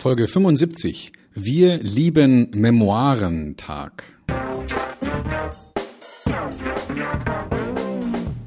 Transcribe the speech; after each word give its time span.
Folge 0.00 0.28
75. 0.28 1.12
Wir 1.34 1.76
lieben 1.76 2.50
Memoirentag. 2.54 4.04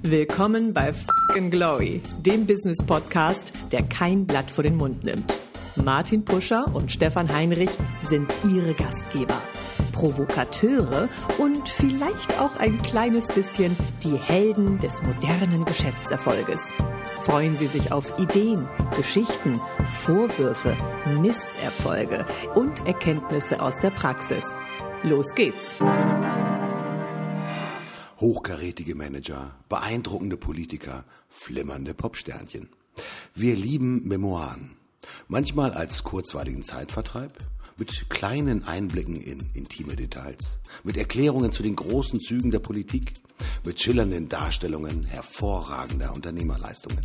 Willkommen 0.02 0.74
bei 0.74 0.94
Fucking 0.94 1.52
Glory, 1.52 2.02
dem 2.26 2.47
Business 2.47 2.79
Podcast, 2.84 3.54
der 3.71 3.84
kein 3.84 4.26
Blatt 4.26 4.50
vor 4.50 4.63
den 4.63 4.76
Mund 4.78 5.04
nimmt. 5.04 5.38
Martin 5.76 6.26
Puscher 6.26 6.74
und 6.74 6.92
Stefan 6.92 7.31
Heinrich 7.31 7.70
sind 7.99 8.33
ihre 8.51 8.74
Gastgeber. 8.74 9.40
Provokateure 9.92 11.08
und 11.38 11.70
vielleicht 11.70 12.40
auch 12.40 12.56
ein 12.58 12.81
kleines 12.81 13.28
bisschen 13.28 13.78
die 14.04 14.17
Helden 14.17 14.79
des 14.79 15.04
modernen 15.04 15.65
Geschäftserfolges. 15.65 16.73
Freuen 17.26 17.55
Sie 17.55 17.67
sich 17.67 17.94
auf 17.94 18.20
Ideen, 18.20 18.67
Geschichten, 18.98 19.58
Vorwürfe, 20.03 20.76
Misserfolge 21.21 22.26
und 22.53 22.85
Erkenntnisse 22.85 23.61
aus 23.61 23.79
der 23.79 23.91
Praxis. 23.91 24.43
Los 25.03 25.34
geht's! 25.34 25.77
Hochkarätige 28.20 28.95
Manager, 28.95 29.55
beeindruckende 29.70 30.35
Politiker, 30.35 31.05
flimmernde 31.29 31.93
Popsternchen. 31.93 32.67
Wir 33.34 33.55
lieben 33.55 34.05
Memoiren. 34.05 34.71
Manchmal 35.29 35.71
als 35.71 36.03
kurzweiligen 36.03 36.63
Zeitvertreib, 36.63 37.37
mit 37.77 38.09
kleinen 38.09 38.65
Einblicken 38.65 39.21
in 39.21 39.49
intime 39.53 39.95
Details, 39.95 40.59
mit 40.84 40.98
Erklärungen 40.98 41.53
zu 41.53 41.63
den 41.63 41.77
großen 41.77 42.20
Zügen 42.20 42.51
der 42.51 42.59
Politik, 42.59 43.13
mit 43.65 43.81
schillernden 43.81 44.29
Darstellungen 44.29 45.05
hervorragender 45.05 46.13
Unternehmerleistungen. 46.13 47.01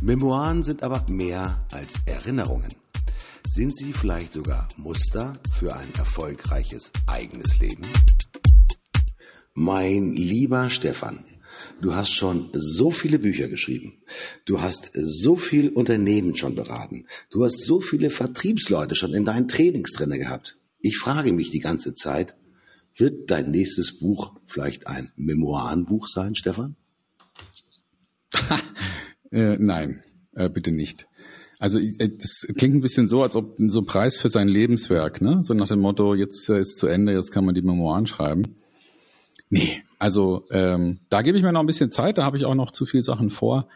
Memoiren 0.00 0.62
sind 0.62 0.82
aber 0.82 1.04
mehr 1.10 1.66
als 1.72 2.02
Erinnerungen. 2.06 2.72
Sind 3.50 3.76
sie 3.76 3.92
vielleicht 3.92 4.34
sogar 4.34 4.68
Muster 4.76 5.32
für 5.58 5.74
ein 5.74 5.92
erfolgreiches 5.96 6.92
eigenes 7.06 7.58
Leben? 7.58 7.82
Mein 9.54 10.12
lieber 10.12 10.70
Stefan, 10.70 11.24
du 11.80 11.94
hast 11.94 12.12
schon 12.12 12.50
so 12.52 12.90
viele 12.90 13.18
Bücher 13.18 13.48
geschrieben. 13.48 14.02
Du 14.44 14.60
hast 14.60 14.90
so 14.94 15.34
viel 15.34 15.70
Unternehmen 15.70 16.36
schon 16.36 16.54
beraten. 16.54 17.06
Du 17.30 17.44
hast 17.44 17.64
so 17.64 17.80
viele 17.80 18.10
Vertriebsleute 18.10 18.94
schon 18.94 19.14
in 19.14 19.24
deinen 19.24 19.48
Trainings 19.48 19.92
drinne 19.92 20.18
gehabt. 20.18 20.58
Ich 20.78 20.98
frage 20.98 21.32
mich 21.32 21.50
die 21.50 21.58
ganze 21.58 21.94
Zeit, 21.94 22.36
wird 22.98 23.30
dein 23.30 23.50
nächstes 23.50 23.98
Buch 24.00 24.32
vielleicht 24.46 24.86
ein 24.86 25.10
Memoirenbuch 25.16 26.08
sein, 26.08 26.34
Stefan? 26.34 26.76
äh, 29.30 29.56
nein, 29.58 30.02
äh, 30.34 30.48
bitte 30.48 30.72
nicht. 30.72 31.06
Also 31.58 31.78
äh, 31.78 32.08
das 32.08 32.46
klingt 32.56 32.74
ein 32.74 32.80
bisschen 32.80 33.08
so, 33.08 33.22
als 33.22 33.36
ob 33.36 33.54
so 33.58 33.82
Preis 33.82 34.16
für 34.16 34.30
sein 34.30 34.48
Lebenswerk, 34.48 35.20
ne? 35.20 35.40
So 35.42 35.54
nach 35.54 35.68
dem 35.68 35.80
Motto, 35.80 36.14
jetzt 36.14 36.48
äh, 36.48 36.60
ist 36.60 36.78
zu 36.78 36.86
Ende, 36.86 37.12
jetzt 37.12 37.32
kann 37.32 37.44
man 37.44 37.54
die 37.54 37.62
Memoiren 37.62 38.06
schreiben. 38.06 38.56
Nee, 39.50 39.82
also 39.98 40.44
ähm, 40.50 41.00
da 41.08 41.22
gebe 41.22 41.38
ich 41.38 41.44
mir 41.44 41.52
noch 41.52 41.60
ein 41.60 41.66
bisschen 41.66 41.90
Zeit, 41.90 42.18
da 42.18 42.24
habe 42.24 42.36
ich 42.36 42.44
auch 42.44 42.54
noch 42.54 42.70
zu 42.70 42.86
viele 42.86 43.04
Sachen 43.04 43.30
vor. 43.30 43.68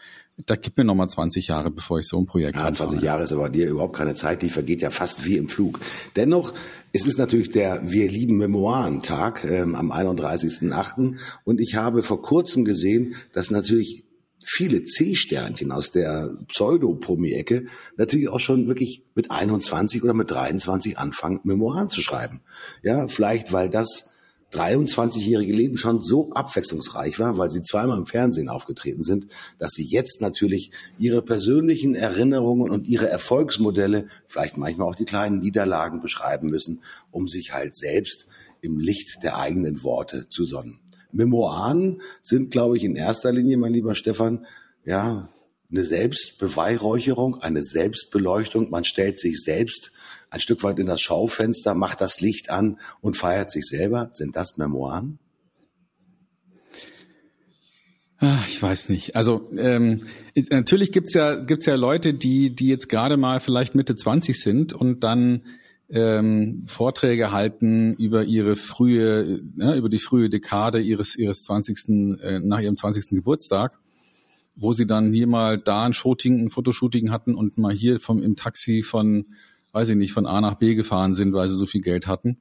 Da 0.47 0.57
gibt 0.57 0.79
mir 0.79 0.85
noch 0.85 0.95
mal 0.95 1.09
20 1.09 1.49
Jahre, 1.49 1.71
bevor 1.71 1.99
ich 1.99 2.07
so 2.09 2.19
ein 2.19 2.27
Projekt 2.27 2.57
habe. 2.57 2.69
Ja, 2.69 2.73
20 2.73 3.03
Jahre 3.03 3.23
ist 3.25 3.33
aber 3.33 3.49
dir 3.49 3.69
überhaupt 3.69 3.97
keine 3.97 4.15
Zeit, 4.15 4.43
die 4.43 4.49
vergeht 4.49 4.81
ja 4.81 4.91
fast 4.91 5.25
wie 5.25 5.37
im 5.37 5.49
Flug. 5.49 5.81
Dennoch, 6.17 6.55
es 6.93 7.07
ist 7.07 7.19
natürlich 7.19 7.51
der 7.51 7.91
Wir 7.91 8.09
lieben 8.09 8.39
Memoiren-Tag 8.39 9.45
ähm, 9.45 9.75
am 9.75 9.93
31.8. 9.93 11.15
Und 11.45 11.61
ich 11.61 11.75
habe 11.75 12.03
vor 12.03 12.23
kurzem 12.23 12.65
gesehen, 12.65 13.15
dass 13.35 13.51
natürlich 13.51 14.05
viele 14.45 14.85
C-Sternchen 14.85 15.71
aus 15.71 15.91
der 15.91 16.31
Pseudo-Promi-Ecke 16.49 17.67
natürlich 17.97 18.29
auch 18.29 18.41
schon 18.41 18.67
wirklich 18.67 19.05
mit 19.15 19.31
21 19.31 20.03
oder 20.03 20.15
mit 20.15 20.31
23 20.31 20.99
anfangen, 20.99 21.41
Memoiren 21.45 21.89
zu 21.89 22.01
schreiben. 22.01 22.41
Ja, 22.83 23.07
vielleicht 23.09 23.53
weil 23.53 23.69
das 23.69 24.12
23-jährige 24.53 25.53
Leben 25.53 25.77
schon 25.77 26.03
so 26.05 26.31
abwechslungsreich 26.33 27.19
war, 27.19 27.39
weil 27.39 27.51
sie 27.51 27.63
zweimal 27.63 27.99
im 27.99 28.07
Fernsehen 28.07 28.49
aufgetreten 28.49 29.03
sind, 29.03 29.27
dass 29.59 29.73
sie 29.73 29.85
jetzt 29.85 30.21
natürlich 30.21 30.71
ihre 30.99 31.23
persönlichen 31.23 31.95
Erinnerungen 31.95 32.71
und 32.71 32.87
ihre 32.87 33.09
Erfolgsmodelle, 33.09 34.07
vielleicht 34.27 34.57
manchmal 34.57 34.89
auch 34.89 34.97
die 34.97 35.05
kleinen 35.05 35.41
Niederlagen 35.41 36.01
beschreiben 36.01 36.49
müssen, 36.49 36.83
um 37.11 37.29
sich 37.29 37.53
halt 37.55 37.75
selbst 37.77 38.27
im 38.61 38.79
Licht 38.79 39.23
der 39.23 39.39
eigenen 39.39 39.83
Worte 39.83 40.29
zu 40.29 40.45
sonnen. 40.45 40.79
Memoiren 41.13 42.01
sind, 42.21 42.51
glaube 42.51 42.77
ich, 42.77 42.85
in 42.85 42.97
erster 42.97 43.33
Linie, 43.33 43.59
mein 43.59 43.73
lieber 43.73 43.95
Stefan, 43.95 44.47
ja, 44.85 45.29
eine 45.73 45.85
Selbstbeweihräucherung, 45.85 47.41
eine 47.41 47.65
Selbstbeleuchtung. 47.65 48.71
Man 48.71 48.85
stellt 48.85 49.19
sich 49.19 49.41
selbst 49.41 49.91
ein 50.31 50.41
Stück 50.41 50.63
weit 50.63 50.79
in 50.79 50.87
das 50.87 51.01
Schaufenster, 51.01 51.75
macht 51.75 52.01
das 52.01 52.21
Licht 52.21 52.51
an 52.51 52.79
und 53.01 53.17
feiert 53.17 53.51
sich 53.51 53.65
selber. 53.65 54.11
Sind 54.13 54.37
das 54.37 54.57
Memoiren? 54.57 55.19
Ach, 58.19 58.47
ich 58.47 58.63
weiß 58.63 58.89
nicht. 58.89 59.17
Also 59.17 59.51
ähm, 59.57 60.01
natürlich 60.51 60.93
gibt's 60.93 61.13
ja 61.13 61.35
gibt's 61.35 61.67
ja 61.67 61.75
Leute, 61.75 62.15
die 62.15 62.55
die 62.55 62.69
jetzt 62.69 62.89
gerade 62.89 63.17
mal 63.17 63.41
vielleicht 63.41 63.75
Mitte 63.75 63.97
20 63.97 64.41
sind 64.41 64.73
und 64.73 65.03
dann 65.03 65.43
ähm, 65.91 66.65
Vorträge 66.67 67.33
halten 67.33 67.95
über 67.95 68.25
ihre 68.25 68.55
frühe, 68.55 69.43
ja, 69.57 69.75
über 69.75 69.89
die 69.89 69.99
frühe 69.99 70.31
Dekade 70.31 70.81
ihres 70.81 71.17
ihres 71.17 71.43
20. 71.43 72.21
Äh, 72.21 72.39
nach 72.39 72.61
ihrem 72.61 72.77
20. 72.77 73.09
Geburtstag, 73.09 73.79
wo 74.55 74.73
sie 74.73 74.87
dann 74.87 75.13
hier 75.13 75.27
mal 75.27 75.59
da 75.59 75.85
ein 75.85 75.93
Shooting, 75.93 76.39
ein 76.39 76.51
Fotoshooting 76.51 77.11
hatten 77.11 77.35
und 77.35 77.59
mal 77.59 77.73
hier 77.73 78.01
vom 78.01 78.23
im 78.23 78.37
Taxi 78.37 78.83
von 78.83 79.27
weiß 79.73 79.89
ich 79.89 79.97
nicht, 79.97 80.13
von 80.13 80.27
A 80.27 80.41
nach 80.41 80.55
B 80.55 80.75
gefahren 80.75 81.15
sind, 81.15 81.33
weil 81.33 81.49
sie 81.49 81.57
so 81.57 81.67
viel 81.67 81.81
Geld 81.81 82.07
hatten. 82.07 82.39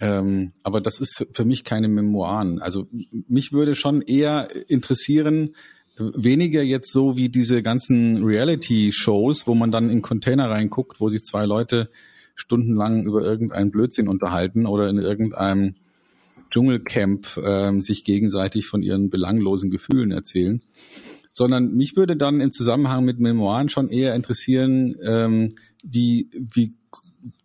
Ähm, 0.00 0.52
aber 0.62 0.80
das 0.80 0.98
ist 0.98 1.26
für 1.32 1.44
mich 1.44 1.64
keine 1.64 1.88
Memoiren. 1.88 2.60
Also 2.60 2.88
mich 3.28 3.52
würde 3.52 3.74
schon 3.74 4.02
eher 4.02 4.48
interessieren, 4.68 5.54
weniger 5.96 6.62
jetzt 6.62 6.92
so 6.92 7.16
wie 7.16 7.28
diese 7.28 7.62
ganzen 7.62 8.24
Reality-Shows, 8.24 9.46
wo 9.46 9.54
man 9.54 9.70
dann 9.70 9.90
in 9.90 10.02
Container 10.02 10.50
reinguckt, 10.50 11.00
wo 11.00 11.08
sich 11.08 11.22
zwei 11.24 11.44
Leute 11.44 11.90
stundenlang 12.34 13.04
über 13.04 13.22
irgendeinen 13.22 13.70
Blödsinn 13.70 14.08
unterhalten 14.08 14.64
oder 14.66 14.88
in 14.88 14.98
irgendeinem 14.98 15.74
Dschungelcamp 16.50 17.38
ähm, 17.44 17.80
sich 17.82 18.02
gegenseitig 18.02 18.66
von 18.66 18.82
ihren 18.82 19.10
belanglosen 19.10 19.70
Gefühlen 19.70 20.10
erzählen, 20.10 20.62
sondern 21.32 21.72
mich 21.72 21.96
würde 21.96 22.16
dann 22.16 22.40
im 22.40 22.50
Zusammenhang 22.50 23.04
mit 23.04 23.20
Memoiren 23.20 23.68
schon 23.68 23.88
eher 23.88 24.14
interessieren, 24.14 24.96
ähm, 25.02 25.54
wie, 25.84 26.28
wie 26.32 26.74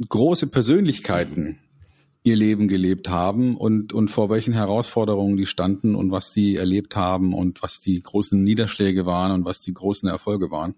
große 0.07 0.47
Persönlichkeiten 0.47 1.59
ihr 2.23 2.35
Leben 2.35 2.67
gelebt 2.67 3.07
haben 3.07 3.55
und, 3.55 3.93
und 3.93 4.09
vor 4.09 4.31
welchen 4.31 4.53
Herausforderungen 4.53 5.37
die 5.37 5.45
standen 5.45 5.95
und 5.95 6.09
was 6.09 6.31
die 6.31 6.55
erlebt 6.55 6.95
haben 6.95 7.33
und 7.33 7.61
was 7.61 7.79
die 7.79 8.01
großen 8.01 8.43
Niederschläge 8.43 9.05
waren 9.05 9.31
und 9.31 9.45
was 9.45 9.61
die 9.61 9.73
großen 9.73 10.09
Erfolge 10.09 10.49
waren. 10.49 10.73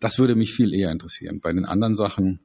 Das 0.00 0.18
würde 0.18 0.34
mich 0.34 0.54
viel 0.54 0.72
eher 0.72 0.90
interessieren. 0.90 1.40
Bei 1.40 1.52
den 1.52 1.66
anderen 1.66 1.94
Sachen, 1.94 2.40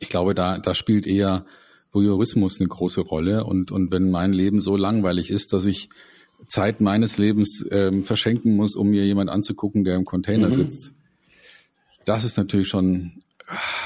ich 0.00 0.08
glaube, 0.08 0.34
da, 0.34 0.58
da 0.58 0.74
spielt 0.74 1.06
eher 1.06 1.46
Voyeurismus 1.92 2.58
eine 2.58 2.68
große 2.68 3.02
Rolle 3.02 3.44
und, 3.44 3.70
und 3.70 3.92
wenn 3.92 4.10
mein 4.10 4.32
Leben 4.32 4.58
so 4.58 4.76
langweilig 4.76 5.30
ist, 5.30 5.52
dass 5.52 5.66
ich 5.66 5.90
Zeit 6.46 6.80
meines 6.80 7.18
Lebens 7.18 7.64
ähm, 7.70 8.04
verschenken 8.04 8.56
muss, 8.56 8.76
um 8.76 8.88
mir 8.88 9.04
jemand 9.04 9.30
anzugucken, 9.30 9.84
der 9.84 9.96
im 9.96 10.04
Container 10.04 10.48
mhm. 10.48 10.52
sitzt. 10.52 10.92
Das 12.04 12.24
ist 12.24 12.36
natürlich 12.36 12.68
schon 12.68 13.12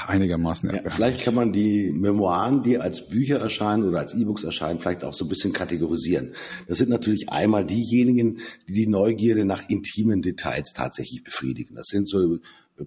einigermaßen 0.07 0.69
ja, 0.69 0.89
Vielleicht 0.89 1.21
kann 1.21 1.35
man 1.35 1.51
die 1.51 1.91
Memoiren, 1.91 2.63
die 2.63 2.77
als 2.77 3.09
Bücher 3.09 3.39
erscheinen 3.39 3.83
oder 3.83 3.99
als 3.99 4.13
E-Books 4.13 4.43
erscheinen, 4.43 4.79
vielleicht 4.79 5.03
auch 5.03 5.13
so 5.13 5.25
ein 5.25 5.27
bisschen 5.27 5.51
kategorisieren. 5.51 6.33
Das 6.67 6.77
sind 6.77 6.89
natürlich 6.89 7.29
einmal 7.29 7.65
diejenigen, 7.65 8.39
die 8.67 8.73
die 8.73 8.87
Neugierde 8.87 9.43
nach 9.45 9.67
intimen 9.69 10.21
Details 10.21 10.73
tatsächlich 10.73 11.23
befriedigen. 11.23 11.75
Das 11.75 11.87
sind 11.87 12.07
so 12.07 12.39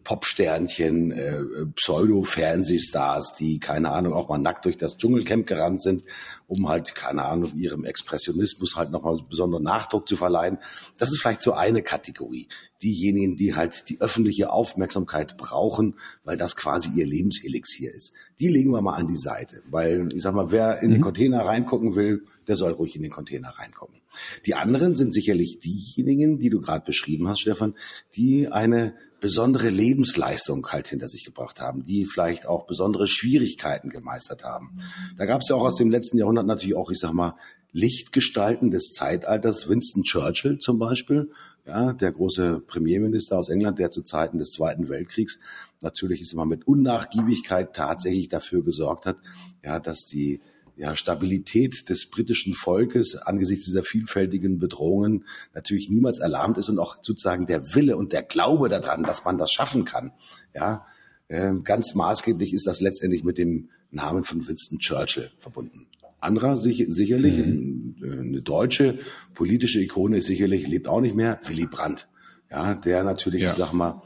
Popsternchen, 0.04 1.12
äh, 1.12 1.42
Pseudo-Fernsehstars, 1.74 3.34
die, 3.34 3.58
keine 3.58 3.90
Ahnung, 3.90 4.14
auch 4.14 4.28
mal 4.28 4.38
nackt 4.38 4.64
durch 4.64 4.76
das 4.76 4.96
Dschungelcamp 4.96 5.46
gerannt 5.46 5.82
sind, 5.82 6.04
um 6.46 6.68
halt, 6.68 6.94
keine 6.94 7.24
Ahnung, 7.24 7.52
ihrem 7.54 7.84
Expressionismus 7.84 8.76
halt 8.76 8.90
nochmal 8.90 9.18
besonderen 9.28 9.62
Nachdruck 9.64 10.08
zu 10.08 10.16
verleihen. 10.16 10.58
Das 10.98 11.10
ist 11.10 11.20
vielleicht 11.20 11.42
so 11.42 11.52
eine 11.52 11.82
Kategorie. 11.82 12.48
Diejenigen, 12.82 13.36
die 13.36 13.54
halt 13.54 13.88
die 13.88 14.00
öffentliche 14.00 14.50
Aufmerksamkeit 14.50 15.36
brauchen, 15.36 15.96
weil 16.24 16.36
das 16.36 16.56
quasi 16.56 16.90
ihr 16.98 17.06
Lebenselixier 17.06 17.94
ist. 17.94 18.12
Die 18.38 18.48
legen 18.48 18.70
wir 18.70 18.82
mal 18.82 18.96
an 18.96 19.06
die 19.06 19.16
Seite. 19.16 19.62
Weil, 19.70 20.08
ich 20.14 20.22
sag 20.22 20.34
mal, 20.34 20.50
wer 20.50 20.80
in 20.82 20.88
mhm. 20.88 20.94
den 20.94 21.00
Container 21.02 21.44
reingucken 21.44 21.94
will, 21.94 22.24
der 22.48 22.56
soll 22.56 22.72
ruhig 22.72 22.96
in 22.96 23.02
den 23.02 23.12
Container 23.12 23.50
reinkommen. 23.50 24.00
Die 24.46 24.54
anderen 24.54 24.94
sind 24.94 25.14
sicherlich 25.14 25.58
diejenigen, 25.60 26.38
die 26.38 26.50
du 26.50 26.60
gerade 26.60 26.84
beschrieben 26.84 27.28
hast, 27.28 27.40
Stefan, 27.40 27.74
die 28.14 28.48
eine 28.48 28.94
besondere 29.22 29.70
Lebensleistung 29.70 30.66
halt 30.66 30.88
hinter 30.88 31.08
sich 31.08 31.24
gebracht 31.24 31.60
haben, 31.60 31.84
die 31.84 32.06
vielleicht 32.06 32.44
auch 32.44 32.66
besondere 32.66 33.06
Schwierigkeiten 33.06 33.88
gemeistert 33.88 34.44
haben. 34.44 34.76
Da 35.16 35.26
gab 35.26 35.40
es 35.40 35.48
ja 35.48 35.56
auch 35.56 35.62
aus 35.62 35.76
dem 35.76 35.90
letzten 35.90 36.18
Jahrhundert 36.18 36.46
natürlich 36.46 36.74
auch, 36.76 36.90
ich 36.90 36.98
sag 36.98 37.12
mal, 37.12 37.36
Lichtgestalten 37.70 38.70
des 38.70 38.90
Zeitalters, 38.90 39.68
Winston 39.68 40.02
Churchill 40.02 40.58
zum 40.58 40.78
Beispiel, 40.78 41.30
ja, 41.64 41.92
der 41.92 42.10
große 42.10 42.60
Premierminister 42.66 43.38
aus 43.38 43.48
England, 43.48 43.78
der 43.78 43.90
zu 43.90 44.02
Zeiten 44.02 44.38
des 44.38 44.50
Zweiten 44.50 44.88
Weltkriegs 44.88 45.38
natürlich 45.82 46.20
ist 46.20 46.32
immer 46.32 46.44
mit 46.44 46.66
Unnachgiebigkeit 46.66 47.74
tatsächlich 47.74 48.28
dafür 48.28 48.64
gesorgt 48.64 49.06
hat, 49.06 49.16
ja, 49.62 49.78
dass 49.78 50.04
die 50.06 50.40
ja, 50.76 50.96
Stabilität 50.96 51.88
des 51.88 52.06
britischen 52.06 52.54
Volkes 52.54 53.16
angesichts 53.16 53.66
dieser 53.66 53.82
vielfältigen 53.82 54.58
Bedrohungen 54.58 55.24
natürlich 55.54 55.90
niemals 55.90 56.18
erlahmt 56.18 56.58
ist 56.58 56.68
und 56.68 56.78
auch 56.78 56.96
sozusagen 57.02 57.46
der 57.46 57.74
Wille 57.74 57.96
und 57.96 58.12
der 58.12 58.22
Glaube 58.22 58.68
daran, 58.68 59.02
dass 59.02 59.24
man 59.24 59.38
das 59.38 59.52
schaffen 59.52 59.84
kann, 59.84 60.12
ja, 60.54 60.86
äh, 61.28 61.52
ganz 61.62 61.94
maßgeblich 61.94 62.52
ist 62.52 62.66
das 62.66 62.80
letztendlich 62.80 63.24
mit 63.24 63.38
dem 63.38 63.70
Namen 63.90 64.24
von 64.24 64.46
Winston 64.46 64.78
Churchill 64.78 65.30
verbunden. 65.38 65.86
Anderer 66.20 66.56
sich, 66.56 66.84
sicherlich, 66.88 67.38
mhm. 67.38 67.96
eine 68.00 68.42
deutsche 68.42 68.98
politische 69.34 69.80
Ikone 69.80 70.18
ist 70.18 70.26
sicherlich, 70.26 70.68
lebt 70.68 70.88
auch 70.88 71.00
nicht 71.00 71.16
mehr, 71.16 71.40
Willy 71.46 71.66
Brandt. 71.66 72.08
Ja, 72.50 72.74
der 72.74 73.02
natürlich, 73.02 73.42
ja. 73.42 73.50
ich 73.50 73.56
sag 73.56 73.72
mal, 73.72 74.02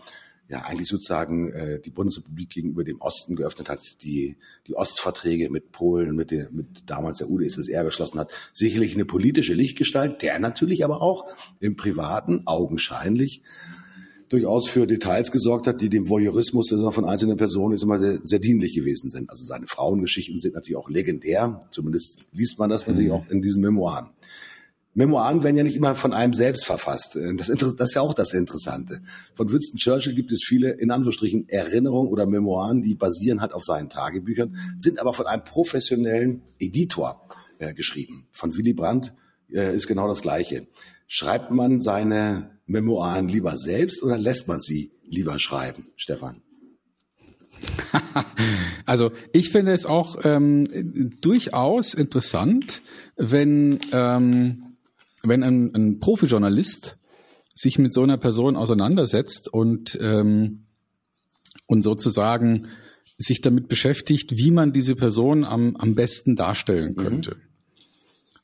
ja 0.49 0.63
eigentlich 0.63 0.89
sozusagen 0.89 1.53
äh, 1.53 1.81
die 1.81 1.91
Bundesrepublik 1.91 2.51
gegenüber 2.51 2.85
dem 2.85 3.01
Osten 3.01 3.37
geöffnet 3.37 3.69
hat, 3.69 3.81
die 4.03 4.37
die 4.67 4.77
Ostverträge 4.77 5.51
mit 5.51 5.73
Polen, 5.73 6.15
mit, 6.15 6.31
der, 6.31 6.51
mit 6.51 6.67
damals 6.87 7.19
der 7.19 7.31
UdSSR 7.31 7.85
geschlossen 7.85 8.19
hat. 8.19 8.31
Sicherlich 8.53 8.95
eine 8.95 9.05
politische 9.05 9.55
Lichtgestalt, 9.55 10.23
der 10.23 10.39
natürlich 10.39 10.85
aber 10.85 11.03
auch 11.03 11.27
im 11.61 11.77
Privaten 11.77 12.43
augenscheinlich 12.47 13.43
durchaus 14.29 14.69
für 14.69 14.87
Details 14.87 15.31
gesorgt 15.31 15.67
hat, 15.67 15.81
die 15.81 15.89
dem 15.89 16.09
Voyeurismus 16.09 16.75
von 16.91 17.05
einzelnen 17.05 17.37
Personen 17.37 17.75
ist 17.75 17.85
immer 17.85 17.99
sehr, 17.99 18.19
sehr 18.23 18.39
dienlich 18.39 18.75
gewesen 18.75 19.09
sind. 19.09 19.31
Also 19.31 19.45
seine 19.45 19.67
Frauengeschichten 19.67 20.39
sind 20.39 20.55
natürlich 20.55 20.77
auch 20.77 20.89
legendär. 20.89 21.61
Zumindest 21.71 22.27
liest 22.33 22.59
man 22.59 22.71
das 22.71 22.87
natürlich 22.87 23.09
mhm. 23.09 23.15
auch 23.15 23.29
in 23.31 23.41
diesen 23.41 23.63
Memoiren. 23.63 24.11
Memoiren 24.97 25.43
werden 25.43 25.57
ja 25.57 25.63
nicht 25.63 25.77
immer 25.77 25.95
von 25.95 26.15
einem 26.15 26.33
selbst 26.33 26.65
verfasst. 26.65 27.17
Äh, 27.17 27.35
das, 27.35 27.49
das, 27.49 27.91
ist 27.91 27.95
ja 27.95 28.01
auch 28.01 28.15
das 28.15 28.33
Interessante. 28.33 29.03
Von 29.35 29.53
Winston 29.53 29.77
Churchill 29.77 30.15
gibt 30.15 30.33
es 30.33 30.43
viele, 30.43 30.71
in 30.71 30.91
Anführungsstrichen, 30.91 31.49
Erinnerungen 31.51 32.11
oder 32.11 32.27
Memoiren, 32.27 32.81
die 32.81 32.95
basieren 32.95 33.43
halt 33.43 33.53
auf 33.53 33.63
seinen 33.63 33.91
Tagebüchern, 33.91 34.57
sind 34.79 34.99
aber 34.99 35.13
von 35.13 35.27
einem 35.27 35.45
professionellen 35.45 36.43
Editor 36.59 37.29
äh, 37.59 37.75
geschrieben. 37.75 38.27
Von 38.33 38.57
Willy 38.57 38.73
Brandt 38.73 39.13
äh, 39.53 39.77
ist 39.77 39.87
genau 39.87 40.09
das 40.09 40.23
Gleiche. 40.23 40.67
Schreibt 41.07 41.51
man 41.51 41.83
seine 41.83 42.59
Memoiren 42.65 43.29
lieber 43.29 43.59
selbst 43.59 44.03
oder 44.03 44.17
lässt 44.17 44.49
man 44.49 44.61
sie 44.61 44.93
lieber 45.05 45.39
schreiben, 45.39 45.89
Stefan? 45.97 46.41
Also 48.87 49.11
ich 49.33 49.51
finde 49.51 49.73
es 49.73 49.85
auch 49.85 50.17
ähm, 50.23 50.65
durchaus 51.21 51.93
interessant, 51.93 52.81
wenn 53.17 53.81
ähm, 53.93 54.66
wenn 55.29 55.43
ein, 55.43 55.75
ein 55.75 56.01
Profijournalist 56.01 56.99
sich 57.55 57.79
mit 57.79 57.93
so 57.93 58.03
einer 58.03 58.19
Person 58.19 58.57
auseinandersetzt 58.57 59.53
und, 59.53 59.99
ähm, 60.01 60.67
und 61.67 61.83
sozusagen 61.83 62.69
sich 63.19 63.41
damit 63.41 63.69
beschäftigt, 63.69 64.37
wie 64.37 64.51
man 64.51 64.73
diese 64.73 64.95
Person 64.95 65.45
am, 65.45 65.77
am 65.77 65.95
besten 65.95 66.37
darstellen 66.37 66.93
mhm. 66.93 66.97
könnte. 66.97 67.31
Mhm. 67.37 67.41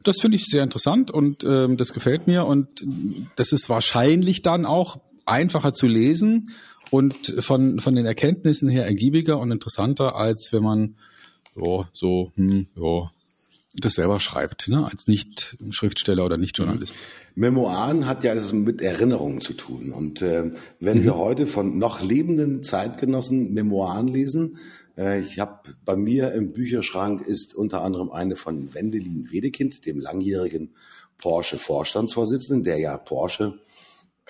Das 0.02 0.20
finde 0.20 0.37
ich 0.37 0.46
sehr 0.46 0.64
interessant 0.64 1.11
und 1.11 1.44
ähm, 1.44 1.76
das 1.76 1.93
gefällt 1.93 2.26
mir 2.26 2.44
und 2.46 2.69
das 3.37 3.52
ist 3.52 3.69
wahrscheinlich 3.69 4.43
dann 4.43 4.67
auch 4.67 5.00
einfacher 5.26 5.73
zu 5.73 5.87
lesen 5.87 6.50
und 6.90 7.34
von, 7.38 7.81
von 7.81 7.94
den 7.94 8.06
Erkenntnissen 8.06 8.69
her 8.69 8.84
ergiebiger 8.84 9.38
und 9.38 9.52
interessanter, 9.52 10.17
als 10.17 10.52
wenn 10.52 10.62
man 10.62 10.96
jo, 11.55 11.87
so, 11.93 12.32
hm, 12.34 12.67
jo, 12.75 13.11
das 13.74 13.94
selber 13.94 14.20
schreibt, 14.20 14.69
ne? 14.69 14.84
als 14.84 15.06
nicht 15.06 15.56
Schriftsteller 15.70 16.24
oder 16.26 16.36
nicht 16.36 16.58
Journalist. 16.58 16.96
Memoiren 17.34 18.06
hat 18.06 18.22
ja 18.24 18.34
das 18.34 18.52
mit 18.52 18.82
Erinnerungen 18.82 19.40
zu 19.40 19.54
tun. 19.54 19.92
Und 19.92 20.20
äh, 20.20 20.50
wenn 20.78 20.98
mhm. 20.98 21.04
wir 21.04 21.16
heute 21.16 21.46
von 21.46 21.78
noch 21.78 22.02
lebenden 22.02 22.62
Zeitgenossen 22.62 23.54
Memoiren 23.54 24.08
lesen, 24.08 24.58
äh, 24.96 25.20
ich 25.20 25.38
habe 25.38 25.74
bei 25.84 25.96
mir 25.96 26.32
im 26.32 26.52
Bücherschrank 26.52 27.26
ist 27.26 27.54
unter 27.54 27.82
anderem 27.82 28.10
eine 28.10 28.36
von 28.36 28.74
Wendelin 28.74 29.30
Wedekind, 29.30 29.86
dem 29.86 30.00
langjährigen 30.00 30.74
Porsche-Vorstandsvorsitzenden, 31.19 32.64
der 32.64 32.78
ja 32.78 32.98
Porsche 32.98 33.58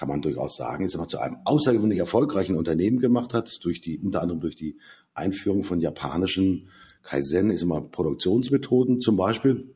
kann 0.02 0.08
man 0.08 0.20
durchaus 0.20 0.56
sagen, 0.56 0.84
ist 0.84 0.96
immer 0.96 1.06
zu 1.06 1.20
einem 1.20 1.36
außergewöhnlich 1.44 2.00
erfolgreichen 2.00 2.56
Unternehmen 2.56 2.98
gemacht 2.98 3.32
hat, 3.34 3.60
durch 3.62 3.80
die, 3.80 4.00
unter 4.00 4.20
anderem 4.20 4.40
durch 4.40 4.56
die 4.56 4.76
Einführung 5.14 5.62
von 5.62 5.80
japanischen 5.80 6.70
Kaizen 7.04 7.50
ist 7.52 7.62
immer 7.62 7.80
Produktionsmethoden 7.80 9.00
zum 9.00 9.16
Beispiel. 9.16 9.72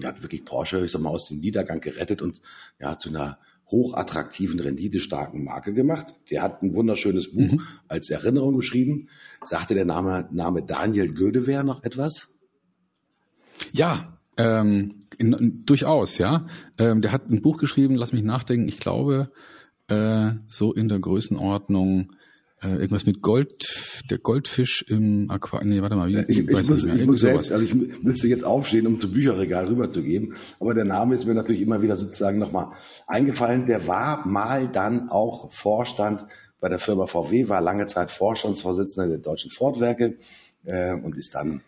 Er 0.00 0.08
hat 0.08 0.22
wirklich 0.22 0.46
Porsche, 0.46 0.82
ich 0.82 0.92
sag 0.92 1.02
mal, 1.02 1.10
aus 1.10 1.28
dem 1.28 1.40
Niedergang 1.40 1.80
gerettet 1.80 2.22
und 2.22 2.40
ja, 2.80 2.96
zu 2.96 3.10
einer 3.10 3.38
hochattraktiven, 3.70 4.60
renditestarken 4.60 5.44
Marke 5.44 5.74
gemacht. 5.74 6.14
Der 6.30 6.40
hat 6.40 6.62
ein 6.62 6.74
wunderschönes 6.74 7.32
Buch 7.32 7.52
mhm. 7.52 7.60
als 7.86 8.08
Erinnerung 8.08 8.56
geschrieben. 8.56 9.10
Sagte 9.42 9.74
der 9.74 9.84
Name, 9.84 10.26
Name 10.32 10.62
Daniel 10.62 11.12
Gödewehr 11.12 11.64
noch 11.64 11.84
etwas? 11.84 12.28
Ja, 13.72 14.18
ähm, 14.38 15.06
in, 15.18 15.34
in, 15.34 15.66
durchaus, 15.66 16.16
ja. 16.16 16.46
Ähm, 16.78 17.02
der 17.02 17.12
hat 17.12 17.28
ein 17.28 17.42
Buch 17.42 17.58
geschrieben, 17.58 17.94
lass 17.94 18.14
mich 18.14 18.22
nachdenken, 18.22 18.68
ich 18.68 18.80
glaube, 18.80 19.30
äh, 19.88 20.30
so 20.46 20.72
in 20.72 20.88
der 20.88 20.98
Größenordnung 20.98 22.12
äh, 22.62 22.68
irgendwas 22.68 23.06
mit 23.06 23.20
Gold, 23.20 24.02
der 24.10 24.18
Goldfisch 24.18 24.82
im 24.88 25.30
Aquarium. 25.30 25.70
Nee, 25.70 25.82
warte 25.82 25.96
mal, 25.96 26.08
wie, 26.08 26.18
ich, 26.20 26.28
ich, 26.28 26.48
ich, 26.48 26.68
muss, 26.68 26.84
ich 26.84 27.06
muss 27.06 27.20
selbst, 27.20 27.52
also 27.52 27.64
ich 27.64 27.74
müsste 28.02 28.28
jetzt 28.28 28.44
aufstehen, 28.44 28.86
um 28.86 29.00
zum 29.00 29.12
Bücherregal 29.12 29.66
rüberzugeben. 29.66 30.34
Aber 30.58 30.74
der 30.74 30.84
Name 30.84 31.16
ist 31.16 31.26
mir 31.26 31.34
natürlich 31.34 31.60
immer 31.60 31.82
wieder 31.82 31.96
sozusagen 31.96 32.38
nochmal 32.38 32.68
eingefallen. 33.06 33.66
Der 33.66 33.86
war 33.86 34.26
mal 34.26 34.68
dann 34.68 35.10
auch 35.10 35.52
Vorstand 35.52 36.26
bei 36.60 36.68
der 36.68 36.78
Firma 36.78 37.06
VW, 37.06 37.48
war 37.48 37.60
lange 37.60 37.86
Zeit 37.86 38.10
Vorstandsvorsitzender 38.10 39.08
der 39.08 39.18
deutschen 39.18 39.50
Fortwerke 39.50 40.16
äh, 40.64 40.94
und 40.94 41.16
ist 41.16 41.34
dann 41.34 41.60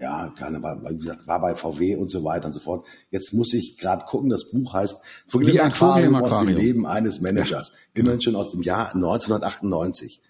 ja, 0.00 0.32
keine, 0.36 0.62
war, 0.62 0.80
wie 0.88 0.96
gesagt, 0.96 1.26
war 1.26 1.40
bei 1.40 1.54
VW 1.54 1.96
und 1.96 2.08
so 2.08 2.22
weiter 2.24 2.46
und 2.46 2.52
so 2.52 2.60
fort. 2.60 2.86
Jetzt 3.10 3.32
muss 3.32 3.52
ich 3.52 3.76
gerade 3.78 4.04
gucken, 4.04 4.30
das 4.30 4.50
Buch 4.50 4.74
heißt 4.74 4.96
Vogel 5.26 5.50
im 5.50 5.60
Aquarium 5.60 6.14
aus 6.14 6.38
dem 6.40 6.56
Leben 6.56 6.86
eines 6.86 7.20
Managers. 7.20 7.72
Ja, 7.94 8.00
Immerhin 8.00 8.20
schon 8.20 8.36
aus 8.36 8.50
dem 8.50 8.62
Jahr 8.62 8.94
1998. 8.94 10.22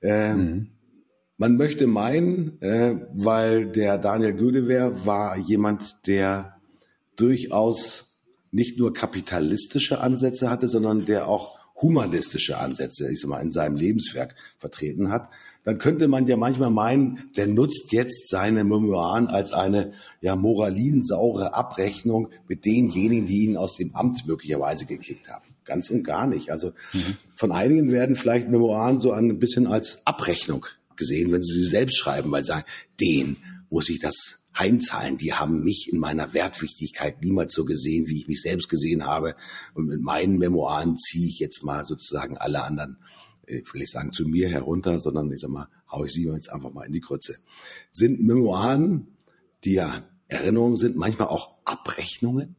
Äh, 0.00 0.34
mhm. 0.34 0.68
Man 1.36 1.56
möchte 1.56 1.86
meinen, 1.86 2.60
äh, 2.62 2.96
weil 3.12 3.66
der 3.66 3.98
Daniel 3.98 4.34
Gödewehr 4.34 5.04
war 5.06 5.36
jemand, 5.36 6.06
der 6.06 6.56
durchaus 7.16 8.20
nicht 8.50 8.78
nur 8.78 8.92
kapitalistische 8.92 10.00
Ansätze 10.00 10.50
hatte, 10.50 10.68
sondern 10.68 11.04
der 11.04 11.28
auch 11.28 11.58
humanistische 11.82 12.58
Ansätze, 12.58 13.10
ich 13.10 13.20
sag 13.20 13.28
mal, 13.28 13.40
in 13.40 13.50
seinem 13.50 13.76
Lebenswerk 13.76 14.34
vertreten 14.58 15.10
hat 15.10 15.28
dann 15.64 15.78
könnte 15.78 16.08
man 16.08 16.26
ja 16.26 16.36
manchmal 16.36 16.70
meinen, 16.70 17.30
der 17.36 17.46
nutzt 17.46 17.92
jetzt 17.92 18.28
seine 18.28 18.64
Memoiren 18.64 19.28
als 19.28 19.52
eine 19.52 19.92
ja 20.20 20.34
moralinsaure 20.34 21.54
Abrechnung 21.54 22.28
mit 22.48 22.64
denjenigen, 22.64 23.26
die 23.26 23.44
ihn 23.44 23.56
aus 23.56 23.76
dem 23.76 23.94
Amt 23.94 24.26
möglicherweise 24.26 24.86
gekickt 24.86 25.28
haben. 25.30 25.44
Ganz 25.64 25.90
und 25.90 26.02
gar 26.02 26.26
nicht. 26.26 26.50
Also 26.50 26.72
mhm. 26.92 27.16
von 27.36 27.52
einigen 27.52 27.92
werden 27.92 28.16
vielleicht 28.16 28.48
Memoiren 28.48 28.98
so 28.98 29.12
ein 29.12 29.38
bisschen 29.38 29.68
als 29.68 30.04
Abrechnung 30.04 30.66
gesehen, 30.96 31.30
wenn 31.30 31.42
sie 31.42 31.54
sie 31.54 31.68
selbst 31.68 31.96
schreiben, 31.96 32.30
weil 32.32 32.42
sie 32.42 32.48
sagen, 32.48 32.66
den 33.00 33.36
muss 33.70 33.88
ich 33.88 34.00
das 34.00 34.41
heimzahlen. 34.58 35.18
Die 35.18 35.32
haben 35.32 35.62
mich 35.64 35.90
in 35.92 35.98
meiner 35.98 36.32
Wertwichtigkeit 36.32 37.22
niemals 37.22 37.52
so 37.52 37.64
gesehen, 37.64 38.06
wie 38.06 38.16
ich 38.16 38.28
mich 38.28 38.42
selbst 38.42 38.68
gesehen 38.68 39.06
habe. 39.06 39.34
Und 39.74 39.86
mit 39.86 40.00
meinen 40.00 40.38
Memoiren 40.38 40.96
ziehe 40.96 41.28
ich 41.28 41.38
jetzt 41.38 41.64
mal 41.64 41.84
sozusagen 41.84 42.36
alle 42.36 42.64
anderen 42.64 42.98
ich 43.46 43.72
will 43.72 43.80
nicht 43.80 43.90
sagen 43.90 44.12
zu 44.12 44.24
mir 44.26 44.48
herunter, 44.48 44.98
sondern 44.98 45.30
ich 45.32 45.40
sag 45.40 45.50
mal, 45.50 45.68
hau 45.90 46.04
ich 46.04 46.12
sie 46.12 46.24
jetzt 46.24 46.52
einfach 46.52 46.72
mal 46.72 46.86
in 46.86 46.92
die 46.92 47.00
Krütze. 47.00 47.36
Sind 47.90 48.22
Memoiren, 48.22 49.08
die 49.64 49.74
ja 49.74 50.04
Erinnerungen 50.28 50.76
sind, 50.76 50.96
manchmal 50.96 51.28
auch 51.28 51.50
Abrechnungen? 51.64 52.56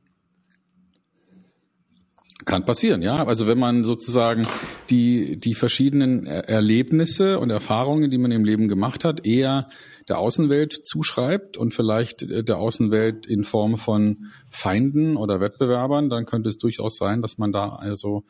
Kann 2.45 2.65
passieren, 2.65 3.01
ja. 3.01 3.25
Also 3.25 3.47
wenn 3.47 3.57
man 3.57 3.83
sozusagen 3.83 4.45
die, 4.89 5.39
die 5.39 5.53
verschiedenen 5.53 6.25
Erlebnisse 6.25 7.39
und 7.39 7.49
Erfahrungen, 7.49 8.11
die 8.11 8.17
man 8.17 8.31
im 8.31 8.43
Leben 8.43 8.67
gemacht 8.67 9.05
hat, 9.05 9.25
eher 9.25 9.69
der 10.07 10.19
Außenwelt 10.19 10.85
zuschreibt 10.85 11.57
und 11.57 11.73
vielleicht 11.73 12.25
der 12.29 12.57
Außenwelt 12.57 13.25
in 13.25 13.43
Form 13.43 13.77
von 13.77 14.27
Feinden 14.49 15.15
oder 15.17 15.39
Wettbewerbern, 15.39 16.09
dann 16.09 16.25
könnte 16.25 16.49
es 16.49 16.57
durchaus 16.57 16.97
sein, 16.97 17.21
dass 17.21 17.37
man 17.37 17.51
da 17.51 17.69
also 17.69 18.23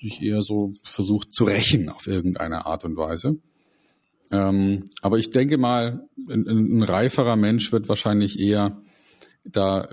sich 0.00 0.22
eher 0.22 0.42
so 0.42 0.70
versucht 0.82 1.32
zu 1.32 1.44
rächen 1.44 1.88
auf 1.88 2.06
irgendeine 2.06 2.66
Art 2.66 2.84
und 2.84 2.96
Weise. 2.96 3.38
Ähm, 4.30 4.84
aber 5.02 5.18
ich 5.18 5.30
denke 5.30 5.58
mal, 5.58 6.08
ein, 6.28 6.46
ein, 6.46 6.82
reiferer 6.82 7.36
Mensch 7.36 7.72
wird 7.72 7.88
wahrscheinlich 7.88 8.38
eher 8.38 8.80
da 9.44 9.88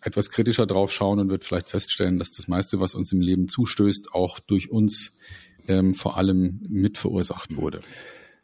etwas 0.00 0.30
kritischer 0.30 0.66
drauf 0.66 0.92
schauen 0.92 1.20
und 1.20 1.30
wird 1.30 1.44
vielleicht 1.44 1.68
feststellen, 1.68 2.18
dass 2.18 2.32
das 2.32 2.48
meiste, 2.48 2.80
was 2.80 2.94
uns 2.94 3.12
im 3.12 3.20
Leben 3.20 3.46
zustößt, 3.46 4.12
auch 4.12 4.40
durch 4.40 4.70
uns 4.70 5.12
ähm, 5.68 5.94
vor 5.94 6.16
allem 6.16 6.60
mit 6.68 6.98
verursacht 6.98 7.56
wurde. 7.56 7.80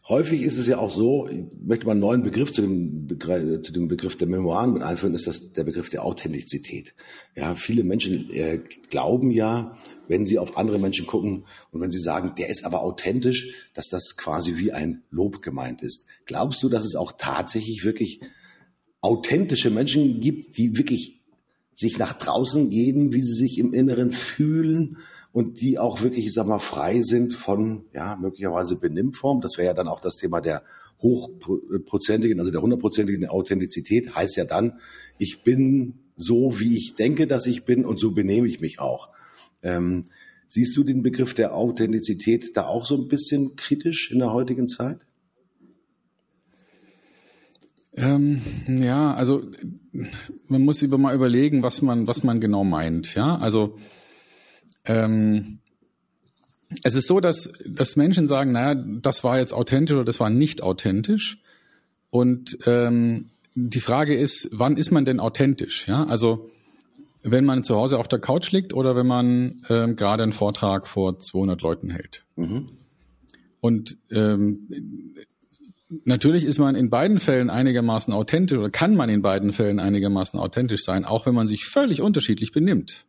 Häufig 0.08 0.42
ist 0.42 0.56
es 0.56 0.68
ja 0.68 0.78
auch 0.78 0.92
so, 0.92 1.26
ich 1.26 1.46
möchte 1.60 1.84
mal 1.84 1.92
einen 1.92 2.00
neuen 2.00 2.22
Begriff 2.22 2.52
zu 2.52 2.62
dem, 2.62 3.08
Begriff, 3.08 3.62
zu 3.62 3.72
dem 3.72 3.88
Begriff 3.88 4.14
der 4.14 4.28
Memoiren 4.28 4.72
mit 4.72 4.82
einführen, 4.84 5.14
ist 5.14 5.26
das 5.26 5.52
der 5.52 5.64
Begriff 5.64 5.88
der 5.88 6.04
Authentizität. 6.04 6.94
Ja, 7.34 7.56
viele 7.56 7.82
Menschen 7.82 8.30
äh, 8.30 8.60
glauben 8.88 9.32
ja, 9.32 9.76
wenn 10.06 10.24
sie 10.24 10.38
auf 10.38 10.56
andere 10.56 10.78
Menschen 10.78 11.08
gucken 11.08 11.44
und 11.72 11.80
wenn 11.80 11.90
sie 11.90 11.98
sagen, 11.98 12.34
der 12.38 12.50
ist 12.50 12.64
aber 12.64 12.82
authentisch, 12.82 13.68
dass 13.74 13.88
das 13.88 14.16
quasi 14.16 14.58
wie 14.58 14.70
ein 14.70 15.02
Lob 15.10 15.42
gemeint 15.42 15.82
ist. 15.82 16.06
Glaubst 16.24 16.62
du, 16.62 16.68
dass 16.68 16.84
es 16.84 16.94
auch 16.94 17.10
tatsächlich 17.18 17.84
wirklich 17.84 18.20
authentische 19.00 19.70
Menschen 19.70 20.20
gibt, 20.20 20.56
die 20.56 20.78
wirklich 20.78 21.20
sich 21.74 21.98
nach 21.98 22.12
draußen 22.12 22.70
geben, 22.70 23.12
wie 23.12 23.24
sie 23.24 23.34
sich 23.34 23.58
im 23.58 23.74
Inneren 23.74 24.12
fühlen 24.12 24.98
und 25.36 25.60
die 25.60 25.78
auch 25.78 26.00
wirklich, 26.00 26.24
ich 26.24 26.32
sag 26.32 26.46
mal, 26.46 26.58
frei 26.58 27.02
sind 27.02 27.34
von, 27.34 27.84
ja, 27.92 28.16
möglicherweise 28.16 28.76
Benimmform. 28.76 29.42
Das 29.42 29.58
wäre 29.58 29.66
ja 29.66 29.74
dann 29.74 29.86
auch 29.86 30.00
das 30.00 30.16
Thema 30.16 30.40
der 30.40 30.62
hochprozentigen, 31.02 32.38
also 32.38 32.50
der 32.50 32.62
hundertprozentigen 32.62 33.28
Authentizität, 33.28 34.14
heißt 34.14 34.38
ja 34.38 34.46
dann, 34.46 34.80
ich 35.18 35.42
bin 35.42 35.98
so, 36.16 36.58
wie 36.58 36.74
ich 36.74 36.94
denke, 36.94 37.26
dass 37.26 37.46
ich 37.46 37.66
bin 37.66 37.84
und 37.84 38.00
so 38.00 38.12
benehme 38.12 38.48
ich 38.48 38.60
mich 38.60 38.80
auch. 38.80 39.10
Ähm, 39.62 40.06
siehst 40.48 40.74
du 40.74 40.84
den 40.84 41.02
Begriff 41.02 41.34
der 41.34 41.54
Authentizität 41.54 42.56
da 42.56 42.66
auch 42.66 42.86
so 42.86 42.96
ein 42.96 43.08
bisschen 43.08 43.56
kritisch 43.56 44.10
in 44.10 44.20
der 44.20 44.32
heutigen 44.32 44.68
Zeit? 44.68 45.00
Ähm, 47.94 48.40
ja, 48.66 49.12
also 49.12 49.42
man 50.48 50.62
muss 50.62 50.80
über 50.80 50.96
mal 50.96 51.14
überlegen, 51.14 51.62
was 51.62 51.82
man, 51.82 52.06
was 52.06 52.22
man 52.22 52.40
genau 52.40 52.64
meint. 52.64 53.14
Ja, 53.14 53.36
also 53.36 53.76
ähm, 54.86 55.58
es 56.82 56.94
ist 56.94 57.06
so, 57.06 57.20
dass, 57.20 57.52
dass 57.64 57.96
Menschen 57.96 58.28
sagen, 58.28 58.52
naja, 58.52 58.74
das 58.74 59.22
war 59.24 59.38
jetzt 59.38 59.52
authentisch 59.52 59.94
oder 59.94 60.04
das 60.04 60.20
war 60.20 60.30
nicht 60.30 60.62
authentisch. 60.62 61.38
Und 62.10 62.58
ähm, 62.66 63.30
die 63.54 63.80
Frage 63.80 64.16
ist, 64.16 64.48
wann 64.52 64.76
ist 64.76 64.90
man 64.90 65.04
denn 65.04 65.20
authentisch? 65.20 65.86
Ja, 65.86 66.04
also 66.04 66.50
wenn 67.22 67.44
man 67.44 67.62
zu 67.62 67.74
Hause 67.76 67.98
auf 67.98 68.08
der 68.08 68.18
Couch 68.18 68.52
liegt 68.52 68.72
oder 68.72 68.96
wenn 68.96 69.06
man 69.06 69.62
ähm, 69.68 69.96
gerade 69.96 70.22
einen 70.22 70.32
Vortrag 70.32 70.86
vor 70.86 71.18
200 71.18 71.62
Leuten 71.62 71.90
hält. 71.90 72.24
Mhm. 72.36 72.66
Und 73.60 73.96
ähm, 74.10 74.68
Natürlich 76.04 76.44
ist 76.44 76.58
man 76.58 76.74
in 76.74 76.90
beiden 76.90 77.20
Fällen 77.20 77.48
einigermaßen 77.48 78.12
authentisch 78.12 78.58
oder 78.58 78.70
kann 78.70 78.96
man 78.96 79.08
in 79.08 79.22
beiden 79.22 79.52
Fällen 79.52 79.78
einigermaßen 79.78 80.38
authentisch 80.38 80.82
sein, 80.82 81.04
auch 81.04 81.26
wenn 81.26 81.34
man 81.34 81.46
sich 81.46 81.64
völlig 81.64 82.02
unterschiedlich 82.02 82.50
benimmt. 82.50 83.06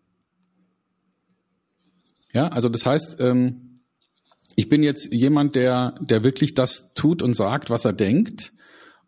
Ja, 2.33 2.47
also 2.49 2.69
das 2.69 2.85
heißt, 2.85 3.19
ähm, 3.19 3.81
ich 4.55 4.69
bin 4.69 4.83
jetzt 4.83 5.13
jemand, 5.13 5.55
der, 5.55 5.95
der 6.01 6.23
wirklich 6.23 6.53
das 6.53 6.93
tut 6.93 7.21
und 7.21 7.35
sagt, 7.35 7.69
was 7.69 7.85
er 7.85 7.93
denkt. 7.93 8.53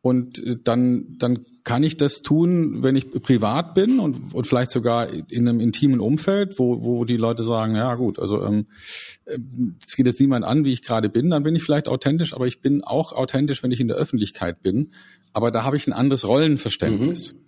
Und 0.02 0.42
äh, 0.46 0.56
dann, 0.64 1.18
dann 1.18 1.46
kann 1.64 1.84
ich 1.84 1.98
das 1.98 2.22
tun, 2.22 2.84
wenn 2.84 2.96
ich 2.96 3.12
privat 3.12 3.76
bin 3.76 4.00
und, 4.00 4.34
und 4.34 4.48
vielleicht 4.48 4.72
sogar 4.72 5.10
in 5.12 5.48
einem 5.48 5.60
intimen 5.60 6.00
Umfeld, 6.00 6.58
wo, 6.58 6.82
wo 6.82 7.06
die 7.06 7.18
Leute 7.18 7.44
sagen, 7.44 7.76
ja 7.76 7.96
gut, 7.96 8.18
also 8.18 8.44
ähm, 8.44 8.68
es 9.86 9.96
geht 9.96 10.06
jetzt 10.06 10.20
niemand 10.20 10.46
an, 10.46 10.64
wie 10.66 10.72
ich 10.72 10.84
gerade 10.84 11.10
bin, 11.10 11.30
dann 11.30 11.44
bin 11.44 11.56
ich 11.56 11.64
vielleicht 11.64 11.88
authentisch, 11.88 12.34
aber 12.34 12.48
ich 12.48 12.62
bin 12.62 12.84
auch 12.84 13.12
authentisch, 13.12 13.62
wenn 13.62 13.72
ich 13.72 13.82
in 13.82 13.88
der 13.88 13.98
Öffentlichkeit 13.98 14.62
bin. 14.62 14.94
Aber 15.34 15.52
da 15.52 15.64
habe 15.64 15.78
ich 15.78 15.86
ein 15.86 15.94
anderes 15.94 16.28
Rollenverständnis. 16.28 17.34
Mhm. 17.34 17.40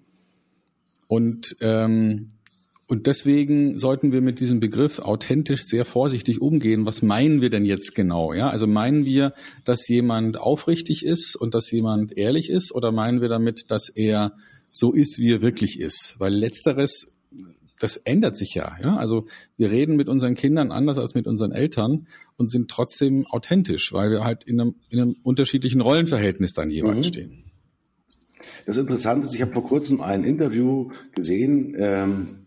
Und 1.08 1.56
ähm, 1.62 2.32
und 2.92 3.08
deswegen 3.08 3.78
sollten 3.78 4.12
wir 4.12 4.20
mit 4.20 4.42
diesem 4.42 4.60
Begriff 4.60 5.00
authentisch 5.00 5.64
sehr 5.64 5.86
vorsichtig 5.86 6.42
umgehen. 6.42 6.86
Was 6.86 7.02
meinen 7.02 7.40
wir 7.40 7.50
denn 7.50 7.64
jetzt 7.64 7.96
genau? 7.96 8.34
Ja, 8.34 8.50
also 8.50 8.68
meinen 8.68 9.06
wir, 9.06 9.34
dass 9.64 9.88
jemand 9.88 10.38
aufrichtig 10.38 11.06
ist 11.06 11.38
und 11.38 11.54
dass 11.54 11.72
jemand 11.72 12.18
ehrlich 12.18 12.50
ist 12.50 12.76
oder 12.76 12.92
meinen 12.92 13.22
wir 13.22 13.30
damit, 13.30 13.72
dass 13.72 13.88
er 13.88 14.34
so 14.74 14.92
ist, 14.92 15.20
wie 15.20 15.32
er 15.32 15.42
wirklich 15.42 15.80
ist? 15.80 16.18
Weil 16.20 16.34
letzteres, 16.34 17.16
das 17.80 17.96
ändert 17.96 18.36
sich 18.36 18.56
ja. 18.56 18.76
Ja, 18.84 18.98
also 18.98 19.26
wir 19.56 19.72
reden 19.72 19.96
mit 19.96 20.10
unseren 20.10 20.36
Kindern 20.36 20.74
anders 20.74 20.98
als 20.98 21.16
mit 21.16 21.28
unseren 21.28 21.54
Eltern 21.54 22.08
und 22.36 22.52
sind 22.52 22.70
trotzdem 22.70 23.26
authentisch, 23.28 23.94
weil 23.94 24.12
wir 24.12 24.26
halt 24.26 24.44
in 24.44 24.60
einem, 24.60 24.76
in 24.90 25.00
einem 25.00 25.16
unterschiedlichen 25.24 25.80
Rollenverhältnis 25.80 26.52
dann 26.52 26.70
jeweils 26.70 26.98
mhm. 26.98 27.04
stehen. 27.04 27.44
Das 28.66 28.76
Interessante 28.76 29.28
ist, 29.28 29.34
ich 29.34 29.42
habe 29.42 29.54
vor 29.54 29.64
kurzem 29.64 30.02
ein 30.02 30.26
Interview 30.26 30.92
gesehen, 31.14 31.74
ähm, 31.78 32.41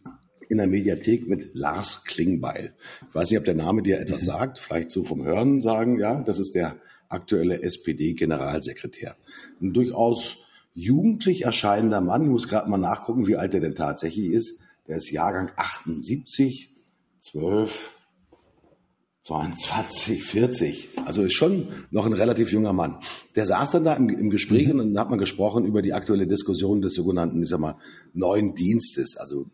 in 0.48 0.58
der 0.58 0.66
Mediathek 0.66 1.28
mit 1.28 1.54
Lars 1.54 2.04
Klingbeil. 2.04 2.74
Ich 3.08 3.14
weiß 3.14 3.30
nicht, 3.30 3.38
ob 3.38 3.44
der 3.44 3.54
Name 3.54 3.82
dir 3.82 4.00
etwas 4.00 4.22
mhm. 4.22 4.26
sagt, 4.26 4.58
vielleicht 4.58 4.90
so 4.90 5.04
vom 5.04 5.24
Hören 5.24 5.60
sagen, 5.60 5.98
ja, 5.98 6.22
das 6.22 6.38
ist 6.38 6.54
der 6.54 6.76
aktuelle 7.08 7.62
SPD-Generalsekretär. 7.62 9.16
Ein 9.60 9.72
durchaus 9.72 10.38
jugendlich 10.74 11.44
erscheinender 11.44 12.00
Mann, 12.00 12.24
ich 12.24 12.30
muss 12.30 12.48
gerade 12.48 12.68
mal 12.68 12.78
nachgucken, 12.78 13.26
wie 13.26 13.36
alt 13.36 13.54
er 13.54 13.60
denn 13.60 13.74
tatsächlich 13.74 14.32
ist. 14.32 14.60
Der 14.88 14.96
ist 14.96 15.10
Jahrgang 15.10 15.50
78, 15.56 16.70
12, 17.20 17.90
22, 19.24 20.22
40. 20.22 20.90
Also 21.06 21.22
ist 21.22 21.32
schon 21.32 21.68
noch 21.90 22.04
ein 22.04 22.12
relativ 22.12 22.52
junger 22.52 22.74
Mann. 22.74 22.98
Der 23.34 23.46
saß 23.46 23.70
dann 23.70 23.84
da 23.84 23.94
im, 23.94 24.10
im 24.10 24.28
Gespräch 24.28 24.66
mhm. 24.68 24.80
und 24.80 24.94
dann 24.94 25.00
hat 25.00 25.08
man 25.08 25.18
gesprochen 25.18 25.64
über 25.64 25.80
die 25.80 25.94
aktuelle 25.94 26.26
Diskussion 26.26 26.82
des 26.82 26.94
sogenannten, 26.94 27.42
ich 27.42 27.48
sag 27.48 27.60
mal, 27.60 27.78
neuen 28.12 28.54
Dienstes. 28.54 29.16
Also 29.16 29.46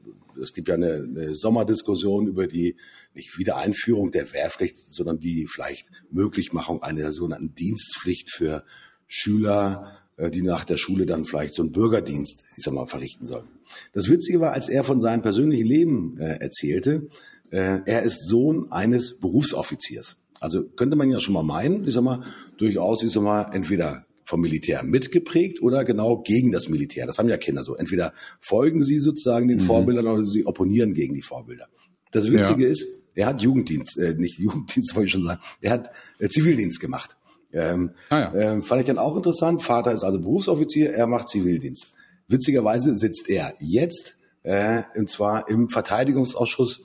es 0.42 0.52
gibt 0.52 0.68
ja 0.68 0.74
eine, 0.74 0.94
eine 0.94 1.34
Sommerdiskussion 1.34 2.26
über 2.26 2.46
die 2.46 2.76
nicht 3.14 3.38
Wiedereinführung 3.38 4.10
der 4.10 4.32
Wehrpflicht, 4.32 4.76
sondern 4.88 5.18
die 5.18 5.46
vielleicht 5.46 5.86
Möglichmachung 6.10 6.82
einer 6.82 7.12
sogenannten 7.12 7.54
Dienstpflicht 7.54 8.30
für 8.30 8.64
Schüler, 9.06 9.98
äh, 10.16 10.30
die 10.30 10.42
nach 10.42 10.64
der 10.64 10.76
Schule 10.76 11.06
dann 11.06 11.24
vielleicht 11.24 11.54
so 11.54 11.62
einen 11.62 11.72
Bürgerdienst, 11.72 12.44
ich 12.56 12.64
sag 12.64 12.74
mal, 12.74 12.86
verrichten 12.86 13.26
sollen. 13.26 13.48
Das 13.92 14.08
Witzige 14.08 14.40
war, 14.40 14.52
als 14.52 14.68
er 14.68 14.84
von 14.84 15.00
seinem 15.00 15.22
persönlichen 15.22 15.66
Leben 15.66 16.18
äh, 16.18 16.36
erzählte, 16.40 17.08
äh, 17.50 17.80
er 17.84 18.02
ist 18.02 18.26
Sohn 18.26 18.70
eines 18.70 19.18
Berufsoffiziers. 19.18 20.16
Also 20.40 20.64
könnte 20.64 20.96
man 20.96 21.10
ja 21.10 21.20
schon 21.20 21.34
mal 21.34 21.42
meinen, 21.42 21.86
ich 21.86 21.94
sag 21.94 22.02
mal, 22.02 22.24
durchaus, 22.56 23.02
ich 23.02 23.10
sag 23.10 23.22
mal, 23.22 23.50
entweder 23.52 24.06
vom 24.30 24.40
Militär 24.40 24.82
mitgeprägt 24.84 25.60
oder 25.60 25.84
genau 25.84 26.22
gegen 26.22 26.52
das 26.52 26.68
Militär. 26.68 27.06
Das 27.06 27.18
haben 27.18 27.28
ja 27.28 27.36
Kinder 27.36 27.62
so. 27.62 27.74
Entweder 27.74 28.14
folgen 28.40 28.82
sie 28.82 29.00
sozusagen 29.00 29.48
den 29.48 29.58
mhm. 29.58 29.62
Vorbildern 29.62 30.06
oder 30.06 30.24
sie 30.24 30.46
opponieren 30.46 30.94
gegen 30.94 31.14
die 31.14 31.22
Vorbilder. 31.22 31.66
Das 32.12 32.30
Witzige 32.30 32.64
ja. 32.64 32.70
ist, 32.70 32.86
er 33.14 33.26
hat 33.26 33.42
Jugenddienst, 33.42 33.98
äh, 33.98 34.14
nicht 34.14 34.38
Jugenddienst 34.38 34.94
wollte 34.94 35.06
ich 35.06 35.12
schon 35.12 35.22
sagen, 35.22 35.40
er 35.60 35.72
hat 35.72 35.90
äh, 36.20 36.28
Zivildienst 36.28 36.80
gemacht. 36.80 37.16
Ähm, 37.52 37.90
ah 38.08 38.18
ja. 38.18 38.34
ähm, 38.34 38.62
fand 38.62 38.80
ich 38.80 38.86
dann 38.86 38.98
auch 38.98 39.16
interessant. 39.16 39.62
Vater 39.62 39.92
ist 39.92 40.04
also 40.04 40.20
Berufsoffizier, 40.20 40.92
er 40.92 41.08
macht 41.08 41.28
Zivildienst. 41.28 41.88
Witzigerweise 42.28 42.94
sitzt 42.94 43.28
er 43.28 43.54
jetzt, 43.58 44.14
äh, 44.44 44.82
und 44.96 45.10
zwar 45.10 45.48
im 45.48 45.68
Verteidigungsausschuss 45.68 46.82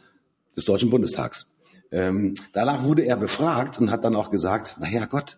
des 0.57 0.65
Deutschen 0.65 0.89
Bundestags. 0.89 1.47
Ähm, 1.91 2.33
danach 2.53 2.83
wurde 2.83 3.03
er 3.03 3.15
befragt 3.15 3.79
und 3.79 3.91
hat 3.91 4.03
dann 4.03 4.15
auch 4.15 4.31
gesagt, 4.31 4.77
na 4.79 4.89
ja 4.89 5.05
Gott, 5.05 5.37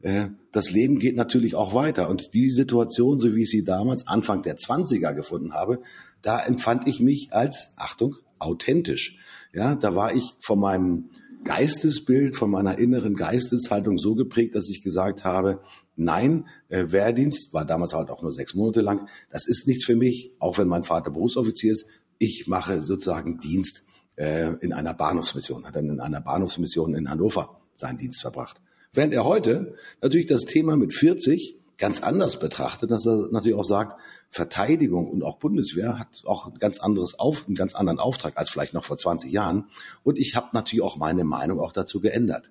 das 0.00 0.70
Leben 0.70 1.00
geht 1.00 1.16
natürlich 1.16 1.56
auch 1.56 1.74
weiter. 1.74 2.08
Und 2.08 2.32
die 2.34 2.50
Situation, 2.50 3.18
so 3.18 3.34
wie 3.34 3.42
ich 3.42 3.50
sie 3.50 3.64
damals 3.64 4.06
Anfang 4.06 4.42
der 4.42 4.56
20er 4.56 5.12
gefunden 5.12 5.54
habe, 5.54 5.80
da 6.22 6.38
empfand 6.38 6.86
ich 6.86 7.00
mich 7.00 7.32
als, 7.32 7.72
Achtung, 7.76 8.14
authentisch. 8.38 9.18
Ja, 9.52 9.74
da 9.74 9.94
war 9.94 10.14
ich 10.14 10.34
von 10.40 10.60
meinem 10.60 11.10
Geistesbild, 11.44 12.36
von 12.36 12.50
meiner 12.50 12.78
inneren 12.78 13.14
Geisteshaltung 13.14 13.98
so 13.98 14.14
geprägt, 14.14 14.54
dass 14.54 14.68
ich 14.68 14.82
gesagt 14.82 15.24
habe, 15.24 15.60
nein, 15.96 16.46
äh, 16.68 16.86
Wehrdienst 16.88 17.52
war 17.54 17.64
damals 17.64 17.92
halt 17.92 18.10
auch 18.10 18.22
nur 18.22 18.32
sechs 18.32 18.54
Monate 18.54 18.80
lang. 18.80 19.08
Das 19.30 19.46
ist 19.46 19.66
nichts 19.66 19.84
für 19.84 19.96
mich, 19.96 20.32
auch 20.38 20.58
wenn 20.58 20.68
mein 20.68 20.84
Vater 20.84 21.10
Berufsoffizier 21.10 21.72
ist. 21.72 21.86
Ich 22.18 22.46
mache 22.48 22.82
sozusagen 22.82 23.38
Dienst 23.38 23.84
äh, 24.16 24.54
in 24.60 24.72
einer 24.72 24.94
Bahnhofsmission, 24.94 25.64
hat 25.64 25.76
dann 25.76 25.88
in 25.88 26.00
einer 26.00 26.20
Bahnhofsmission 26.20 26.94
in 26.94 27.08
Hannover 27.08 27.60
seinen 27.74 27.98
Dienst 27.98 28.20
verbracht. 28.20 28.60
Während 28.92 29.12
er 29.12 29.24
heute 29.24 29.74
natürlich 30.02 30.26
das 30.26 30.44
Thema 30.44 30.76
mit 30.76 30.94
40 30.94 31.56
ganz 31.78 32.02
anders 32.02 32.38
betrachtet, 32.38 32.90
dass 32.90 33.06
er 33.06 33.28
natürlich 33.30 33.56
auch 33.56 33.64
sagt, 33.64 34.00
Verteidigung 34.30 35.08
und 35.08 35.22
auch 35.22 35.38
Bundeswehr 35.38 35.98
hat 35.98 36.22
auch 36.26 36.46
ein 36.48 36.58
ganz 36.58 36.80
anderes 36.80 37.18
Auf, 37.18 37.46
einen 37.46 37.54
ganz 37.54 37.74
anderen 37.74 37.98
Auftrag 37.98 38.36
als 38.36 38.50
vielleicht 38.50 38.74
noch 38.74 38.84
vor 38.84 38.98
20 38.98 39.32
Jahren. 39.32 39.66
Und 40.02 40.18
ich 40.18 40.34
habe 40.36 40.48
natürlich 40.52 40.82
auch 40.82 40.96
meine 40.96 41.24
Meinung 41.24 41.60
auch 41.60 41.72
dazu 41.72 42.00
geändert. 42.00 42.50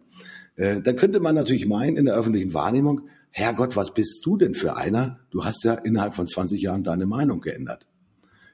Äh, 0.56 0.82
dann 0.82 0.96
könnte 0.96 1.20
man 1.20 1.36
natürlich 1.36 1.67
meinen 1.67 1.98
in 1.98 2.06
der 2.06 2.15
öffentlichen 2.15 2.53
Wahrnehmung, 2.53 3.10
Herrgott, 3.29 3.75
was 3.75 3.94
bist 3.94 4.25
du 4.25 4.38
denn 4.38 4.56
für 4.56 4.77
einer? 4.77 5.20
Du 5.29 5.46
hast 5.46 5.63
ja 5.63 5.74
innerhalb 5.75 6.15
von 6.15 6.27
20 6.27 6.60
Jahren 6.60 6.84
deine 6.84 7.06
Meinung 7.06 7.41
geändert. 7.41 7.86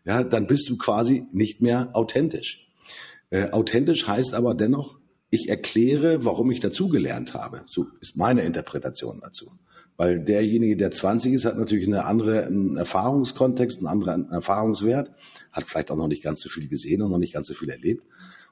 Ja, 0.03 0.23
dann 0.23 0.47
bist 0.47 0.69
du 0.69 0.77
quasi 0.77 1.27
nicht 1.31 1.61
mehr 1.61 1.91
authentisch. 1.93 2.67
Äh, 3.29 3.51
authentisch 3.51 4.07
heißt 4.07 4.33
aber 4.33 4.53
dennoch, 4.53 4.99
ich 5.33 5.49
erkläre, 5.49 6.25
warum 6.25 6.51
ich 6.51 6.59
dazugelernt 6.59 7.33
habe. 7.33 7.63
So 7.65 7.87
ist 8.01 8.15
meine 8.15 8.43
Interpretation 8.43 9.19
dazu. 9.19 9.51
Weil 9.97 10.19
derjenige, 10.19 10.77
der 10.77 10.91
20 10.91 11.33
ist, 11.33 11.45
hat 11.45 11.57
natürlich 11.57 11.87
eine 11.87 12.05
andere 12.05 12.45
einen 12.45 12.77
Erfahrungskontext, 12.77 13.79
einen 13.79 13.87
anderen 13.87 14.29
Erfahrungswert, 14.31 15.11
hat 15.51 15.63
vielleicht 15.65 15.91
auch 15.91 15.97
noch 15.97 16.07
nicht 16.07 16.23
ganz 16.23 16.41
so 16.41 16.49
viel 16.49 16.67
gesehen 16.67 17.01
und 17.01 17.11
noch 17.11 17.17
nicht 17.17 17.33
ganz 17.33 17.47
so 17.47 17.53
viel 17.53 17.69
erlebt. 17.69 18.03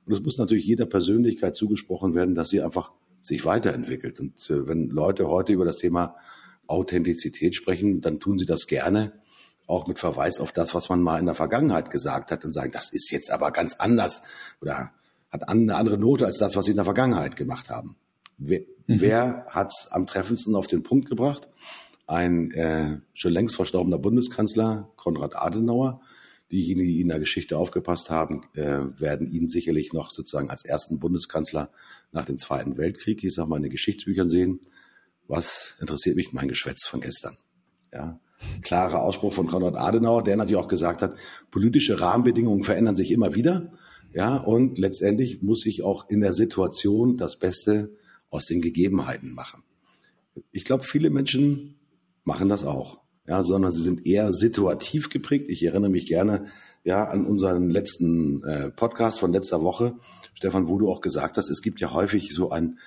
Und 0.05 0.13
es 0.13 0.21
muss 0.21 0.37
natürlich 0.37 0.65
jeder 0.65 0.85
Persönlichkeit 0.85 1.55
zugesprochen 1.55 2.15
werden, 2.15 2.35
dass 2.35 2.49
sie 2.49 2.61
einfach 2.61 2.91
sich 3.21 3.45
weiterentwickelt. 3.45 4.19
Und 4.19 4.49
äh, 4.49 4.67
wenn 4.67 4.89
Leute 4.89 5.27
heute 5.27 5.53
über 5.53 5.65
das 5.65 5.77
Thema 5.77 6.15
Authentizität 6.67 7.53
sprechen, 7.53 8.01
dann 8.01 8.19
tun 8.19 8.39
sie 8.39 8.45
das 8.45 8.65
gerne, 8.65 9.13
auch 9.67 9.87
mit 9.87 9.99
Verweis 9.99 10.39
auf 10.39 10.51
das, 10.51 10.73
was 10.73 10.89
man 10.89 11.01
mal 11.01 11.19
in 11.19 11.27
der 11.27 11.35
Vergangenheit 11.35 11.91
gesagt 11.91 12.31
hat 12.31 12.43
und 12.43 12.51
sagen, 12.51 12.71
das 12.71 12.91
ist 12.91 13.11
jetzt 13.11 13.31
aber 13.31 13.51
ganz 13.51 13.75
anders 13.75 14.23
oder 14.61 14.91
hat 15.31 15.47
eine 15.47 15.75
andere 15.75 15.97
Note 15.97 16.25
als 16.25 16.37
das, 16.37 16.55
was 16.55 16.65
sie 16.65 16.71
in 16.71 16.77
der 16.77 16.85
Vergangenheit 16.85 17.35
gemacht 17.35 17.69
haben. 17.69 17.95
Wer, 18.37 18.59
mhm. 18.59 18.65
wer 19.01 19.45
hat 19.49 19.71
es 19.71 19.87
am 19.91 20.07
treffendsten 20.07 20.55
auf 20.55 20.67
den 20.67 20.83
Punkt 20.83 21.09
gebracht? 21.09 21.47
Ein 22.07 22.51
äh, 22.51 22.97
schon 23.13 23.31
längst 23.31 23.55
verstorbener 23.55 23.97
Bundeskanzler, 23.97 24.91
Konrad 24.97 25.35
Adenauer. 25.35 26.01
Diejenigen, 26.51 26.89
die 26.89 26.99
in 26.99 27.07
der 27.07 27.19
Geschichte 27.19 27.57
aufgepasst 27.57 28.09
haben, 28.09 28.41
äh, 28.55 28.81
werden 28.99 29.25
ihn 29.27 29.47
sicherlich 29.47 29.93
noch 29.93 30.11
sozusagen 30.11 30.49
als 30.49 30.65
ersten 30.65 30.99
Bundeskanzler 30.99 31.71
nach 32.11 32.25
dem 32.25 32.37
Zweiten 32.37 32.77
Weltkrieg, 32.77 33.23
ich 33.23 33.33
sag 33.33 33.47
mal, 33.47 33.55
in 33.55 33.63
den 33.63 33.71
Geschichtsbüchern 33.71 34.27
sehen. 34.27 34.59
Was 35.29 35.75
interessiert 35.79 36.17
mich 36.17 36.33
mein 36.33 36.49
Geschwätz 36.49 36.85
von 36.85 36.99
gestern? 36.99 37.37
Ja, 37.93 38.19
klarer 38.63 39.01
Ausspruch 39.01 39.31
von 39.31 39.47
Konrad 39.47 39.77
Adenauer, 39.77 40.23
der 40.23 40.35
natürlich 40.35 40.61
auch 40.61 40.67
gesagt 40.67 41.01
hat, 41.01 41.15
politische 41.51 42.01
Rahmenbedingungen 42.01 42.63
verändern 42.63 42.95
sich 42.95 43.11
immer 43.11 43.33
wieder. 43.33 43.71
Ja, 44.13 44.37
und 44.37 44.77
letztendlich 44.77 45.41
muss 45.41 45.65
ich 45.65 45.83
auch 45.83 46.09
in 46.09 46.21
der 46.21 46.33
Situation 46.33 47.17
das 47.17 47.37
Beste 47.39 47.91
aus 48.29 48.45
den 48.45 48.61
Gegebenheiten 48.61 49.33
machen. 49.33 49.63
Ich 50.51 50.65
glaube, 50.65 50.83
viele 50.83 51.09
Menschen 51.09 51.75
machen 52.23 52.49
das 52.49 52.63
auch, 52.63 53.01
ja, 53.27 53.43
sondern 53.43 53.71
sie 53.71 53.81
sind 53.81 54.05
eher 54.05 54.31
situativ 54.31 55.09
geprägt. 55.09 55.49
Ich 55.49 55.63
erinnere 55.63 55.91
mich 55.91 56.07
gerne 56.07 56.45
ja 56.83 57.05
an 57.05 57.25
unseren 57.25 57.69
letzten 57.69 58.43
äh, 58.43 58.69
Podcast 58.71 59.19
von 59.19 59.31
letzter 59.31 59.61
Woche, 59.61 59.95
Stefan, 60.33 60.67
wo 60.67 60.77
du 60.79 60.89
auch 60.89 61.01
gesagt 61.01 61.37
hast, 61.37 61.49
es 61.49 61.61
gibt 61.61 61.79
ja 61.79 61.93
häufig 61.93 62.33
so 62.33 62.49
ein 62.49 62.79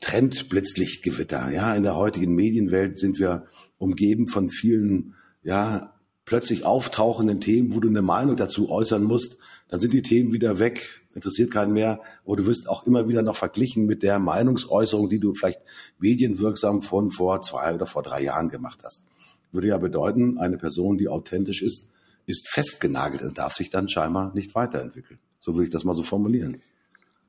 Trendblitzlichtgewitter. 0.00 1.50
Ja, 1.50 1.74
in 1.74 1.82
der 1.82 1.96
heutigen 1.96 2.34
Medienwelt 2.34 2.98
sind 2.98 3.18
wir 3.18 3.46
umgeben 3.78 4.28
von 4.28 4.50
vielen, 4.50 5.14
ja, 5.42 5.94
plötzlich 6.32 6.64
auftauchenden 6.64 7.42
Themen, 7.42 7.74
wo 7.74 7.80
du 7.80 7.90
eine 7.90 8.00
Meinung 8.00 8.36
dazu 8.36 8.70
äußern 8.70 9.04
musst. 9.04 9.36
Dann 9.68 9.80
sind 9.80 9.92
die 9.92 10.00
Themen 10.00 10.32
wieder 10.32 10.58
weg, 10.58 11.02
interessiert 11.14 11.50
keinen 11.50 11.74
mehr. 11.74 12.00
Aber 12.24 12.36
du 12.36 12.46
wirst 12.46 12.70
auch 12.70 12.86
immer 12.86 13.06
wieder 13.06 13.20
noch 13.20 13.36
verglichen 13.36 13.84
mit 13.84 14.02
der 14.02 14.18
Meinungsäußerung, 14.18 15.10
die 15.10 15.18
du 15.18 15.34
vielleicht 15.34 15.60
medienwirksam 15.98 16.80
von 16.80 17.10
vor 17.10 17.42
zwei 17.42 17.74
oder 17.74 17.84
vor 17.84 18.02
drei 18.02 18.22
Jahren 18.22 18.48
gemacht 18.48 18.78
hast. 18.82 19.04
Würde 19.50 19.68
ja 19.68 19.76
bedeuten, 19.76 20.38
eine 20.38 20.56
Person, 20.56 20.96
die 20.96 21.10
authentisch 21.10 21.60
ist, 21.60 21.90
ist 22.24 22.48
festgenagelt 22.48 23.20
und 23.20 23.36
darf 23.36 23.52
sich 23.52 23.68
dann 23.68 23.90
scheinbar 23.90 24.32
nicht 24.34 24.54
weiterentwickeln. 24.54 25.18
So 25.38 25.52
würde 25.52 25.64
ich 25.64 25.70
das 25.70 25.84
mal 25.84 25.94
so 25.94 26.02
formulieren. 26.02 26.62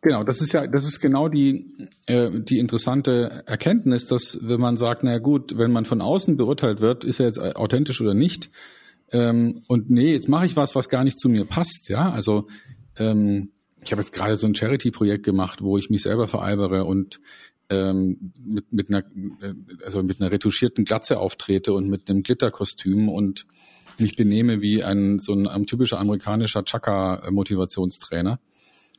Genau, 0.01 0.23
das 0.23 0.39
ist 0.39 0.53
ja, 0.53 0.65
das 0.65 0.87
ist 0.87 1.01
genau 1.01 1.27
die, 1.27 1.65
äh, 2.05 2.29
die 2.31 2.59
interessante 2.59 3.43
Erkenntnis, 3.47 4.07
dass 4.07 4.37
wenn 4.41 4.61
man 4.61 4.77
sagt, 4.77 5.03
na 5.03 5.17
gut, 5.17 5.57
wenn 5.57 5.73
man 5.73 5.83
von 5.83 5.99
außen 5.99 6.37
beurteilt 6.37 6.79
wird, 6.79 7.03
ist 7.03 7.19
er 7.19 7.25
jetzt 7.25 7.39
authentisch 7.39 7.99
oder 7.99 8.13
nicht, 8.13 8.49
ähm, 9.13 9.63
und 9.67 9.89
nee, 9.89 10.11
jetzt 10.11 10.27
mache 10.27 10.45
ich 10.45 10.55
was, 10.55 10.75
was 10.75 10.89
gar 10.89 11.03
nicht 11.03 11.19
zu 11.19 11.29
mir 11.29 11.45
passt, 11.45 11.89
ja, 11.89 12.09
also 12.09 12.47
ähm, 12.97 13.51
ich 13.83 13.91
habe 13.91 14.01
jetzt 14.01 14.13
gerade 14.13 14.35
so 14.37 14.47
ein 14.47 14.55
Charity-Projekt 14.55 15.23
gemacht, 15.23 15.61
wo 15.61 15.77
ich 15.77 15.89
mich 15.89 16.03
selber 16.03 16.27
veralbere 16.27 16.85
und 16.85 17.19
ähm, 17.69 18.33
mit, 18.43 18.71
mit 18.71 18.89
einer, 18.89 18.99
äh, 19.41 19.53
also 19.83 20.03
mit 20.03 20.21
einer 20.21 20.31
retuschierten 20.31 20.85
Glatze 20.85 21.19
auftrete 21.19 21.73
und 21.73 21.89
mit 21.89 22.09
einem 22.09 22.23
Glitterkostüm 22.23 23.09
und 23.09 23.45
mich 23.99 24.15
benehme 24.15 24.61
wie 24.61 24.83
ein 24.83 25.19
so 25.19 25.33
ein, 25.33 25.47
ein 25.47 25.65
typischer 25.65 25.99
amerikanischer 25.99 26.63
Chaka-Motivationstrainer 26.63 28.39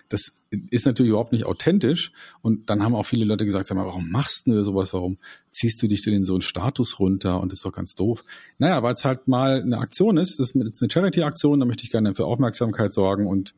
das 0.08 0.32
ist 0.70 0.86
natürlich 0.86 1.10
überhaupt 1.10 1.32
nicht 1.32 1.46
authentisch. 1.46 2.12
Und 2.42 2.70
dann 2.70 2.82
haben 2.82 2.94
auch 2.94 3.04
viele 3.04 3.24
Leute 3.24 3.44
gesagt, 3.44 3.66
sag 3.66 3.76
mal, 3.76 3.86
warum 3.86 4.10
machst 4.10 4.46
du 4.46 4.62
sowas? 4.62 4.92
Warum 4.92 5.18
ziehst 5.50 5.82
du 5.82 5.88
dich 5.88 6.02
denn 6.02 6.14
in 6.14 6.24
so 6.24 6.34
einen 6.34 6.42
Status 6.42 6.98
runter? 6.98 7.40
Und 7.40 7.52
das 7.52 7.60
ist 7.60 7.64
doch 7.64 7.72
ganz 7.72 7.94
doof. 7.94 8.24
Naja, 8.58 8.82
weil 8.82 8.94
es 8.94 9.04
halt 9.04 9.28
mal 9.28 9.62
eine 9.62 9.78
Aktion 9.78 10.16
ist. 10.16 10.38
Das 10.38 10.50
ist 10.50 10.82
eine 10.82 10.90
Charity-Aktion. 10.90 11.60
Da 11.60 11.66
möchte 11.66 11.84
ich 11.84 11.90
gerne 11.90 12.14
für 12.14 12.26
Aufmerksamkeit 12.26 12.92
sorgen 12.92 13.26
und 13.26 13.54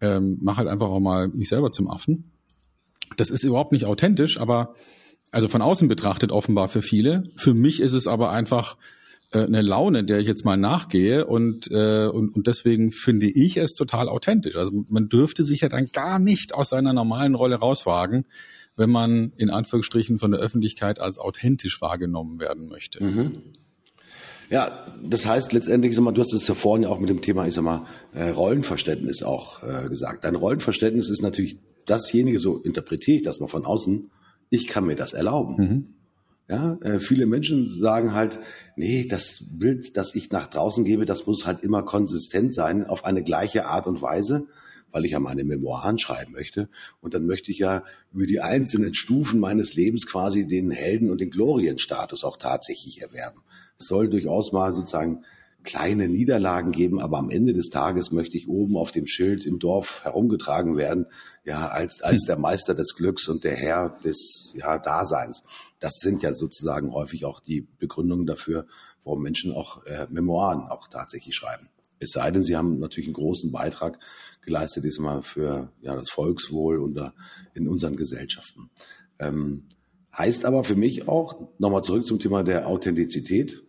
ähm, 0.00 0.38
mache 0.40 0.58
halt 0.58 0.68
einfach 0.68 0.88
auch 0.88 1.00
mal 1.00 1.28
mich 1.28 1.48
selber 1.48 1.70
zum 1.70 1.90
Affen. 1.90 2.30
Das 3.16 3.30
ist 3.30 3.44
überhaupt 3.44 3.72
nicht 3.72 3.84
authentisch, 3.84 4.38
aber 4.38 4.74
also 5.30 5.48
von 5.48 5.62
außen 5.62 5.88
betrachtet 5.88 6.30
offenbar 6.30 6.68
für 6.68 6.82
viele. 6.82 7.24
Für 7.34 7.54
mich 7.54 7.80
ist 7.80 7.92
es 7.92 8.06
aber 8.06 8.30
einfach 8.30 8.76
eine 9.40 9.62
Laune, 9.62 10.04
der 10.04 10.20
ich 10.20 10.26
jetzt 10.26 10.44
mal 10.44 10.56
nachgehe 10.56 11.26
und, 11.26 11.70
äh, 11.70 12.06
und, 12.06 12.34
und 12.34 12.46
deswegen 12.46 12.90
finde 12.90 13.26
ich 13.26 13.56
es 13.56 13.74
total 13.74 14.08
authentisch. 14.08 14.56
Also 14.56 14.84
man 14.88 15.08
dürfte 15.08 15.44
sich 15.44 15.62
ja 15.62 15.68
dann 15.68 15.86
gar 15.86 16.18
nicht 16.18 16.54
aus 16.54 16.70
seiner 16.70 16.92
normalen 16.92 17.34
Rolle 17.34 17.56
rauswagen, 17.56 18.26
wenn 18.76 18.90
man 18.90 19.32
in 19.36 19.50
Anführungsstrichen 19.50 20.18
von 20.18 20.32
der 20.32 20.40
Öffentlichkeit 20.40 21.00
als 21.00 21.18
authentisch 21.18 21.80
wahrgenommen 21.80 22.40
werden 22.40 22.68
möchte. 22.68 23.02
Mhm. 23.02 23.32
Ja, 24.50 24.86
das 25.02 25.24
heißt 25.24 25.54
letztendlich, 25.54 25.94
sag 25.94 26.02
mal, 26.02 26.12
du 26.12 26.20
hast 26.20 26.34
es 26.34 26.46
ja 26.46 26.54
vorhin 26.54 26.82
ja 26.82 26.90
auch 26.90 27.00
mit 27.00 27.08
dem 27.08 27.22
Thema, 27.22 27.46
ich 27.46 27.54
sag 27.54 27.64
mal, 27.64 27.86
äh, 28.12 28.28
Rollenverständnis 28.28 29.22
auch 29.22 29.62
äh, 29.62 29.88
gesagt. 29.88 30.24
Dein 30.24 30.34
Rollenverständnis 30.34 31.08
ist 31.08 31.22
natürlich 31.22 31.58
dasjenige, 31.86 32.38
so 32.38 32.58
interpretiere 32.58 33.16
ich 33.16 33.22
das 33.22 33.40
mal 33.40 33.48
von 33.48 33.64
außen, 33.64 34.10
ich 34.50 34.66
kann 34.66 34.84
mir 34.84 34.96
das 34.96 35.14
erlauben. 35.14 35.56
Mhm. 35.56 35.94
Ja, 36.52 36.76
äh, 36.82 36.98
viele 36.98 37.24
Menschen 37.24 37.66
sagen 37.66 38.12
halt, 38.12 38.38
nee, 38.76 39.06
das 39.06 39.42
Bild, 39.58 39.96
das 39.96 40.14
ich 40.14 40.30
nach 40.32 40.48
draußen 40.48 40.84
gebe, 40.84 41.06
das 41.06 41.26
muss 41.26 41.46
halt 41.46 41.64
immer 41.64 41.82
konsistent 41.82 42.54
sein, 42.54 42.86
auf 42.86 43.06
eine 43.06 43.22
gleiche 43.22 43.64
Art 43.64 43.86
und 43.86 44.02
Weise, 44.02 44.48
weil 44.90 45.06
ich 45.06 45.12
ja 45.12 45.18
meine 45.18 45.44
Memoiren 45.44 45.98
schreiben 45.98 46.32
möchte. 46.32 46.68
Und 47.00 47.14
dann 47.14 47.24
möchte 47.24 47.50
ich 47.50 47.58
ja 47.60 47.84
über 48.12 48.26
die 48.26 48.40
einzelnen 48.40 48.92
Stufen 48.92 49.40
meines 49.40 49.72
Lebens 49.72 50.06
quasi 50.06 50.46
den 50.46 50.70
Helden- 50.70 51.10
und 51.10 51.22
den 51.22 51.30
Glorienstatus 51.30 52.22
auch 52.22 52.36
tatsächlich 52.36 53.00
erwerben. 53.00 53.40
Es 53.78 53.86
soll 53.86 54.10
durchaus 54.10 54.52
mal 54.52 54.74
sozusagen 54.74 55.24
kleine 55.62 56.08
Niederlagen 56.08 56.72
geben, 56.72 57.00
aber 57.00 57.18
am 57.18 57.30
Ende 57.30 57.52
des 57.52 57.68
Tages 57.68 58.12
möchte 58.12 58.36
ich 58.36 58.48
oben 58.48 58.76
auf 58.76 58.90
dem 58.90 59.06
Schild 59.06 59.46
im 59.46 59.58
Dorf 59.58 60.04
herumgetragen 60.04 60.76
werden, 60.76 61.06
ja, 61.44 61.68
als, 61.68 62.02
als 62.02 62.24
der 62.26 62.38
Meister 62.38 62.74
des 62.74 62.94
Glücks 62.94 63.28
und 63.28 63.44
der 63.44 63.56
Herr 63.56 63.98
des 64.04 64.52
ja, 64.56 64.78
Daseins. 64.78 65.42
Das 65.80 65.94
sind 66.00 66.22
ja 66.22 66.34
sozusagen 66.34 66.92
häufig 66.92 67.24
auch 67.24 67.40
die 67.40 67.66
Begründungen 67.78 68.26
dafür, 68.26 68.66
warum 69.04 69.22
Menschen 69.22 69.52
auch 69.52 69.84
äh, 69.86 70.06
Memoiren 70.10 70.68
auch 70.68 70.88
tatsächlich 70.88 71.34
schreiben. 71.34 71.68
Es 71.98 72.10
sei 72.10 72.30
denn, 72.30 72.42
sie 72.42 72.56
haben 72.56 72.80
natürlich 72.80 73.06
einen 73.06 73.14
großen 73.14 73.52
Beitrag 73.52 73.98
geleistet, 74.42 74.84
diesmal 74.84 75.22
für 75.22 75.70
ja, 75.82 75.94
das 75.94 76.10
Volkswohl 76.10 76.78
und 76.78 76.98
in 77.54 77.68
unseren 77.68 77.96
Gesellschaften. 77.96 78.70
Ähm, 79.20 79.64
heißt 80.16 80.44
aber 80.44 80.64
für 80.64 80.74
mich 80.74 81.08
auch, 81.08 81.48
nochmal 81.58 81.82
zurück 81.82 82.04
zum 82.04 82.18
Thema 82.18 82.42
der 82.42 82.66
Authentizität, 82.66 83.62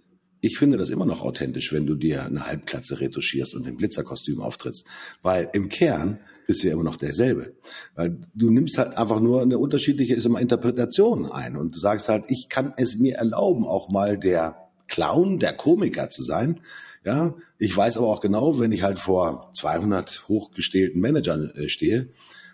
ich 0.44 0.58
finde 0.58 0.78
das 0.78 0.90
immer 0.90 1.06
noch 1.06 1.22
authentisch, 1.22 1.72
wenn 1.72 1.86
du 1.86 1.96
dir 1.96 2.26
eine 2.26 2.46
Halbklatze 2.46 3.00
retuschierst 3.00 3.56
und 3.56 3.66
im 3.66 3.78
Glitzerkostüm 3.78 4.42
auftrittst. 4.42 4.86
Weil 5.22 5.50
im 5.54 5.70
Kern 5.70 6.20
bist 6.46 6.62
du 6.62 6.68
ja 6.68 6.74
immer 6.74 6.84
noch 6.84 6.98
derselbe. 6.98 7.54
Weil 7.96 8.20
du 8.36 8.50
nimmst 8.50 8.78
halt 8.78 8.98
einfach 8.98 9.22
nur 9.22 9.42
eine 9.42 9.58
unterschiedliche 9.58 10.16
ist 10.16 10.26
immer 10.26 10.42
Interpretation 10.42 11.32
ein 11.32 11.56
und 11.56 11.76
du 11.76 11.80
sagst 11.80 12.10
halt, 12.10 12.26
ich 12.28 12.48
kann 12.50 12.74
es 12.76 12.98
mir 12.98 13.16
erlauben, 13.16 13.66
auch 13.66 13.88
mal 13.88 14.18
der 14.18 14.58
Clown, 14.90 15.40
der 15.40 15.54
Komiker 15.54 16.10
zu 16.10 16.24
sein. 16.24 16.60
Ja, 17.06 17.36
ich 17.58 17.76
weiß 17.76 17.96
aber 17.96 18.08
auch 18.08 18.20
genau, 18.20 18.60
wenn 18.60 18.74
ich 18.74 18.84
halt 18.84 19.00
vor 19.00 19.50
200 19.56 20.28
hochgestählten 20.28 21.00
Managern 21.00 21.52
äh, 21.56 21.70
stehe, 21.70 22.10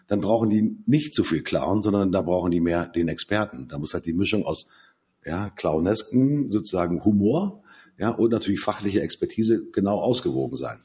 dann 0.05 0.21
brauchen 0.21 0.51
die 0.51 0.77
nicht 0.85 1.15
so 1.15 1.23
viel 1.23 1.41
Clown, 1.41 1.81
sondern 1.81 2.11
da 2.11 2.21
brauchen 2.21 2.51
die 2.51 2.61
mehr 2.61 2.87
den 2.87 3.07
Experten. 3.07 3.67
Da 3.67 3.79
muss 3.79 3.95
halt 3.95 4.05
die 4.05 4.13
Mischung 4.13 4.45
aus 4.45 4.67
ja, 5.25 5.49
clownesken 5.49 6.51
sozusagen 6.51 7.03
Humor 7.03 7.63
ja, 7.99 8.09
und 8.09 8.31
natürlich 8.31 8.61
fachliche 8.61 9.01
Expertise 9.01 9.61
genau 9.71 9.99
ausgewogen 9.99 10.55
sein. 10.55 10.79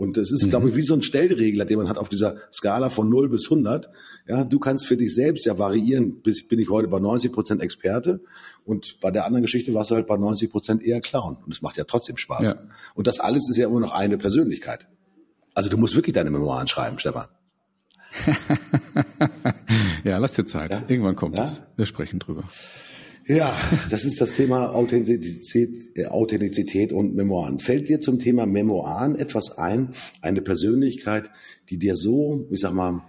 Und 0.00 0.16
es 0.16 0.32
ist, 0.32 0.46
mhm. 0.46 0.50
glaube 0.50 0.70
ich, 0.70 0.76
wie 0.76 0.82
so 0.82 0.94
ein 0.94 1.02
Stellregler, 1.02 1.66
den 1.66 1.76
man 1.76 1.88
hat 1.88 1.98
auf 1.98 2.08
dieser 2.08 2.36
Skala 2.50 2.88
von 2.88 3.10
0 3.10 3.28
bis 3.28 3.50
100. 3.50 3.90
Ja, 4.26 4.44
du 4.44 4.58
kannst 4.58 4.86
für 4.86 4.96
dich 4.96 5.14
selbst 5.14 5.44
ja 5.44 5.58
variieren. 5.58 6.22
Bis, 6.22 6.48
bin 6.48 6.58
ich 6.58 6.70
heute 6.70 6.88
bei 6.88 6.98
90 6.98 7.30
Prozent 7.30 7.60
Experte 7.60 8.22
und 8.64 8.98
bei 9.02 9.10
der 9.10 9.26
anderen 9.26 9.42
Geschichte 9.42 9.74
warst 9.74 9.90
du 9.90 9.96
halt 9.96 10.06
bei 10.06 10.16
90 10.16 10.50
Prozent 10.50 10.82
eher 10.82 11.02
Clown. 11.02 11.36
Und 11.44 11.52
es 11.52 11.60
macht 11.60 11.76
ja 11.76 11.84
trotzdem 11.84 12.16
Spaß. 12.16 12.48
Ja. 12.48 12.62
Und 12.94 13.08
das 13.08 13.20
alles 13.20 13.50
ist 13.50 13.58
ja 13.58 13.66
immer 13.68 13.80
noch 13.80 13.92
eine 13.92 14.16
Persönlichkeit. 14.16 14.88
Also 15.52 15.68
du 15.68 15.76
musst 15.76 15.96
wirklich 15.96 16.14
deine 16.14 16.30
Memoiren 16.30 16.66
schreiben, 16.66 16.98
Stefan. 16.98 17.26
ja, 20.04 20.16
lass 20.16 20.32
dir 20.32 20.46
Zeit. 20.46 20.70
Ja? 20.70 20.82
Irgendwann 20.88 21.16
kommt 21.16 21.36
ja? 21.36 21.44
es. 21.44 21.60
Wir 21.76 21.84
sprechen 21.84 22.20
drüber. 22.20 22.44
Ja, 23.26 23.56
das 23.90 24.04
ist 24.04 24.20
das 24.20 24.34
Thema 24.34 24.74
Authentizität, 24.74 25.96
äh, 25.96 26.06
Authentizität 26.06 26.92
und 26.92 27.14
Memoiren. 27.14 27.58
Fällt 27.58 27.88
dir 27.88 28.00
zum 28.00 28.18
Thema 28.18 28.46
Memoiren 28.46 29.14
etwas 29.14 29.58
ein, 29.58 29.94
eine 30.20 30.42
Persönlichkeit, 30.42 31.30
die 31.68 31.78
dir 31.78 31.96
so, 31.96 32.46
ich 32.50 32.60
sag 32.60 32.72
mal, 32.72 33.04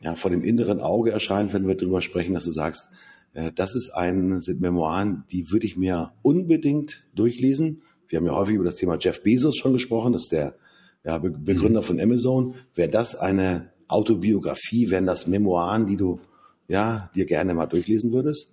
ja, 0.00 0.14
vor 0.14 0.30
dem 0.30 0.42
inneren 0.42 0.80
Auge 0.80 1.10
erscheint, 1.10 1.52
wenn 1.52 1.66
wir 1.66 1.76
darüber 1.76 2.02
sprechen, 2.02 2.34
dass 2.34 2.44
du 2.44 2.52
sagst, 2.52 2.88
Äh, 3.34 3.52
das 3.54 3.74
ist 3.74 3.90
ein, 3.94 4.40
sind 4.40 4.60
Memoiren, 4.60 5.24
die 5.30 5.50
würde 5.50 5.66
ich 5.66 5.76
mir 5.76 6.12
unbedingt 6.22 7.04
durchlesen. 7.14 7.82
Wir 8.08 8.18
haben 8.18 8.26
ja 8.26 8.34
häufig 8.34 8.56
über 8.56 8.64
das 8.64 8.76
Thema 8.76 8.98
Jeff 8.98 9.22
Bezos 9.22 9.56
schon 9.56 9.72
gesprochen, 9.72 10.12
das 10.12 10.24
ist 10.24 10.32
der 10.32 10.54
ja, 11.04 11.18
Begründer 11.18 11.80
mhm. 11.80 11.84
von 11.84 12.00
Amazon. 12.00 12.54
Wäre 12.74 12.90
das 12.90 13.14
eine 13.14 13.70
Autobiografie, 13.88 14.90
wären 14.90 15.06
das 15.06 15.26
Memoiren, 15.26 15.86
die 15.86 15.96
du 15.96 16.20
ja, 16.68 17.10
dir 17.14 17.24
gerne 17.24 17.54
mal 17.54 17.66
durchlesen 17.66 18.12
würdest? 18.12 18.48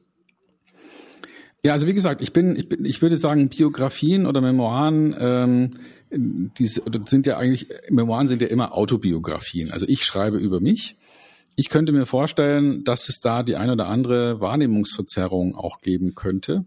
Ja, 1.64 1.74
also 1.74 1.88
wie 1.88 1.94
gesagt, 1.94 2.22
ich 2.22 2.32
bin, 2.32 2.56
ich 2.56 2.70
bin, 2.70 2.86
ich 2.86 3.02
würde 3.02 3.18
sagen, 3.18 3.50
Biografien 3.50 4.26
oder 4.26 4.40
Memoiren, 4.40 5.14
ähm, 5.20 5.72
die 6.12 6.68
sind 6.68 7.26
ja 7.26 7.38
eigentlich, 7.38 7.68
Memoiren 7.90 8.30
sind 8.30 8.42
ja 8.42 8.48
immer 8.48 8.76
Autobiografien. 8.76 9.70
Also 9.72 9.86
ich 9.88 10.06
schreibe 10.06 10.38
über 10.38 10.62
mich. 10.62 10.96
Ich 11.58 11.70
könnte 11.70 11.92
mir 11.92 12.06
vorstellen, 12.06 12.86
dass 12.86 13.10
es 13.10 13.20
da 13.20 13.44
die 13.44 13.58
ein 13.58 13.70
oder 13.70 13.88
andere 13.88 14.40
Wahrnehmungsverzerrung 14.40 15.56
auch 15.56 15.82
geben 15.82 16.16
könnte, 16.16 16.64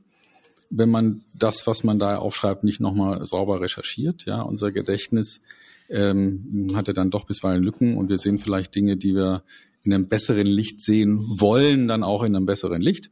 wenn 0.68 0.90
man 0.90 1.22
das, 1.34 1.66
was 1.66 1.84
man 1.84 1.98
da 1.98 2.18
aufschreibt, 2.18 2.62
nicht 2.62 2.80
nochmal 2.80 3.26
sauber 3.26 3.62
recherchiert. 3.62 4.26
Ja, 4.26 4.42
unser 4.42 4.72
Gedächtnis 4.72 5.40
ähm, 5.88 6.72
hatte 6.74 6.92
dann 6.92 7.10
doch 7.10 7.24
bisweilen 7.24 7.62
Lücken 7.62 7.96
und 7.96 8.10
wir 8.10 8.18
sehen 8.18 8.36
vielleicht 8.36 8.74
Dinge, 8.74 8.98
die 8.98 9.14
wir 9.14 9.42
in 9.84 9.94
einem 9.94 10.08
besseren 10.08 10.46
Licht 10.46 10.80
sehen 10.80 11.18
wollen, 11.40 11.88
dann 11.88 12.02
auch 12.02 12.22
in 12.22 12.36
einem 12.36 12.44
besseren 12.44 12.82
Licht. 12.82 13.10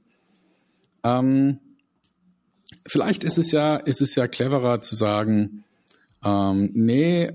Ähm, 1.03 1.59
vielleicht 2.87 3.25
ist 3.25 3.39
es 3.39 3.53
ja, 3.53 3.77
ist 3.77 4.01
es 4.01 4.15
ja 4.15 4.29
cleverer 4.29 4.81
zu 4.81 4.97
sagen, 4.97 5.65
ähm, 6.23 6.71
nee, 6.75 7.31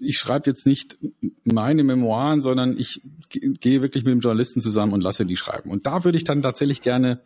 ich 0.00 0.16
schreibe 0.16 0.50
jetzt 0.50 0.66
nicht 0.66 0.98
meine 1.44 1.84
Memoiren, 1.84 2.40
sondern 2.40 2.76
ich 2.76 3.02
gehe 3.28 3.82
wirklich 3.82 4.04
mit 4.04 4.12
dem 4.12 4.20
Journalisten 4.20 4.60
zusammen 4.60 4.92
und 4.92 5.00
lasse 5.00 5.26
die 5.26 5.36
schreiben. 5.36 5.70
Und 5.70 5.86
da 5.86 6.04
würde 6.04 6.18
ich 6.18 6.24
dann 6.24 6.42
tatsächlich 6.42 6.82
gerne 6.82 7.20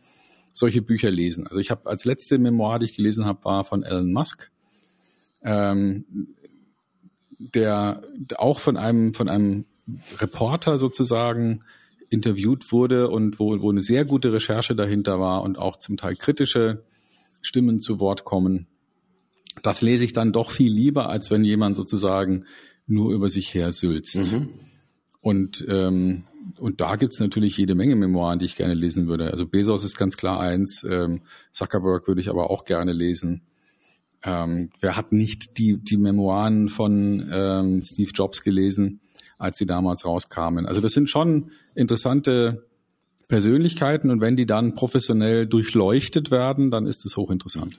solche 0.53 0.83
Bücher 0.83 1.11
lesen. 1.11 1.47
Also 1.47 1.59
ich 1.59 1.71
habe 1.71 1.89
als 1.89 2.05
letzte 2.05 2.39
Memoir, 2.39 2.79
die 2.79 2.87
ich 2.87 2.95
gelesen 2.95 3.25
habe, 3.25 3.45
war 3.45 3.65
von 3.65 3.83
Elon 3.83 4.13
Musk, 4.13 4.51
ähm, 5.43 6.05
der 7.39 8.03
auch 8.37 8.61
von 8.61 8.77
einem 8.77 9.15
von 9.15 9.29
einem 9.29 9.65
Reporter 10.19 10.79
sozusagen 10.79 11.61
interviewt 12.09 12.71
wurde 12.73 13.09
und 13.09 13.41
wo, 13.41 13.61
wo 13.61 13.71
eine 13.71 13.83
sehr 13.83 14.05
gute 14.05 14.33
Recherche 14.33 14.77
dahinter 14.77 15.19
war 15.19 15.43
und 15.43 15.59
auch 15.59 15.77
zum 15.77 15.97
Teil 15.97 16.15
kritische 16.15 16.85
Stimmen 17.45 17.79
zu 17.79 18.01
Wort 18.01 18.25
kommen. 18.25 18.67
Das 19.63 19.83
lese 19.83 20.05
ich 20.05 20.13
dann 20.13 20.33
doch 20.33 20.51
viel 20.51 20.73
lieber, 20.73 21.09
als 21.09 21.31
wenn 21.31 21.45
jemand 21.45 21.77
sozusagen 21.77 22.45
nur 22.87 23.13
über 23.13 23.31
sich 23.31 23.55
her 23.55 23.73
sülzt. 23.73 24.33
Mhm. 24.33 24.49
Und, 25.21 25.65
ähm, 25.69 26.25
und 26.59 26.81
da 26.81 26.97
gibt's 26.97 27.21
natürlich 27.21 27.57
jede 27.57 27.75
Menge 27.75 27.97
Memoiren, 27.97 28.39
die 28.39 28.45
ich 28.45 28.57
gerne 28.57 28.75
lesen 28.75 29.07
würde. 29.07 29.31
Also 29.31 29.47
Bezos 29.47 29.85
ist 29.85 29.97
ganz 29.97 30.17
klar 30.17 30.41
eins, 30.41 30.85
ähm, 30.89 31.23
Zuckerberg 31.53 32.07
würde 32.07 32.21
ich 32.21 32.29
aber 32.29 32.51
auch 32.51 32.65
gerne 32.65 32.93
lesen. 32.93 33.43
Ähm, 34.23 34.71
wer 34.81 34.97
hat 34.97 35.13
nicht 35.13 35.59
die, 35.59 35.83
die 35.83 35.97
Memoiren 35.97 36.69
von 36.69 37.27
ähm, 37.31 37.83
Steve 37.83 38.11
Jobs 38.13 38.43
gelesen, 38.43 39.01
als 39.39 39.57
sie 39.57 39.67
damals 39.67 40.05
rauskamen? 40.05 40.67
Also 40.67 40.81
das 40.81 40.93
sind 40.93 41.09
schon 41.09 41.51
interessante 41.75 42.67
Persönlichkeiten 43.29 44.11
und 44.11 44.21
wenn 44.21 44.37
die 44.37 44.47
dann 44.47 44.75
professionell 44.75 45.47
durchleuchtet 45.47 46.31
werden, 46.31 46.71
dann 46.71 46.87
ist 46.87 47.05
es 47.07 47.17
hochinteressant. 47.17 47.77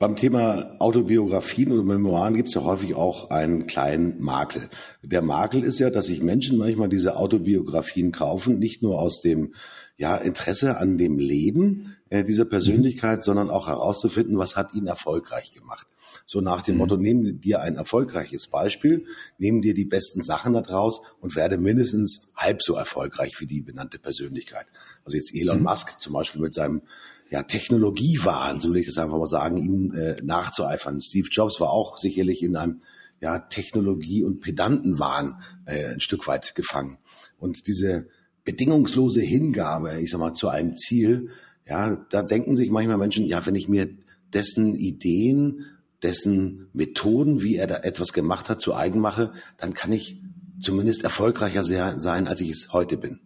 Beim 0.00 0.16
Thema 0.16 0.76
Autobiografien 0.78 1.72
oder 1.72 1.82
Memoiren 1.82 2.34
gibt 2.34 2.48
es 2.48 2.54
ja 2.54 2.64
häufig 2.64 2.94
auch 2.94 3.28
einen 3.28 3.66
kleinen 3.66 4.18
Makel. 4.18 4.70
Der 5.02 5.20
Makel 5.20 5.62
ist 5.62 5.78
ja, 5.78 5.90
dass 5.90 6.06
sich 6.06 6.22
Menschen 6.22 6.56
manchmal 6.56 6.88
diese 6.88 7.16
Autobiografien 7.16 8.10
kaufen, 8.10 8.58
nicht 8.58 8.82
nur 8.82 8.98
aus 8.98 9.20
dem 9.20 9.52
ja, 9.98 10.16
Interesse 10.16 10.78
an 10.78 10.96
dem 10.96 11.18
Leben 11.18 11.96
äh, 12.08 12.24
dieser 12.24 12.46
Persönlichkeit, 12.46 13.18
mhm. 13.18 13.22
sondern 13.24 13.50
auch 13.50 13.68
herauszufinden, 13.68 14.38
was 14.38 14.56
hat 14.56 14.72
ihn 14.72 14.86
erfolgreich 14.86 15.52
gemacht. 15.52 15.86
So 16.30 16.40
nach 16.40 16.62
dem 16.62 16.76
mhm. 16.76 16.78
Motto, 16.78 16.96
nimm 16.96 17.40
dir 17.40 17.60
ein 17.60 17.74
erfolgreiches 17.74 18.46
Beispiel, 18.46 19.04
nimm 19.38 19.62
dir 19.62 19.74
die 19.74 19.84
besten 19.84 20.22
Sachen 20.22 20.52
daraus 20.52 21.00
und 21.20 21.34
werde 21.34 21.58
mindestens 21.58 22.30
halb 22.36 22.62
so 22.62 22.76
erfolgreich 22.76 23.40
wie 23.40 23.46
die 23.46 23.62
benannte 23.62 23.98
Persönlichkeit. 23.98 24.66
Also 25.04 25.16
jetzt 25.16 25.34
Elon 25.34 25.58
mhm. 25.58 25.64
Musk 25.64 26.00
zum 26.00 26.12
Beispiel 26.12 26.40
mit 26.40 26.54
seinem 26.54 26.82
ja, 27.30 27.42
Technologiewahn, 27.42 28.60
so 28.60 28.70
will 28.70 28.76
ich 28.76 28.86
das 28.86 28.98
einfach 28.98 29.18
mal 29.18 29.26
sagen, 29.26 29.56
ihm 29.56 29.92
äh, 29.92 30.14
nachzueifern. 30.22 31.00
Steve 31.00 31.26
Jobs 31.32 31.58
war 31.58 31.70
auch 31.70 31.98
sicherlich 31.98 32.44
in 32.44 32.54
einem 32.54 32.80
ja, 33.20 33.40
Technologie- 33.40 34.22
und 34.22 34.40
Pedantenwahn 34.40 35.42
äh, 35.66 35.94
ein 35.94 36.00
Stück 36.00 36.28
weit 36.28 36.54
gefangen. 36.54 36.98
Und 37.40 37.66
diese 37.66 38.06
bedingungslose 38.44 39.20
Hingabe, 39.20 40.00
ich 40.00 40.12
sag 40.12 40.20
mal, 40.20 40.32
zu 40.32 40.46
einem 40.46 40.76
Ziel, 40.76 41.30
ja, 41.66 42.06
da 42.08 42.22
denken 42.22 42.54
sich 42.54 42.70
manchmal 42.70 42.98
Menschen, 42.98 43.26
ja, 43.26 43.44
wenn 43.46 43.56
ich 43.56 43.68
mir 43.68 43.88
dessen 44.32 44.76
Ideen, 44.76 45.66
dessen 46.02 46.68
Methoden, 46.72 47.42
wie 47.42 47.56
er 47.56 47.66
da 47.66 47.76
etwas 47.76 48.12
gemacht 48.12 48.48
hat, 48.48 48.60
zu 48.60 48.74
eigen 48.74 49.00
mache, 49.00 49.32
dann 49.58 49.74
kann 49.74 49.92
ich 49.92 50.20
zumindest 50.60 51.04
erfolgreicher 51.04 51.64
sein, 51.64 52.26
als 52.28 52.40
ich 52.40 52.50
es 52.50 52.72
heute 52.72 52.96
bin. 52.96 53.20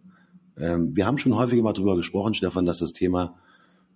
Ähm, 0.57 0.95
wir 0.95 1.05
haben 1.05 1.17
schon 1.17 1.35
häufig 1.35 1.61
mal 1.61 1.73
drüber 1.73 1.95
gesprochen, 1.95 2.33
Stefan, 2.33 2.65
dass 2.65 2.79
das 2.79 2.93
Thema 2.93 3.37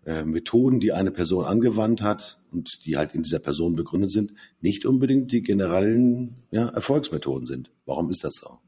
äh, 0.06 0.24
Methoden, 0.24 0.80
die 0.80 0.94
eine 0.94 1.12
Person 1.12 1.46
angewandt 1.46 2.02
hat 2.02 2.40
und 2.52 2.86
die 2.86 2.98
halt 2.98 3.14
in 3.14 3.24
dieser 3.24 3.40
Person 3.40 3.76
begründet 3.76 4.12
sind, 4.12 4.32
nicht 4.62 4.86
unbedingt 4.86 5.32
die 5.32 5.42
generellen 5.42 6.42
ja, 6.52 6.68
Erfolgsmethoden 6.68 7.46
sind. 7.46 7.72
Warum 7.86 8.10
ist 8.10 8.24
das 8.24 8.36
so? 8.36 8.60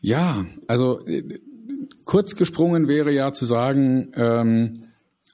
Ja, 0.00 0.46
also 0.66 1.06
äh, 1.06 1.40
kurz 2.04 2.36
gesprungen 2.36 2.88
wäre 2.88 3.12
ja 3.12 3.32
zu 3.32 3.46
sagen, 3.46 4.12
ähm, 4.14 4.84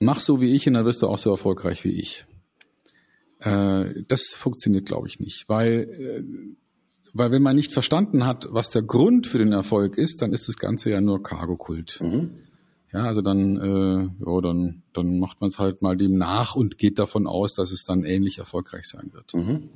mach 0.01 0.21
so 0.21 0.41
wie 0.41 0.55
ich 0.55 0.67
und 0.67 0.75
dann 0.75 0.87
wirst 0.87 1.03
du 1.03 1.09
auch 1.09 1.19
so 1.19 1.31
erfolgreich 1.31 1.85
wie 1.85 2.01
ich. 2.01 2.27
Äh, 3.45 4.05
das 4.09 4.29
funktioniert, 4.29 4.87
glaube 4.87 5.07
ich, 5.07 5.21
nicht, 5.21 5.45
weil, 5.49 5.83
äh, 5.83 6.25
weil 7.13 7.31
wenn 7.31 7.43
man 7.43 7.57
nicht 7.57 7.73
verstanden 7.73 8.27
hat, 8.27 8.49
was 8.51 8.71
der 8.71 8.83
Grund 8.83 9.27
für 9.27 9.39
den 9.39 9.53
Erfolg 9.53 9.99
ist, 9.99 10.23
dann 10.23 10.33
ist 10.33 10.49
das 10.49 10.57
Ganze 10.57 10.91
ja 10.91 11.01
nur 11.01 11.23
Cargo-Kult. 11.23 12.01
Mhm. 12.01 12.31
Ja, 12.93 13.05
also 13.05 13.21
dann, 13.23 13.57
äh, 13.57 14.25
ja, 14.25 14.41
dann, 14.41 14.83
dann 14.93 15.19
macht 15.19 15.41
man 15.41 15.49
es 15.49 15.59
halt 15.59 15.83
mal 15.83 15.97
dem 15.97 16.17
nach 16.17 16.55
und 16.55 16.79
geht 16.79 16.99
davon 16.99 17.27
aus, 17.27 17.55
dass 17.55 17.73
es 17.73 17.85
dann 17.85 18.05
ähnlich 18.05 18.39
erfolgreich 18.39 18.87
sein 18.87 19.13
wird. 19.13 19.35
Mhm. 19.35 19.69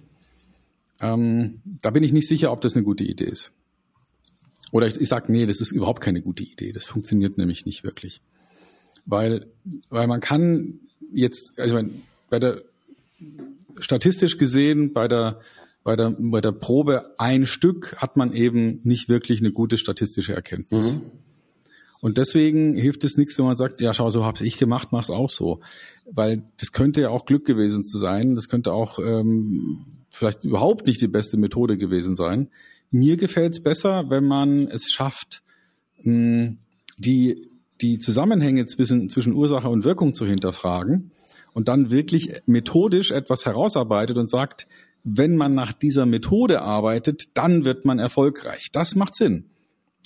Ähm, 1.00 1.60
da 1.82 1.90
bin 1.90 2.02
ich 2.04 2.12
nicht 2.12 2.28
sicher, 2.28 2.52
ob 2.52 2.60
das 2.60 2.74
eine 2.74 2.84
gute 2.84 3.04
Idee 3.04 3.24
ist. 3.24 3.52
Oder 4.70 4.86
ich, 4.86 5.00
ich 5.00 5.08
sage, 5.08 5.30
nee, 5.32 5.46
das 5.46 5.60
ist 5.60 5.72
überhaupt 5.72 6.00
keine 6.00 6.22
gute 6.22 6.42
Idee. 6.42 6.72
Das 6.72 6.86
funktioniert 6.86 7.38
nämlich 7.38 7.66
nicht 7.66 7.84
wirklich. 7.84 8.20
Weil, 9.04 9.46
weil 9.90 10.06
man 10.06 10.20
kann 10.20 10.80
jetzt, 11.12 11.52
also 11.58 11.76
ich 11.76 11.82
meine, 11.82 12.02
bei 12.30 12.38
der 12.38 12.62
statistisch 13.80 14.36
gesehen, 14.36 14.92
bei 14.92 15.08
der, 15.08 15.40
bei 15.84 15.96
der, 15.96 16.14
bei 16.18 16.40
der 16.40 16.52
Probe 16.52 17.14
ein 17.18 17.46
Stück 17.46 17.96
hat 17.98 18.16
man 18.16 18.32
eben 18.32 18.80
nicht 18.84 19.08
wirklich 19.08 19.40
eine 19.40 19.52
gute 19.52 19.78
statistische 19.78 20.34
Erkenntnis. 20.34 20.96
Mhm. 20.96 21.02
Und 22.00 22.16
deswegen 22.16 22.74
hilft 22.74 23.02
es 23.04 23.16
nichts, 23.16 23.38
wenn 23.38 23.44
man 23.44 23.56
sagt, 23.56 23.80
ja, 23.80 23.92
schau, 23.92 24.08
so 24.10 24.24
hab's 24.24 24.40
ich 24.40 24.56
gemacht, 24.56 24.88
mach's 24.92 25.10
auch 25.10 25.30
so. 25.30 25.60
Weil 26.10 26.44
das 26.58 26.72
könnte 26.72 27.00
ja 27.00 27.10
auch 27.10 27.26
Glück 27.26 27.44
gewesen 27.44 27.84
zu 27.84 27.98
sein. 27.98 28.36
Das 28.36 28.48
könnte 28.48 28.72
auch 28.72 28.98
ähm, 29.00 29.86
vielleicht 30.10 30.44
überhaupt 30.44 30.86
nicht 30.86 31.00
die 31.00 31.08
beste 31.08 31.36
Methode 31.36 31.76
gewesen 31.76 32.14
sein. 32.14 32.50
Mir 32.90 33.16
gefällt 33.16 33.52
es 33.52 33.62
besser, 33.62 34.10
wenn 34.10 34.24
man 34.24 34.68
es 34.68 34.92
schafft, 34.92 35.42
die, 36.04 37.50
die 37.80 37.98
Zusammenhänge 37.98 38.66
zwischen, 38.66 39.08
zwischen 39.08 39.32
Ursache 39.32 39.68
und 39.68 39.84
Wirkung 39.84 40.14
zu 40.14 40.24
hinterfragen 40.24 41.10
und 41.52 41.68
dann 41.68 41.90
wirklich 41.90 42.42
methodisch 42.46 43.10
etwas 43.10 43.46
herausarbeitet 43.46 44.16
und 44.16 44.28
sagt, 44.28 44.66
wenn 45.04 45.36
man 45.36 45.54
nach 45.54 45.72
dieser 45.72 46.06
Methode 46.06 46.60
arbeitet, 46.62 47.28
dann 47.34 47.64
wird 47.64 47.84
man 47.84 47.98
erfolgreich. 47.98 48.70
Das 48.72 48.94
macht 48.94 49.14
Sinn. 49.14 49.44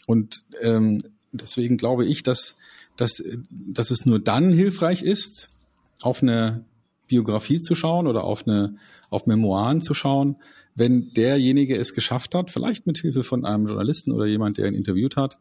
Und 0.07 0.45
ähm, 0.61 1.03
deswegen 1.33 1.77
glaube 1.77 2.05
ich, 2.05 2.23
dass, 2.23 2.57
dass, 2.97 3.23
dass 3.51 3.91
es 3.91 4.07
nur 4.07 4.21
dann 4.21 4.53
hilfreich 4.53 5.03
ist, 5.03 5.49
auf 6.03 6.23
eine 6.23 6.65
Biografie 7.09 7.61
zu 7.61 7.75
schauen 7.75 8.07
oder 8.07 8.25
auf 8.25 8.47
eine 8.47 8.77
auf 9.13 9.27
Memoiren 9.27 9.81
zu 9.83 9.93
schauen, 9.93 10.37
wenn 10.75 11.13
derjenige 11.13 11.77
es 11.77 11.93
geschafft 11.93 12.35
hat, 12.35 12.51
vielleicht 12.51 12.87
mit 12.87 12.99
Hilfe 12.99 13.25
von 13.25 13.45
einem 13.45 13.67
Journalisten 13.67 14.11
oder 14.11 14.25
jemand, 14.25 14.57
der 14.57 14.69
ihn 14.69 14.75
interviewt 14.75 15.17
hat, 15.17 15.39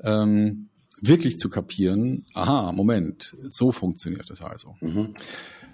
ähm, 0.00 0.68
wirklich 1.00 1.38
zu 1.38 1.48
kapieren, 1.48 2.26
aha, 2.34 2.72
Moment, 2.72 3.36
so 3.42 3.72
funktioniert 3.72 4.30
es 4.30 4.42
also. 4.42 4.74
Mhm. 4.80 5.14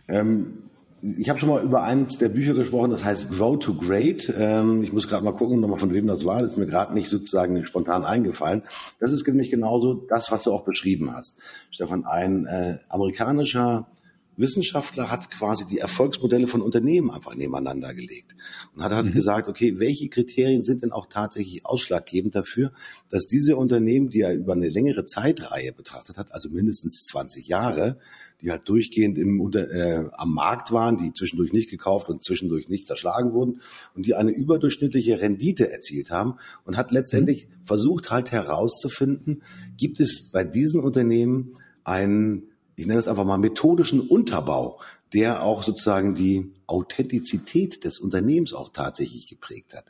Ähm, 0.08 0.70
ich 1.02 1.30
habe 1.30 1.40
schon 1.40 1.48
mal 1.48 1.62
über 1.62 1.82
eins 1.82 2.18
der 2.18 2.28
Bücher 2.28 2.52
gesprochen, 2.52 2.90
das 2.90 3.04
heißt 3.04 3.30
Grow 3.30 3.58
to 3.58 3.74
Great. 3.74 4.32
Ähm, 4.36 4.82
ich 4.82 4.92
muss 4.92 5.08
gerade 5.08 5.24
mal 5.24 5.32
gucken, 5.32 5.60
nochmal 5.60 5.78
von 5.78 5.94
wem 5.94 6.06
das 6.06 6.24
war. 6.26 6.42
Das 6.42 6.52
ist 6.52 6.58
mir 6.58 6.66
gerade 6.66 6.92
nicht 6.92 7.08
sozusagen 7.08 7.64
spontan 7.64 8.04
eingefallen. 8.04 8.62
Das 8.98 9.12
ist 9.12 9.26
nämlich 9.26 9.50
genauso 9.50 9.94
das, 9.94 10.30
was 10.30 10.44
du 10.44 10.52
auch 10.52 10.64
beschrieben 10.64 11.14
hast. 11.14 11.38
Stefan, 11.70 12.04
ein 12.04 12.46
äh, 12.46 12.78
amerikanischer 12.88 13.88
Wissenschaftler 14.36 15.10
hat 15.10 15.30
quasi 15.30 15.66
die 15.66 15.78
Erfolgsmodelle 15.78 16.46
von 16.46 16.62
Unternehmen 16.62 17.10
einfach 17.10 17.34
nebeneinander 17.34 17.92
gelegt 17.94 18.34
und 18.74 18.82
hat 18.82 18.92
halt 18.92 19.06
mhm. 19.06 19.12
gesagt, 19.12 19.48
okay, 19.48 19.78
welche 19.78 20.08
Kriterien 20.08 20.64
sind 20.64 20.82
denn 20.82 20.92
auch 20.92 21.06
tatsächlich 21.06 21.66
ausschlaggebend 21.66 22.34
dafür, 22.34 22.72
dass 23.10 23.26
diese 23.26 23.56
Unternehmen, 23.56 24.08
die 24.08 24.20
er 24.20 24.34
über 24.34 24.52
eine 24.54 24.68
längere 24.68 25.04
Zeitreihe 25.04 25.72
betrachtet 25.72 26.16
hat, 26.16 26.32
also 26.32 26.48
mindestens 26.48 27.04
20 27.04 27.48
Jahre, 27.48 27.98
die 28.40 28.50
halt 28.50 28.68
durchgehend 28.68 29.18
im, 29.18 29.40
unter, 29.40 29.70
äh, 29.70 30.08
am 30.12 30.32
Markt 30.32 30.72
waren, 30.72 30.96
die 30.96 31.12
zwischendurch 31.12 31.52
nicht 31.52 31.70
gekauft 31.70 32.08
und 32.08 32.24
zwischendurch 32.24 32.68
nicht 32.68 32.86
zerschlagen 32.86 33.32
wurden 33.32 33.60
und 33.94 34.06
die 34.06 34.14
eine 34.14 34.30
überdurchschnittliche 34.30 35.20
Rendite 35.20 35.70
erzielt 35.70 36.10
haben 36.10 36.34
und 36.64 36.76
hat 36.76 36.90
letztendlich 36.90 37.46
mhm. 37.46 37.66
versucht 37.66 38.10
halt 38.10 38.32
herauszufinden, 38.32 39.42
gibt 39.76 40.00
es 40.00 40.30
bei 40.32 40.44
diesen 40.44 40.80
Unternehmen 40.80 41.54
einen 41.84 42.49
ich 42.80 42.86
nenne 42.86 42.98
es 42.98 43.08
einfach 43.08 43.26
mal 43.26 43.36
methodischen 43.36 44.00
Unterbau, 44.00 44.80
der 45.12 45.42
auch 45.42 45.62
sozusagen 45.62 46.14
die 46.14 46.54
Authentizität 46.66 47.84
des 47.84 47.98
Unternehmens 47.98 48.54
auch 48.54 48.70
tatsächlich 48.70 49.26
geprägt 49.28 49.74
hat. 49.74 49.84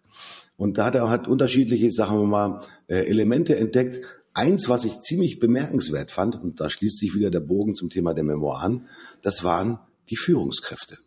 Und 0.57 0.77
da 0.77 0.87
hat 0.87 0.97
er 0.97 1.09
halt 1.09 1.29
unterschiedliche, 1.29 1.93
sagen 1.93 2.19
wir 2.19 2.27
mal, 2.27 2.63
äh, 2.89 3.07
Elemente 3.07 3.57
entdeckt. 3.57 4.05
Eins, 4.35 4.69
was 4.69 4.85
ich 4.85 5.03
ziemlich 5.03 5.39
bemerkenswert 5.39 6.11
fand, 6.11 6.35
und 6.35 6.61
da 6.61 6.69
schließt 6.69 6.99
sich 6.99 7.15
wieder 7.15 7.31
der 7.31 7.41
Bogen 7.41 7.77
zum 7.77 7.91
Thema 7.91 8.13
der 8.13 8.25
Memoiren, 8.25 8.89
das 9.23 9.45
waren 9.45 9.79
die 10.09 10.17
Führungskräfte. 10.17 10.99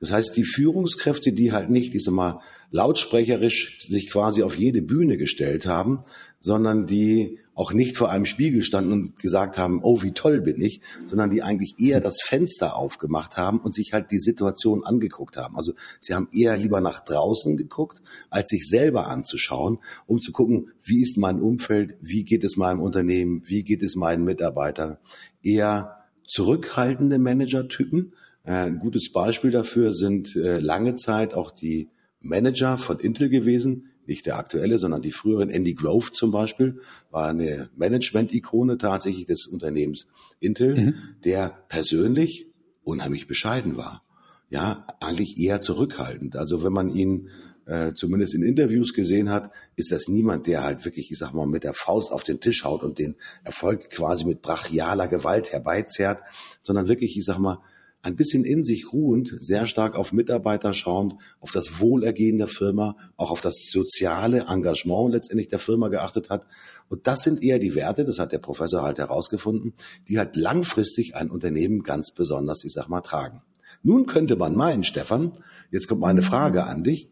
Das 0.00 0.12
heißt, 0.12 0.36
die 0.36 0.44
Führungskräfte, 0.44 1.32
die 1.32 1.52
halt 1.52 1.70
nicht, 1.70 1.94
ich 1.94 2.04
sag 2.04 2.14
mal, 2.14 2.40
lautsprecherisch 2.70 3.86
sich 3.88 4.10
quasi 4.10 4.42
auf 4.42 4.56
jede 4.56 4.82
Bühne 4.82 5.16
gestellt 5.16 5.66
haben, 5.66 6.00
sondern 6.40 6.86
die 6.86 7.38
auch 7.54 7.72
nicht 7.72 7.96
vor 7.96 8.10
einem 8.10 8.26
Spiegel 8.26 8.62
standen 8.62 8.92
und 8.92 9.20
gesagt 9.20 9.58
haben, 9.58 9.80
oh, 9.82 10.02
wie 10.02 10.12
toll 10.12 10.40
bin 10.40 10.60
ich, 10.60 10.80
sondern 11.04 11.30
die 11.30 11.42
eigentlich 11.42 11.76
eher 11.78 12.00
das 12.00 12.20
Fenster 12.20 12.76
aufgemacht 12.76 13.36
haben 13.36 13.60
und 13.60 13.74
sich 13.74 13.92
halt 13.92 14.10
die 14.10 14.18
Situation 14.18 14.84
angeguckt 14.84 15.36
haben. 15.36 15.56
Also 15.56 15.72
sie 16.00 16.14
haben 16.14 16.28
eher 16.32 16.56
lieber 16.56 16.80
nach 16.80 17.00
draußen 17.00 17.56
geguckt, 17.56 18.02
als 18.28 18.48
sich 18.48 18.66
selber 18.66 19.06
anzuschauen, 19.06 19.78
um 20.06 20.20
zu 20.20 20.32
gucken, 20.32 20.70
wie 20.82 21.00
ist 21.00 21.16
mein 21.16 21.40
Umfeld, 21.40 21.96
wie 22.00 22.24
geht 22.24 22.44
es 22.44 22.56
meinem 22.56 22.80
Unternehmen, 22.80 23.42
wie 23.46 23.62
geht 23.62 23.82
es 23.82 23.94
meinen 23.94 24.24
Mitarbeitern. 24.24 24.98
Eher 25.42 26.04
zurückhaltende 26.26 27.18
Managertypen. 27.18 28.12
Äh, 28.44 28.52
ein 28.52 28.78
gutes 28.78 29.10
Beispiel 29.10 29.50
dafür 29.50 29.92
sind 29.92 30.36
äh, 30.36 30.58
lange 30.58 30.94
Zeit 30.94 31.34
auch 31.34 31.50
die 31.50 31.88
Manager 32.20 32.78
von 32.78 32.98
Intel 33.00 33.28
gewesen, 33.28 33.90
nicht 34.06 34.26
der 34.26 34.38
aktuelle, 34.38 34.78
sondern 34.78 35.02
die 35.02 35.12
früheren. 35.12 35.50
Andy 35.50 35.74
Grove 35.74 36.12
zum 36.12 36.30
Beispiel 36.30 36.80
war 37.10 37.28
eine 37.28 37.70
Management-Ikone 37.76 38.78
tatsächlich 38.78 39.26
des 39.26 39.46
Unternehmens 39.46 40.08
Intel, 40.40 40.76
mhm. 40.76 40.94
der 41.24 41.48
persönlich 41.68 42.46
unheimlich 42.82 43.26
bescheiden 43.26 43.76
war. 43.76 44.02
Ja, 44.50 44.86
eigentlich 45.00 45.38
eher 45.38 45.60
zurückhaltend. 45.62 46.36
Also 46.36 46.62
wenn 46.62 46.72
man 46.72 46.90
ihn 46.90 47.30
äh, 47.66 47.94
zumindest 47.94 48.34
in 48.34 48.42
Interviews 48.42 48.92
gesehen 48.92 49.30
hat, 49.30 49.50
ist 49.74 49.90
das 49.90 50.06
niemand, 50.06 50.46
der 50.46 50.62
halt 50.62 50.84
wirklich, 50.84 51.10
ich 51.10 51.18
sag 51.18 51.32
mal, 51.32 51.46
mit 51.46 51.64
der 51.64 51.72
Faust 51.72 52.12
auf 52.12 52.22
den 52.22 52.40
Tisch 52.40 52.62
haut 52.62 52.82
und 52.82 52.98
den 52.98 53.16
Erfolg 53.42 53.88
quasi 53.90 54.26
mit 54.26 54.42
brachialer 54.42 55.08
Gewalt 55.08 55.50
herbeizerrt, 55.50 56.22
sondern 56.60 56.88
wirklich, 56.88 57.16
ich 57.16 57.24
sag 57.24 57.38
mal, 57.38 57.60
ein 58.04 58.16
bisschen 58.16 58.44
in 58.44 58.62
sich 58.62 58.92
ruhend, 58.92 59.34
sehr 59.40 59.66
stark 59.66 59.96
auf 59.96 60.12
Mitarbeiter 60.12 60.74
schauend, 60.74 61.14
auf 61.40 61.50
das 61.50 61.80
Wohlergehen 61.80 62.36
der 62.36 62.46
Firma, 62.46 62.96
auch 63.16 63.30
auf 63.30 63.40
das 63.40 63.70
soziale 63.70 64.46
Engagement 64.48 65.12
letztendlich 65.12 65.48
der 65.48 65.58
Firma 65.58 65.88
geachtet 65.88 66.28
hat. 66.28 66.46
Und 66.88 67.06
das 67.06 67.22
sind 67.22 67.42
eher 67.42 67.58
die 67.58 67.74
Werte, 67.74 68.04
das 68.04 68.18
hat 68.18 68.32
der 68.32 68.38
Professor 68.38 68.82
halt 68.82 68.98
herausgefunden, 68.98 69.72
die 70.08 70.18
halt 70.18 70.36
langfristig 70.36 71.16
ein 71.16 71.30
Unternehmen 71.30 71.82
ganz 71.82 72.12
besonders, 72.12 72.62
ich 72.64 72.72
sag 72.72 72.88
mal, 72.88 73.00
tragen. 73.00 73.40
Nun 73.82 74.04
könnte 74.04 74.36
man 74.36 74.54
meinen, 74.54 74.84
Stefan, 74.84 75.32
jetzt 75.70 75.88
kommt 75.88 76.02
meine 76.02 76.22
Frage 76.22 76.64
an 76.64 76.84
dich, 76.84 77.08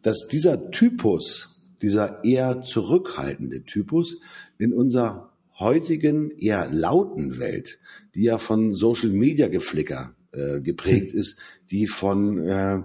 dass 0.00 0.26
dieser 0.26 0.70
Typus, 0.70 1.60
dieser 1.82 2.24
eher 2.24 2.62
zurückhaltende 2.62 3.64
Typus 3.64 4.18
in 4.56 4.72
unser 4.72 5.33
heutigen 5.58 6.30
eher 6.38 6.68
lauten 6.70 7.38
Welt, 7.38 7.78
die 8.14 8.24
ja 8.24 8.38
von 8.38 8.74
Social 8.74 9.10
Media 9.10 9.48
Geflicker 9.48 10.14
äh, 10.32 10.60
geprägt 10.60 11.12
hm. 11.12 11.18
ist, 11.18 11.38
die 11.70 11.86
von 11.86 12.38
äh, 12.38 12.82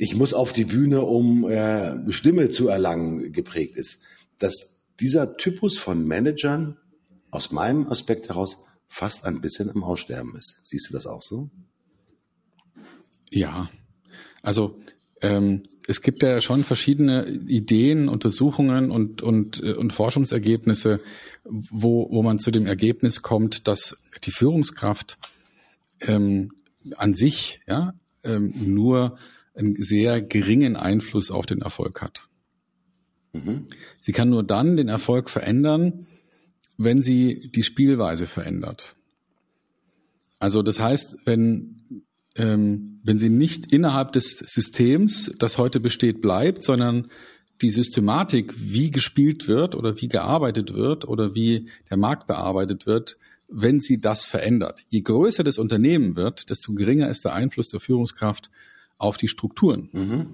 ich 0.00 0.16
muss 0.16 0.32
auf 0.32 0.54
die 0.54 0.64
Bühne, 0.64 1.02
um 1.02 1.46
äh, 1.46 2.10
Stimme 2.10 2.48
zu 2.48 2.68
erlangen, 2.68 3.32
geprägt 3.32 3.76
ist, 3.76 3.98
dass 4.38 4.86
dieser 4.98 5.36
Typus 5.36 5.76
von 5.76 6.06
Managern 6.06 6.78
aus 7.30 7.52
meinem 7.52 7.86
Aspekt 7.86 8.30
heraus 8.30 8.56
fast 8.88 9.26
ein 9.26 9.42
bisschen 9.42 9.68
am 9.68 9.84
Aussterben 9.84 10.34
ist. 10.36 10.60
Siehst 10.64 10.88
du 10.88 10.94
das 10.94 11.06
auch 11.06 11.20
so? 11.20 11.50
Ja, 13.30 13.70
also 14.42 14.80
ähm, 15.22 15.64
es 15.86 16.02
gibt 16.02 16.22
ja 16.22 16.40
schon 16.40 16.64
verschiedene 16.64 17.26
Ideen, 17.28 18.08
Untersuchungen 18.08 18.90
und, 18.90 19.22
und, 19.22 19.62
äh, 19.62 19.72
und 19.72 19.92
Forschungsergebnisse, 19.92 21.00
wo, 21.44 22.08
wo 22.10 22.22
man 22.22 22.38
zu 22.38 22.50
dem 22.50 22.66
Ergebnis 22.66 23.22
kommt, 23.22 23.66
dass 23.66 23.96
die 24.24 24.30
Führungskraft 24.30 25.18
ähm, 26.00 26.52
an 26.96 27.12
sich 27.12 27.60
ja, 27.66 27.94
ähm, 28.24 28.52
nur 28.56 29.18
einen 29.54 29.74
sehr 29.76 30.22
geringen 30.22 30.76
Einfluss 30.76 31.30
auf 31.30 31.46
den 31.46 31.60
Erfolg 31.60 32.00
hat. 32.02 32.28
Mhm. 33.32 33.66
Sie 34.00 34.12
kann 34.12 34.30
nur 34.30 34.42
dann 34.42 34.76
den 34.76 34.88
Erfolg 34.88 35.28
verändern, 35.28 36.06
wenn 36.78 37.02
sie 37.02 37.50
die 37.54 37.62
Spielweise 37.62 38.26
verändert. 38.26 38.94
Also 40.38 40.62
das 40.62 40.80
heißt, 40.80 41.18
wenn 41.26 41.79
ähm, 42.36 43.00
wenn 43.02 43.18
sie 43.18 43.28
nicht 43.28 43.72
innerhalb 43.72 44.12
des 44.12 44.38
Systems, 44.38 45.32
das 45.38 45.58
heute 45.58 45.80
besteht, 45.80 46.20
bleibt, 46.20 46.62
sondern 46.62 47.10
die 47.60 47.70
Systematik, 47.70 48.54
wie 48.56 48.90
gespielt 48.90 49.48
wird 49.48 49.74
oder 49.74 50.00
wie 50.00 50.08
gearbeitet 50.08 50.74
wird 50.74 51.06
oder 51.06 51.34
wie 51.34 51.68
der 51.90 51.96
Markt 51.96 52.26
bearbeitet 52.26 52.86
wird, 52.86 53.18
wenn 53.48 53.80
sie 53.80 54.00
das 54.00 54.26
verändert. 54.26 54.82
Je 54.88 55.00
größer 55.00 55.44
das 55.44 55.58
Unternehmen 55.58 56.16
wird, 56.16 56.50
desto 56.50 56.72
geringer 56.72 57.08
ist 57.08 57.24
der 57.24 57.34
Einfluss 57.34 57.68
der 57.68 57.80
Führungskraft 57.80 58.50
auf 58.96 59.16
die 59.16 59.28
Strukturen. 59.28 59.88
Mhm. 59.92 60.26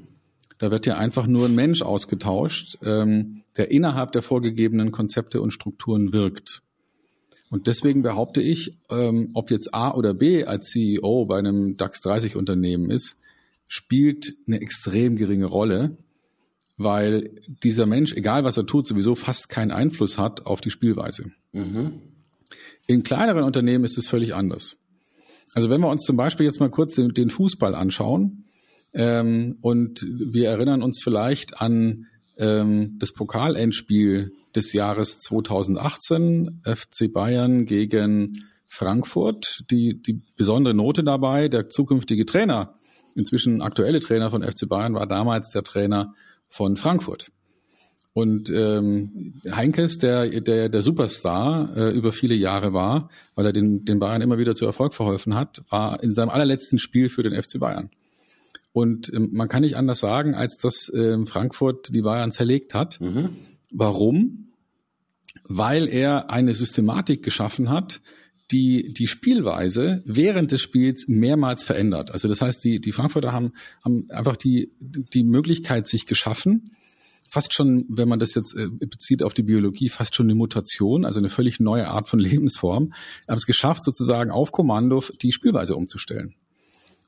Da 0.59 0.71
wird 0.71 0.87
ja 0.87 0.97
einfach 0.97 1.27
nur 1.27 1.47
ein 1.47 1.55
Mensch 1.55 1.83
ausgetauscht, 1.83 2.79
ähm, 2.83 3.43
der 3.57 3.71
innerhalb 3.71 4.13
der 4.13 4.23
vorgegebenen 4.23 4.91
Konzepte 4.91 5.41
und 5.41 5.51
Strukturen 5.51 6.13
wirkt. 6.13 6.63
Und 7.51 7.67
deswegen 7.67 8.03
behaupte 8.03 8.43
ich, 8.43 8.77
ähm, 8.91 9.31
ob 9.35 9.51
jetzt 9.51 9.73
A 9.73 9.95
oder 9.95 10.15
B 10.15 10.45
als 10.45 10.71
CEO 10.71 11.27
bei 11.27 11.39
einem 11.39 11.77
DAX 11.77 12.01
30 12.01 12.37
Unternehmen 12.37 12.91
ist, 12.91 13.17
spielt 13.69 14.35
eine 14.47 14.61
extrem 14.61 15.17
geringe 15.17 15.47
Rolle, 15.47 15.97
weil 16.77 17.31
dieser 17.63 17.87
Mensch, 17.87 18.13
egal 18.15 18.45
was 18.45 18.57
er 18.57 18.67
tut, 18.67 18.87
sowieso 18.87 19.15
fast 19.15 19.49
keinen 19.49 19.71
Einfluss 19.71 20.19
hat 20.19 20.45
auf 20.45 20.61
die 20.61 20.71
Spielweise. 20.71 21.31
Mhm. 21.53 21.93
In 22.87 23.03
kleineren 23.03 23.45
Unternehmen 23.45 23.85
ist 23.85 23.99
es 23.99 24.09
völlig 24.09 24.35
anders. 24.35 24.77
Also 25.55 25.71
wenn 25.71 25.81
wir 25.81 25.89
uns 25.89 26.03
zum 26.03 26.17
Beispiel 26.17 26.47
jetzt 26.47 26.61
mal 26.61 26.71
kurz 26.71 26.95
den, 26.95 27.15
den 27.15 27.31
Fußball 27.31 27.75
anschauen 27.75 28.45
ähm, 28.93 29.57
und 29.63 30.03
wir 30.03 30.49
erinnern 30.49 30.83
uns 30.83 31.01
vielleicht 31.03 31.61
an 31.61 32.07
ähm, 32.37 32.99
das 32.99 33.13
Pokalendspiel 33.13 34.33
des 34.57 34.73
Jahres 34.73 35.19
2018, 35.19 36.63
FC 36.65 37.13
Bayern 37.13 37.65
gegen 37.67 38.33
Frankfurt. 38.67 39.65
Die, 39.71 40.01
die 40.01 40.21
besondere 40.37 40.75
Note 40.75 41.05
dabei, 41.05 41.49
der 41.49 41.69
zukünftige 41.69 42.27
Trainer, 42.27 42.75
inzwischen 43.15 43.63
aktuelle 43.63 44.01
Trainer 44.01 44.31
von 44.31 44.43
FC 44.43 44.69
Bayern, 44.69 44.95
war 44.95 45.07
damals 45.07 45.51
der 45.51 45.63
Trainer 45.63 46.15
von 46.49 46.77
Frankfurt. 46.77 47.31
Und 48.13 48.49
ähm, 48.49 49.43
Heinkes, 49.51 49.99
der, 49.99 50.41
der 50.41 50.71
der 50.71 50.83
Superstar 50.83 51.77
äh, 51.77 51.91
über 51.91 52.13
viele 52.13 52.35
Jahre 52.35 52.73
war, 52.73 53.11
weil 53.35 53.45
er 53.45 53.53
den, 53.53 53.85
den 53.85 53.99
Bayern 53.99 54.23
immer 54.23 54.39
wieder 54.39 54.55
zu 54.55 54.65
Erfolg 54.65 54.95
verholfen 54.95 55.35
hat, 55.35 55.63
war 55.69 56.03
in 56.03 56.15
seinem 56.15 56.31
allerletzten 56.31 56.79
Spiel 56.79 57.11
für 57.11 57.23
den 57.23 57.35
FC 57.35 57.61
Bayern. 57.61 57.91
Und 58.73 59.13
ähm, 59.13 59.31
man 59.33 59.49
kann 59.49 59.63
nicht 59.63 59.77
anders 59.77 59.99
sagen, 60.01 60.35
als 60.35 60.57
dass 60.57 60.91
ähm, 60.95 61.27
Frankfurt 61.27 61.95
die 61.95 62.01
Bayern 62.01 62.31
zerlegt 62.31 62.73
hat. 62.73 63.01
Mhm. 63.03 63.37
Warum? 63.71 64.46
Weil 65.49 65.89
er 65.89 66.31
eine 66.31 66.55
Systematik 66.55 67.23
geschaffen 67.23 67.71
hat, 67.71 68.01
die 68.51 68.93
die 68.93 69.07
Spielweise 69.07 70.03
während 70.05 70.53
des 70.53 70.61
Spiels 70.61 71.07
mehrmals 71.09 71.65
verändert. 71.65 72.13
Also 72.13 72.29
das 72.29 72.41
heißt, 72.41 72.63
die, 72.63 72.81
die 72.81 72.93
Frankfurter 72.93 73.33
haben, 73.33 73.53
haben 73.85 74.07
einfach 74.11 74.37
die, 74.37 74.71
die 74.81 75.25
Möglichkeit 75.25 75.89
sich 75.89 76.07
geschaffen, 76.07 76.71
fast 77.29 77.55
schon, 77.55 77.87
wenn 77.89 78.09
man 78.09 78.21
das 78.21 78.35
jetzt 78.35 78.55
äh, 78.57 78.69
bezieht 78.69 79.25
auf 79.25 79.35
die 79.35 79.43
Biologie, 79.43 79.89
fast 79.89 80.15
schon 80.15 80.27
eine 80.27 80.37
Mutation, 80.37 81.05
also 81.05 81.19
eine 81.19 81.29
völlig 81.29 81.59
neue 81.59 81.89
Art 81.89 82.09
von 82.09 82.19
Lebensform, 82.21 82.93
haben 83.29 83.39
es 83.39 83.47
geschafft, 83.47 83.83
sozusagen 83.83 84.31
auf 84.31 84.53
Kommando 84.53 85.03
die 85.23 85.33
Spielweise 85.33 85.75
umzustellen 85.75 86.37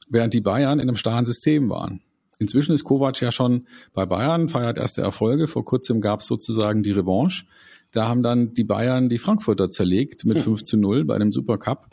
während 0.08 0.34
die 0.34 0.40
Bayern 0.40 0.78
in 0.78 0.88
einem 0.88 0.96
starren 0.96 1.26
System 1.26 1.68
waren. 1.68 2.00
Inzwischen 2.38 2.72
ist 2.72 2.84
Kovac 2.84 3.20
ja 3.20 3.32
schon 3.32 3.66
bei 3.94 4.06
Bayern, 4.06 4.48
feiert 4.48 4.78
erste 4.78 5.02
Erfolge. 5.02 5.48
Vor 5.48 5.64
kurzem 5.64 6.00
gab 6.00 6.20
es 6.20 6.26
sozusagen 6.26 6.82
die 6.82 6.92
Revanche. 6.92 7.46
Da 7.92 8.08
haben 8.08 8.22
dann 8.22 8.52
die 8.52 8.64
Bayern 8.64 9.08
die 9.08 9.18
Frankfurter 9.18 9.70
zerlegt 9.70 10.24
mit 10.24 10.40
5 10.40 10.60
hm. 10.60 10.64
zu 10.64 10.76
0 10.76 11.04
bei 11.04 11.14
einem 11.14 11.32
Supercup. 11.32 11.88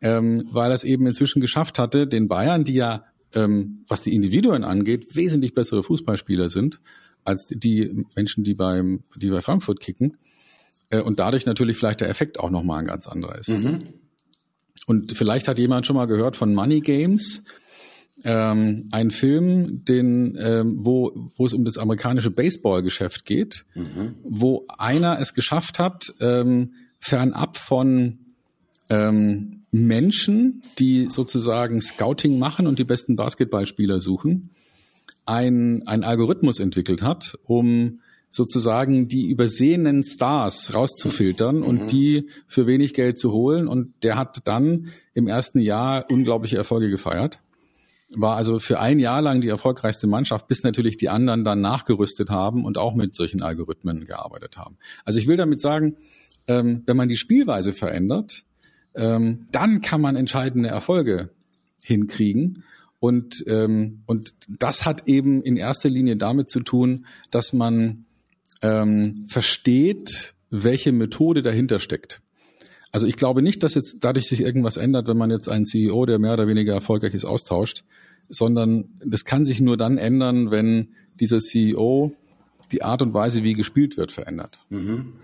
ähm, 0.00 0.48
weil 0.52 0.70
er 0.70 0.74
es 0.74 0.84
eben 0.84 1.06
inzwischen 1.06 1.40
geschafft 1.40 1.78
hatte, 1.78 2.06
den 2.06 2.28
Bayern, 2.28 2.64
die 2.64 2.74
ja, 2.74 3.04
ähm, 3.34 3.84
was 3.88 4.02
die 4.02 4.14
Individuen 4.14 4.62
angeht, 4.62 5.16
wesentlich 5.16 5.54
bessere 5.54 5.82
Fußballspieler 5.82 6.50
sind 6.50 6.80
als 7.24 7.46
die 7.46 8.04
Menschen, 8.14 8.44
die 8.44 8.54
beim, 8.54 9.04
die 9.16 9.30
bei 9.30 9.40
Frankfurt 9.40 9.80
kicken, 9.80 10.18
äh, 10.90 11.00
und 11.00 11.18
dadurch 11.18 11.46
natürlich 11.46 11.76
vielleicht 11.76 12.00
der 12.00 12.10
Effekt 12.10 12.38
auch 12.38 12.50
nochmal 12.50 12.80
ein 12.80 12.86
ganz 12.86 13.06
anderer 13.06 13.38
ist. 13.38 13.48
Mhm. 13.48 13.78
Und 14.86 15.16
vielleicht 15.16 15.48
hat 15.48 15.58
jemand 15.58 15.86
schon 15.86 15.96
mal 15.96 16.06
gehört 16.06 16.36
von 16.36 16.54
Money 16.54 16.80
Games 16.80 17.42
ähm, 18.24 18.88
ein 18.90 19.10
Film, 19.10 19.84
den, 19.84 20.36
ähm, 20.40 20.78
wo, 20.80 21.30
wo 21.36 21.46
es 21.46 21.52
um 21.52 21.64
das 21.64 21.76
amerikanische 21.76 22.30
Baseballgeschäft 22.30 23.26
geht, 23.26 23.66
mhm. 23.74 24.14
wo 24.24 24.64
einer 24.78 25.20
es 25.20 25.34
geschafft 25.34 25.78
hat, 25.78 26.12
ähm, 26.20 26.72
fernab 26.98 27.58
von 27.58 28.18
ähm, 28.88 29.64
Menschen, 29.70 30.62
die 30.78 31.08
sozusagen 31.10 31.82
Scouting 31.82 32.38
machen 32.38 32.66
und 32.66 32.78
die 32.78 32.84
besten 32.84 33.16
Basketballspieler 33.16 34.00
suchen, 34.00 34.50
ein, 35.26 35.86
ein 35.86 36.02
Algorithmus 36.02 36.60
entwickelt 36.60 37.02
hat, 37.02 37.38
um 37.44 38.00
sozusagen 38.30 39.06
die 39.06 39.28
übersehenen 39.28 40.02
Stars 40.02 40.74
rauszufiltern 40.74 41.58
mhm. 41.58 41.62
und 41.62 41.92
die 41.92 42.28
für 42.46 42.66
wenig 42.66 42.94
Geld 42.94 43.18
zu 43.18 43.32
holen. 43.32 43.68
Und 43.68 43.92
der 44.02 44.16
hat 44.16 44.38
dann 44.44 44.88
im 45.12 45.28
ersten 45.28 45.60
Jahr 45.60 46.06
unglaubliche 46.10 46.56
Erfolge 46.56 46.88
gefeiert 46.88 47.40
war 48.20 48.36
also 48.36 48.58
für 48.58 48.80
ein 48.80 48.98
Jahr 48.98 49.22
lang 49.22 49.40
die 49.40 49.48
erfolgreichste 49.48 50.06
Mannschaft, 50.06 50.48
bis 50.48 50.62
natürlich 50.62 50.96
die 50.96 51.08
anderen 51.08 51.44
dann 51.44 51.60
nachgerüstet 51.60 52.30
haben 52.30 52.64
und 52.64 52.78
auch 52.78 52.94
mit 52.94 53.14
solchen 53.14 53.42
Algorithmen 53.42 54.04
gearbeitet 54.06 54.56
haben. 54.56 54.76
Also 55.04 55.18
ich 55.18 55.26
will 55.26 55.36
damit 55.36 55.60
sagen, 55.60 55.96
ähm, 56.46 56.82
wenn 56.86 56.96
man 56.96 57.08
die 57.08 57.16
Spielweise 57.16 57.72
verändert, 57.72 58.44
ähm, 58.94 59.46
dann 59.50 59.80
kann 59.80 60.00
man 60.00 60.16
entscheidende 60.16 60.68
Erfolge 60.68 61.30
hinkriegen. 61.82 62.64
Und, 63.00 63.44
ähm, 63.46 64.02
und 64.06 64.30
das 64.48 64.86
hat 64.86 65.08
eben 65.08 65.42
in 65.42 65.56
erster 65.56 65.90
Linie 65.90 66.16
damit 66.16 66.48
zu 66.48 66.60
tun, 66.60 67.06
dass 67.30 67.52
man 67.52 68.06
ähm, 68.62 69.26
versteht, 69.28 70.34
welche 70.50 70.92
Methode 70.92 71.42
dahinter 71.42 71.78
steckt. 71.80 72.22
Also 72.92 73.06
ich 73.06 73.16
glaube 73.16 73.42
nicht, 73.42 73.62
dass 73.64 73.74
jetzt 73.74 73.96
dadurch 74.00 74.28
sich 74.28 74.40
irgendwas 74.40 74.76
ändert, 74.76 75.08
wenn 75.08 75.16
man 75.16 75.30
jetzt 75.30 75.48
einen 75.48 75.64
CEO, 75.64 76.06
der 76.06 76.20
mehr 76.20 76.34
oder 76.34 76.46
weniger 76.46 76.74
erfolgreich 76.74 77.12
ist, 77.12 77.24
austauscht, 77.24 77.82
sondern 78.28 78.90
das 79.04 79.24
kann 79.24 79.44
sich 79.44 79.60
nur 79.60 79.76
dann 79.76 79.98
ändern, 79.98 80.50
wenn 80.50 80.88
dieser 81.20 81.40
CEO 81.40 82.12
die 82.72 82.82
Art 82.82 83.02
und 83.02 83.14
Weise, 83.14 83.42
wie 83.42 83.54
gespielt 83.54 83.96
wird, 83.96 84.12
verändert. 84.12 84.60
Mhm. 84.70 85.14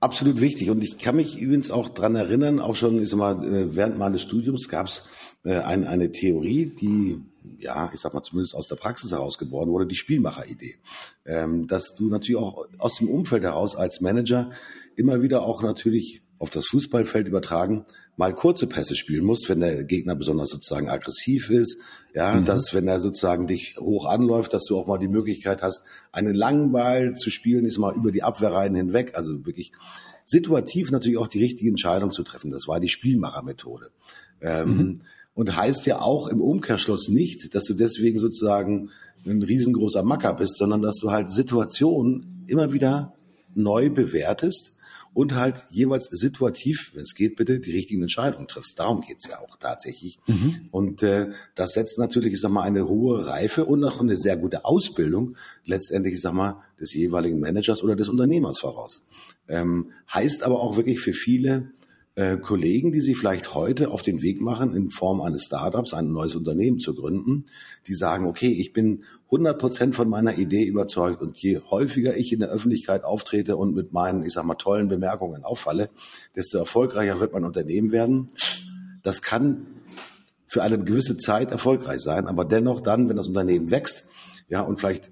Absolut 0.00 0.40
wichtig. 0.40 0.70
Und 0.70 0.84
ich 0.84 0.98
kann 0.98 1.16
mich 1.16 1.40
übrigens 1.40 1.70
auch 1.70 1.88
dran 1.88 2.16
erinnern, 2.16 2.60
auch 2.60 2.76
schon 2.76 3.02
ich 3.02 3.08
sag 3.08 3.18
mal, 3.18 3.44
äh, 3.44 3.74
während 3.74 3.98
meines 3.98 4.22
Studiums 4.22 4.68
gab 4.68 4.86
es 4.86 5.04
äh, 5.44 5.56
ein, 5.56 5.84
eine 5.84 6.12
Theorie, 6.12 6.66
die 6.66 7.18
ja, 7.58 7.90
ich 7.94 8.00
sag 8.00 8.12
mal 8.12 8.22
zumindest 8.22 8.54
aus 8.54 8.68
der 8.68 8.76
Praxis 8.76 9.12
heraus 9.12 9.38
geboren 9.38 9.70
wurde, 9.70 9.86
die 9.86 9.94
Spielmacheridee. 9.94 10.76
Ähm, 11.24 11.66
dass 11.66 11.94
du 11.94 12.08
natürlich 12.08 12.40
auch 12.40 12.66
aus 12.78 12.96
dem 12.98 13.08
Umfeld 13.08 13.42
heraus 13.42 13.76
als 13.76 14.00
Manager 14.00 14.50
immer 14.96 15.22
wieder 15.22 15.42
auch 15.42 15.62
natürlich 15.62 16.22
auf 16.38 16.50
das 16.50 16.66
Fußballfeld 16.66 17.26
übertragen, 17.26 17.86
mal 18.16 18.34
kurze 18.34 18.66
Pässe 18.66 18.94
spielen 18.94 19.24
musst, 19.24 19.48
wenn 19.48 19.60
der 19.60 19.84
Gegner 19.84 20.16
besonders 20.16 20.48
sozusagen 20.50 20.88
aggressiv 20.88 21.50
ist, 21.50 21.76
ja, 22.14 22.34
mhm. 22.34 22.46
dass 22.46 22.72
wenn 22.72 22.88
er 22.88 22.98
sozusagen 22.98 23.46
dich 23.46 23.76
hoch 23.78 24.06
anläuft, 24.06 24.54
dass 24.54 24.64
du 24.64 24.78
auch 24.78 24.86
mal 24.86 24.98
die 24.98 25.08
Möglichkeit 25.08 25.62
hast, 25.62 25.84
einen 26.12 26.34
langen 26.34 26.72
Ball 26.72 27.14
zu 27.14 27.30
spielen, 27.30 27.66
ist 27.66 27.78
mal 27.78 27.94
über 27.94 28.10
die 28.10 28.22
Abwehrreihen 28.22 28.74
hinweg, 28.74 29.12
also 29.14 29.44
wirklich 29.44 29.72
situativ 30.24 30.90
natürlich 30.90 31.18
auch 31.18 31.28
die 31.28 31.42
richtige 31.42 31.70
Entscheidung 31.70 32.10
zu 32.10 32.22
treffen. 32.22 32.50
Das 32.50 32.66
war 32.66 32.80
die 32.80 32.88
Spielmachermethode. 32.88 33.90
Ähm, 34.40 34.76
mhm. 34.76 35.00
Und 35.34 35.54
heißt 35.54 35.86
ja 35.86 36.00
auch 36.00 36.28
im 36.28 36.40
Umkehrschluss 36.40 37.08
nicht, 37.08 37.54
dass 37.54 37.64
du 37.64 37.74
deswegen 37.74 38.18
sozusagen 38.18 38.90
ein 39.26 39.42
riesengroßer 39.42 40.02
Macker 40.02 40.32
bist, 40.34 40.56
sondern 40.56 40.80
dass 40.80 40.96
du 40.96 41.10
halt 41.10 41.30
Situationen 41.30 42.44
immer 42.46 42.72
wieder 42.72 43.14
neu 43.54 43.90
bewertest 43.90 44.75
und 45.16 45.34
halt 45.34 45.64
jeweils 45.70 46.10
situativ, 46.10 46.90
wenn 46.92 47.04
es 47.04 47.14
geht, 47.14 47.36
bitte 47.36 47.58
die 47.58 47.70
richtigen 47.70 48.02
Entscheidungen 48.02 48.48
triffst. 48.48 48.78
Darum 48.78 49.00
geht's 49.00 49.26
ja 49.26 49.38
auch 49.38 49.56
tatsächlich. 49.56 50.18
Mhm. 50.26 50.68
Und 50.70 51.02
äh, 51.02 51.30
das 51.54 51.72
setzt 51.72 51.98
natürlich, 51.98 52.34
ich 52.34 52.40
sag 52.42 52.50
mal, 52.50 52.64
eine 52.64 52.86
hohe 52.86 53.26
Reife 53.26 53.64
und 53.64 53.82
auch 53.82 53.98
eine 53.98 54.18
sehr 54.18 54.36
gute 54.36 54.66
Ausbildung 54.66 55.34
letztendlich, 55.64 56.12
ich 56.12 56.20
sag 56.20 56.34
mal, 56.34 56.62
des 56.78 56.92
jeweiligen 56.92 57.40
Managers 57.40 57.82
oder 57.82 57.96
des 57.96 58.10
Unternehmers 58.10 58.58
voraus. 58.60 59.06
Ähm, 59.48 59.90
heißt 60.12 60.42
aber 60.42 60.60
auch 60.60 60.76
wirklich 60.76 61.00
für 61.00 61.14
viele 61.14 61.70
äh, 62.16 62.38
Kollegen, 62.38 62.92
die 62.92 63.02
sich 63.02 63.16
vielleicht 63.16 63.54
heute 63.54 63.90
auf 63.90 64.02
den 64.02 64.22
Weg 64.22 64.40
machen, 64.40 64.74
in 64.74 64.90
Form 64.90 65.20
eines 65.20 65.44
Startups 65.44 65.92
ein 65.92 66.10
neues 66.10 66.34
Unternehmen 66.34 66.80
zu 66.80 66.94
gründen, 66.94 67.44
die 67.86 67.94
sagen, 67.94 68.26
okay, 68.26 68.48
ich 68.48 68.72
bin 68.72 69.04
100 69.26 69.58
Prozent 69.58 69.94
von 69.94 70.08
meiner 70.08 70.38
Idee 70.38 70.64
überzeugt 70.64 71.20
und 71.20 71.36
je 71.36 71.60
häufiger 71.70 72.16
ich 72.16 72.32
in 72.32 72.40
der 72.40 72.48
Öffentlichkeit 72.48 73.04
auftrete 73.04 73.56
und 73.56 73.74
mit 73.74 73.92
meinen, 73.92 74.24
ich 74.24 74.32
sag 74.32 74.44
mal, 74.44 74.54
tollen 74.54 74.88
Bemerkungen 74.88 75.44
auffalle, 75.44 75.90
desto 76.34 76.56
erfolgreicher 76.56 77.20
wird 77.20 77.34
mein 77.34 77.44
Unternehmen 77.44 77.92
werden. 77.92 78.30
Das 79.02 79.20
kann 79.20 79.66
für 80.46 80.62
eine 80.62 80.82
gewisse 80.82 81.18
Zeit 81.18 81.50
erfolgreich 81.50 82.00
sein, 82.00 82.26
aber 82.26 82.46
dennoch 82.46 82.80
dann, 82.80 83.10
wenn 83.10 83.16
das 83.16 83.28
Unternehmen 83.28 83.70
wächst, 83.70 84.06
ja, 84.48 84.62
und 84.62 84.80
vielleicht 84.80 85.10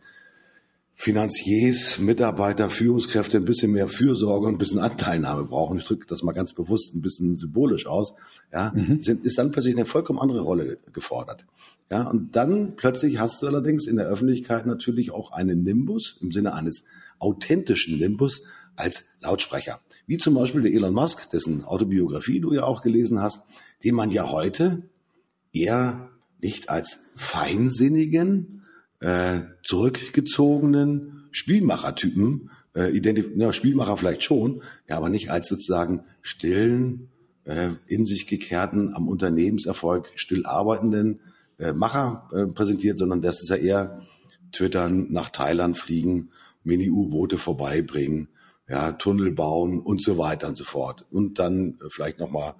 Finanziers, 0.97 1.99
Mitarbeiter, 1.99 2.71
Führungskräfte 2.71 3.39
ein 3.39 3.45
bisschen 3.45 3.73
mehr 3.73 3.89
Fürsorge 3.89 4.47
und 4.47 4.55
ein 4.55 4.59
bisschen 4.59 4.79
Anteilnahme 4.79 5.45
brauchen, 5.45 5.79
ich 5.79 5.85
drücke 5.85 6.07
das 6.07 6.23
mal 6.23 6.33
ganz 6.33 6.55
bewusst 6.55 6.95
ein 6.95 7.03
bisschen 7.03 7.35
symbolisch 7.35 7.87
aus, 7.87 8.15
ja, 8.53 8.73
mhm. 8.75 9.03
sind, 9.03 9.25
ist 9.25 9.37
dann 9.39 9.51
plötzlich 9.51 9.75
eine 9.75 9.87
vollkommen 9.87 10.21
andere 10.21 10.41
Rolle 10.41 10.79
gefordert. 10.93 11.47
Ja, 11.91 12.09
und 12.09 12.37
dann 12.37 12.77
plötzlich 12.77 13.19
hast 13.19 13.43
du 13.43 13.49
allerdings 13.49 13.87
in 13.87 13.97
der 13.97 14.07
Öffentlichkeit 14.07 14.67
natürlich 14.67 15.11
auch 15.11 15.33
einen 15.33 15.65
Nimbus 15.65 16.17
im 16.21 16.31
Sinne 16.31 16.55
eines 16.55 16.85
authentischen 17.19 17.99
Nimbus 17.99 18.43
als 18.77 19.17
Lautsprecher. 19.21 19.81
Wie 20.07 20.19
zum 20.19 20.35
Beispiel 20.35 20.63
der 20.63 20.73
Elon 20.73 20.95
Musk, 20.95 21.31
dessen 21.31 21.65
Autobiografie 21.65 22.41
du 22.41 22.53
ja 22.53 22.65
auch 22.65 22.83
gelesen 22.83 23.21
hast, 23.21 23.47
den 23.83 23.95
man 23.95 24.11
ja 24.11 24.31
heute 24.31 24.89
eher 25.53 26.11
nicht 26.41 26.69
als 26.69 27.11
feinsinnigen, 27.17 28.64
äh, 29.05 29.43
zurückgezogenen 29.63 31.29
Spielmachertypen 31.31 32.51
äh, 32.75 32.91
identifiziert, 32.97 33.41
ja, 33.41 33.53
Spielmacher 33.53 33.99
vielleicht 33.99 34.25
schon, 34.25 34.63
ja, 34.89 34.97
aber 34.97 35.11
nicht 35.11 35.31
als 35.31 35.47
sozusagen 35.47 36.05
stillen, 36.23 37.11
äh, 37.45 37.71
in 37.87 38.07
sich 38.07 38.27
gekehrten, 38.27 38.95
am 38.95 39.09
Unternehmenserfolg 39.09 40.11
still 40.15 40.47
arbeitenden 40.47 41.21
äh, 41.59 41.75
Macher 41.75 42.31
äh, 42.33 42.47
präsentiert, 42.47 42.99
sondern 42.99 43.21
das 43.21 43.43
ist 43.43 43.51
ja 43.51 43.57
eher 43.57 44.03
twittern, 44.53 45.09
nach 45.11 45.29
Thailand 45.29 45.77
fliegen, 45.77 46.31
Mini-U-Boote 46.63 47.37
vorbeibringen, 47.37 48.29
ja, 48.69 48.93
Tunnel 48.93 49.33
bauen 49.33 49.81
und 49.81 50.03
so 50.03 50.17
weiter 50.17 50.49
und 50.49 50.57
so 50.57 50.65
fort. 50.65 51.05
Und 51.11 51.39
dann 51.39 51.79
äh, 51.85 51.91
vielleicht 51.91 52.21
nochmal 52.21 52.55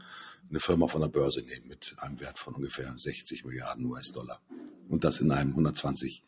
eine 0.51 0.61
Firma 0.61 0.89
von 0.89 1.01
der 1.01 1.09
Börse 1.09 1.41
nehmen 1.41 1.69
mit 1.69 1.97
einem 1.99 2.21
Wert 2.21 2.39
von 2.39 2.55
ungefähr 2.55 2.93
60 2.95 3.47
Milliarden 3.47 3.87
US-Dollar. 3.87 4.41
Und 4.91 5.05
das 5.05 5.21
in 5.21 5.31
einem 5.33 5.51
120 5.51 6.23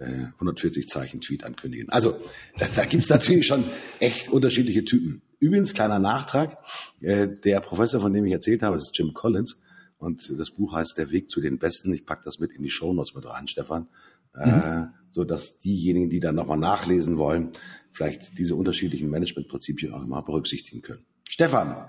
140 0.00 0.84
äh, 0.84 0.86
Zeichen 0.86 1.20
Tweet 1.20 1.44
ankündigen. 1.44 1.90
Also 1.90 2.18
da, 2.58 2.66
da 2.74 2.84
gibt 2.84 3.04
es 3.04 3.10
natürlich 3.10 3.46
schon 3.46 3.64
echt 3.98 4.30
unterschiedliche 4.30 4.84
Typen. 4.84 5.22
Übrigens, 5.38 5.74
kleiner 5.74 5.98
Nachtrag, 5.98 6.58
äh, 7.00 7.28
der 7.28 7.60
Professor, 7.60 8.00
von 8.00 8.12
dem 8.12 8.24
ich 8.24 8.32
erzählt 8.32 8.62
habe, 8.62 8.76
ist 8.76 8.96
Jim 8.96 9.12
Collins. 9.14 9.60
Und 9.98 10.32
das 10.38 10.50
Buch 10.50 10.72
heißt 10.72 10.96
Der 10.96 11.10
Weg 11.10 11.30
zu 11.30 11.40
den 11.40 11.58
Besten. 11.58 11.92
Ich 11.92 12.06
pack 12.06 12.22
das 12.22 12.38
mit 12.38 12.52
in 12.52 12.62
die 12.62 12.70
Shownotes 12.70 13.14
mit 13.14 13.26
rein, 13.26 13.46
Stefan. 13.46 13.88
Äh, 14.34 14.46
mhm. 14.46 14.82
Äh, 14.84 14.86
so 15.10 15.24
dass 15.24 15.58
diejenigen, 15.58 16.08
die 16.08 16.20
dann 16.20 16.36
nochmal 16.36 16.58
nachlesen 16.58 17.18
wollen, 17.18 17.50
vielleicht 17.90 18.38
diese 18.38 18.54
unterschiedlichen 18.54 19.10
Managementprinzipien 19.10 19.92
auch 19.92 20.06
mal 20.06 20.20
berücksichtigen 20.20 20.82
können. 20.82 21.04
Stefan, 21.28 21.88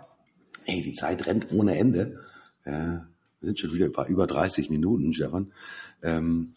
hey, 0.63 0.81
die 0.81 0.93
Zeit 0.93 1.25
rennt 1.27 1.51
ohne 1.51 1.77
Ende. 1.77 2.19
Äh, 2.63 2.71
wir 2.71 3.47
sind 3.47 3.59
schon 3.59 3.73
wieder 3.73 3.89
bei 3.89 4.07
über 4.07 4.27
30 4.27 4.69
Minuten, 4.69 5.13
Stefan. 5.13 5.51
Ähm, 6.01 6.53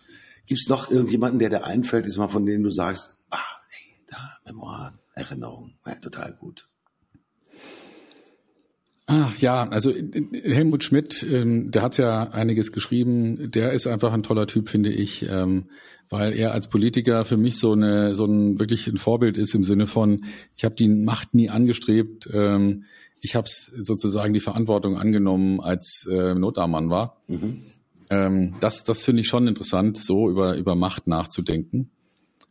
Gibt 0.46 0.60
es 0.60 0.68
noch 0.68 0.90
irgendjemanden, 0.90 1.38
der 1.38 1.48
dir 1.48 1.64
einfällt, 1.64 2.06
ist 2.06 2.18
mal 2.18 2.28
von 2.28 2.44
denen 2.44 2.62
du 2.62 2.70
sagst, 2.70 3.14
ah, 3.30 3.38
hey, 3.68 3.96
da, 4.08 4.38
Memoiren, 4.44 4.98
Erinnerungen, 5.14 5.74
ja, 5.86 5.94
total 5.96 6.32
gut. 6.32 6.68
Ach 9.06 9.36
ja, 9.36 9.68
also 9.68 9.92
Helmut 10.44 10.82
Schmidt, 10.82 11.22
ähm, 11.22 11.70
der 11.70 11.82
hat 11.82 11.98
ja 11.98 12.30
einiges 12.30 12.72
geschrieben. 12.72 13.50
Der 13.50 13.72
ist 13.72 13.86
einfach 13.86 14.14
ein 14.14 14.22
toller 14.22 14.46
Typ, 14.46 14.70
finde 14.70 14.90
ich, 14.90 15.28
ähm, 15.28 15.64
weil 16.08 16.32
er 16.32 16.52
als 16.52 16.68
Politiker 16.68 17.26
für 17.26 17.36
mich 17.36 17.58
so 17.58 17.72
eine 17.72 18.14
so 18.14 18.24
ein 18.24 18.58
wirklich 18.58 18.86
ein 18.86 18.96
Vorbild 18.96 19.36
ist 19.36 19.54
im 19.54 19.62
Sinne 19.62 19.86
von, 19.86 20.24
ich 20.56 20.64
habe 20.64 20.74
die 20.74 20.88
Macht 20.88 21.34
nie 21.34 21.50
angestrebt. 21.50 22.30
Ähm, 22.32 22.84
ich 23.20 23.34
habe 23.34 23.46
sozusagen 23.48 24.32
die 24.32 24.40
Verantwortung 24.40 24.96
angenommen, 24.96 25.60
als 25.60 26.06
äh, 26.10 26.34
Notarmann 26.34 26.88
war. 26.88 27.22
Mhm. 27.26 27.62
Ähm, 28.10 28.54
das 28.60 28.84
das 28.84 29.04
finde 29.04 29.22
ich 29.22 29.28
schon 29.28 29.48
interessant, 29.48 29.96
so 29.96 30.30
über, 30.30 30.56
über 30.56 30.74
Macht 30.74 31.06
nachzudenken. 31.06 31.90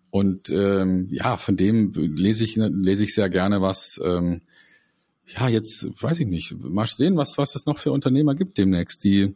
Und 0.09 0.51
ähm, 0.51 1.07
ja, 1.09 1.37
von 1.37 1.55
dem 1.55 1.91
lese 1.93 2.43
ich, 2.43 2.55
lese 2.55 3.03
ich 3.03 3.15
sehr 3.15 3.31
gerne 3.31 3.61
was. 3.61 3.99
Ähm, 4.03 4.41
ja, 5.25 5.47
jetzt 5.47 5.87
weiß 6.01 6.19
ich 6.19 6.27
nicht, 6.27 6.55
mal 6.59 6.85
sehen, 6.85 7.17
was, 7.17 7.37
was 7.37 7.55
es 7.55 7.65
noch 7.65 7.79
für 7.79 7.91
Unternehmer 7.91 8.35
gibt 8.35 8.57
demnächst, 8.57 9.03
die, 9.03 9.35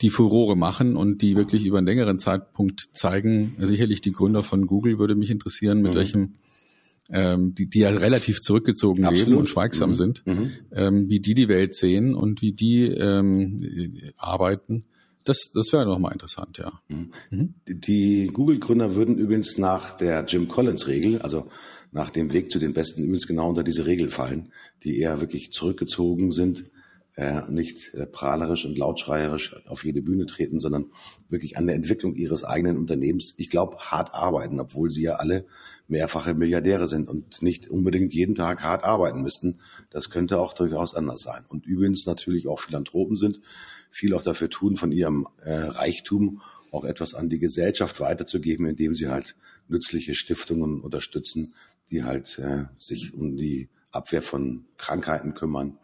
die 0.00 0.10
Furore 0.10 0.56
machen 0.56 0.96
und 0.96 1.22
die 1.22 1.36
wirklich 1.36 1.64
über 1.64 1.78
einen 1.78 1.86
längeren 1.86 2.18
Zeitpunkt 2.18 2.88
zeigen. 2.92 3.54
Sicherlich 3.58 4.00
die 4.00 4.12
Gründer 4.12 4.42
von 4.42 4.66
Google 4.66 4.98
würde 4.98 5.14
mich 5.14 5.30
interessieren, 5.30 5.82
mit 5.82 5.92
mhm. 5.92 5.96
welchem, 5.96 6.34
ähm, 7.10 7.54
die, 7.54 7.68
die 7.68 7.80
ja 7.80 7.90
relativ 7.90 8.40
zurückgezogen 8.40 9.04
Absolut. 9.04 9.28
leben 9.28 9.38
und 9.38 9.48
schweigsam 9.48 9.90
mhm. 9.90 9.94
sind, 9.94 10.26
mhm. 10.26 10.50
Ähm, 10.72 11.08
wie 11.10 11.20
die 11.20 11.34
die 11.34 11.48
Welt 11.48 11.74
sehen 11.74 12.14
und 12.14 12.40
wie 12.42 12.52
die 12.52 12.86
ähm, 12.86 13.94
arbeiten. 14.16 14.86
Das, 15.24 15.50
das 15.52 15.72
wäre 15.72 15.84
nochmal 15.86 16.12
interessant, 16.12 16.58
ja. 16.58 16.80
Mhm. 16.88 17.12
mhm. 17.30 17.54
Die 17.66 18.28
Google-Gründer 18.32 18.94
würden 18.94 19.18
übrigens 19.18 19.58
nach 19.58 19.96
der 19.96 20.24
Jim 20.24 20.48
Collins-Regel, 20.48 21.20
also 21.22 21.48
nach 21.92 22.10
dem 22.10 22.32
Weg 22.32 22.50
zu 22.50 22.58
den 22.58 22.72
Besten 22.72 23.02
übrigens 23.02 23.26
genau 23.26 23.48
unter 23.48 23.62
diese 23.62 23.86
Regel 23.86 24.10
fallen, 24.10 24.52
die 24.84 24.98
eher 24.98 25.20
wirklich 25.20 25.50
zurückgezogen 25.52 26.30
sind, 26.30 26.70
äh, 27.16 27.42
nicht 27.50 27.92
äh, 27.94 28.06
prahlerisch 28.06 28.64
und 28.64 28.78
lautschreierisch 28.78 29.56
auf 29.66 29.84
jede 29.84 30.00
Bühne 30.00 30.26
treten, 30.26 30.60
sondern 30.60 30.86
wirklich 31.28 31.58
an 31.58 31.66
der 31.66 31.76
Entwicklung 31.76 32.14
ihres 32.14 32.44
eigenen 32.44 32.78
Unternehmens, 32.78 33.34
ich 33.36 33.50
glaube, 33.50 33.76
hart 33.78 34.14
arbeiten, 34.14 34.60
obwohl 34.60 34.90
sie 34.90 35.02
ja 35.02 35.16
alle 35.16 35.44
mehrfache 35.88 36.34
Milliardäre 36.34 36.86
sind 36.86 37.08
und 37.08 37.42
nicht 37.42 37.68
unbedingt 37.68 38.14
jeden 38.14 38.36
Tag 38.36 38.62
hart 38.62 38.84
arbeiten 38.84 39.22
müssten. 39.22 39.58
Das 39.90 40.08
könnte 40.08 40.38
auch 40.38 40.54
durchaus 40.54 40.94
anders 40.94 41.20
sein. 41.20 41.44
Und 41.48 41.66
übrigens 41.66 42.06
natürlich 42.06 42.46
auch 42.46 42.60
Philanthropen 42.60 43.16
sind, 43.16 43.40
viel 43.90 44.14
auch 44.14 44.22
dafür 44.22 44.50
tun, 44.50 44.76
von 44.76 44.92
ihrem 44.92 45.26
äh, 45.42 45.52
Reichtum 45.52 46.40
auch 46.70 46.84
etwas 46.84 47.14
an 47.14 47.28
die 47.28 47.38
Gesellschaft 47.38 48.00
weiterzugeben, 48.00 48.66
indem 48.66 48.94
sie 48.94 49.08
halt 49.08 49.36
nützliche 49.68 50.14
Stiftungen 50.14 50.80
unterstützen, 50.80 51.54
die 51.90 52.04
halt 52.04 52.38
äh, 52.38 52.64
sich 52.78 53.14
um 53.14 53.36
die 53.36 53.68
Abwehr 53.90 54.22
von 54.22 54.66
Krankheiten 54.76 55.34
kümmern, 55.34 55.78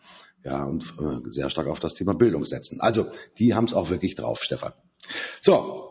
ja, 0.45 0.65
und 0.65 0.95
äh, 1.01 1.29
sehr 1.31 1.51
stark 1.51 1.67
auf 1.67 1.81
das 1.81 1.95
Thema 1.95 2.15
Bildung 2.15 2.45
setzen. 2.45 2.81
Also, 2.81 3.11
die 3.39 3.55
haben 3.55 3.65
es 3.65 3.75
auch 3.75 3.91
wirklich 3.91 4.15
drauf, 4.15 4.45
Stefan. 4.45 4.73
So, 5.41 5.86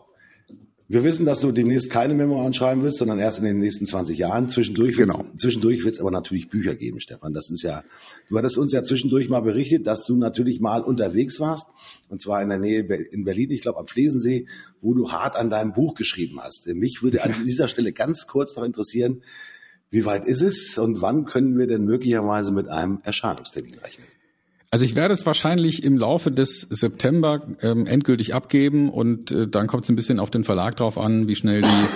wir 0.88 1.02
wissen, 1.02 1.26
dass 1.26 1.40
du 1.40 1.50
demnächst 1.50 1.90
keine 1.90 2.14
Memoiren 2.14 2.54
schreiben 2.54 2.82
willst, 2.84 2.98
sondern 2.98 3.18
erst 3.18 3.38
in 3.38 3.44
den 3.44 3.58
nächsten 3.58 3.86
20 3.86 4.18
Jahren. 4.18 4.48
Zwischendurch 4.48 4.96
wird 4.98 5.10
genau. 5.10 5.24
zwischendurch 5.36 5.84
wird 5.84 5.94
es 5.96 6.00
aber 6.00 6.12
natürlich 6.12 6.48
Bücher 6.48 6.76
geben, 6.76 7.00
Stefan. 7.00 7.34
Das 7.34 7.50
ist 7.50 7.62
ja, 7.62 7.82
du 8.28 8.38
hattest 8.38 8.56
uns 8.56 8.72
ja 8.72 8.84
zwischendurch 8.84 9.28
mal 9.28 9.40
berichtet, 9.40 9.86
dass 9.86 10.04
du 10.04 10.16
natürlich 10.16 10.60
mal 10.60 10.82
unterwegs 10.82 11.40
warst, 11.40 11.66
und 12.08 12.20
zwar 12.20 12.40
in 12.40 12.50
der 12.50 12.58
Nähe 12.58 12.82
in 13.10 13.24
Berlin, 13.24 13.50
ich 13.50 13.62
glaube 13.62 13.80
am 13.80 13.88
Flesensee, 13.88 14.46
wo 14.80 14.94
du 14.94 15.10
hart 15.10 15.34
an 15.34 15.50
deinem 15.50 15.72
Buch 15.72 15.94
geschrieben 15.94 16.38
hast. 16.40 16.68
Mich 16.68 17.02
würde 17.02 17.24
an 17.24 17.34
dieser 17.44 17.66
Stelle 17.66 17.92
ganz 17.92 18.28
kurz 18.28 18.54
noch 18.54 18.62
interessieren, 18.62 19.22
wie 19.90 20.04
weit 20.04 20.24
ist 20.26 20.42
es 20.42 20.78
und 20.78 21.00
wann 21.00 21.24
können 21.24 21.58
wir 21.58 21.66
denn 21.66 21.84
möglicherweise 21.84 22.52
mit 22.52 22.68
einem 22.68 23.00
Erscheinungstermin 23.02 23.74
rechnen? 23.82 24.06
Also 24.76 24.84
ich 24.84 24.94
werde 24.94 25.14
es 25.14 25.24
wahrscheinlich 25.24 25.84
im 25.84 25.96
Laufe 25.96 26.30
des 26.30 26.60
September 26.68 27.40
ähm, 27.62 27.86
endgültig 27.86 28.34
abgeben 28.34 28.90
und 28.90 29.30
äh, 29.30 29.48
dann 29.48 29.68
kommt 29.68 29.84
es 29.84 29.88
ein 29.88 29.96
bisschen 29.96 30.20
auf 30.20 30.28
den 30.28 30.44
Verlag 30.44 30.76
drauf 30.76 30.98
an, 30.98 31.28
wie 31.28 31.34
schnell 31.34 31.62
die 31.62 31.86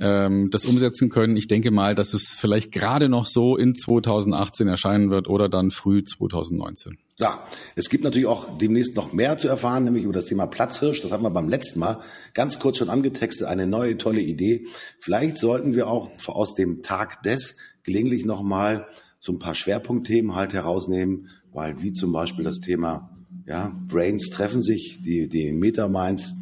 ähm, 0.00 0.50
das 0.50 0.64
umsetzen 0.64 1.08
können. 1.08 1.36
Ich 1.36 1.46
denke 1.46 1.70
mal, 1.70 1.94
dass 1.94 2.14
es 2.14 2.36
vielleicht 2.36 2.72
gerade 2.72 3.08
noch 3.08 3.26
so 3.26 3.56
in 3.56 3.76
2018 3.76 4.66
erscheinen 4.66 5.08
wird 5.08 5.28
oder 5.28 5.48
dann 5.48 5.70
früh 5.70 6.02
2019. 6.02 6.98
Ja, 7.16 7.46
es 7.76 7.88
gibt 7.90 8.02
natürlich 8.02 8.26
auch 8.26 8.58
demnächst 8.58 8.96
noch 8.96 9.12
mehr 9.12 9.38
zu 9.38 9.46
erfahren, 9.46 9.84
nämlich 9.84 10.02
über 10.02 10.12
das 10.12 10.26
Thema 10.26 10.48
Platzhirsch. 10.48 11.02
Das 11.02 11.12
haben 11.12 11.22
wir 11.22 11.30
beim 11.30 11.48
letzten 11.48 11.78
Mal 11.78 12.00
ganz 12.34 12.58
kurz 12.58 12.78
schon 12.78 12.90
angetextet. 12.90 13.46
Eine 13.46 13.68
neue 13.68 13.98
tolle 13.98 14.20
Idee. 14.20 14.66
Vielleicht 14.98 15.38
sollten 15.38 15.76
wir 15.76 15.86
auch 15.86 16.10
aus 16.26 16.56
dem 16.56 16.82
Tag 16.82 17.22
des 17.22 17.54
gelegentlich 17.84 18.24
nochmal 18.24 18.88
so 19.20 19.32
ein 19.32 19.38
paar 19.38 19.54
Schwerpunktthemen 19.54 20.34
halt 20.34 20.54
herausnehmen, 20.54 21.28
weil 21.56 21.80
wie 21.80 21.94
zum 21.94 22.12
Beispiel 22.12 22.44
das 22.44 22.60
Thema, 22.60 23.10
ja, 23.46 23.74
Brains 23.88 24.28
treffen 24.28 24.60
sich, 24.60 25.00
die, 25.02 25.26
die 25.26 25.52
Metaminds 25.52 26.34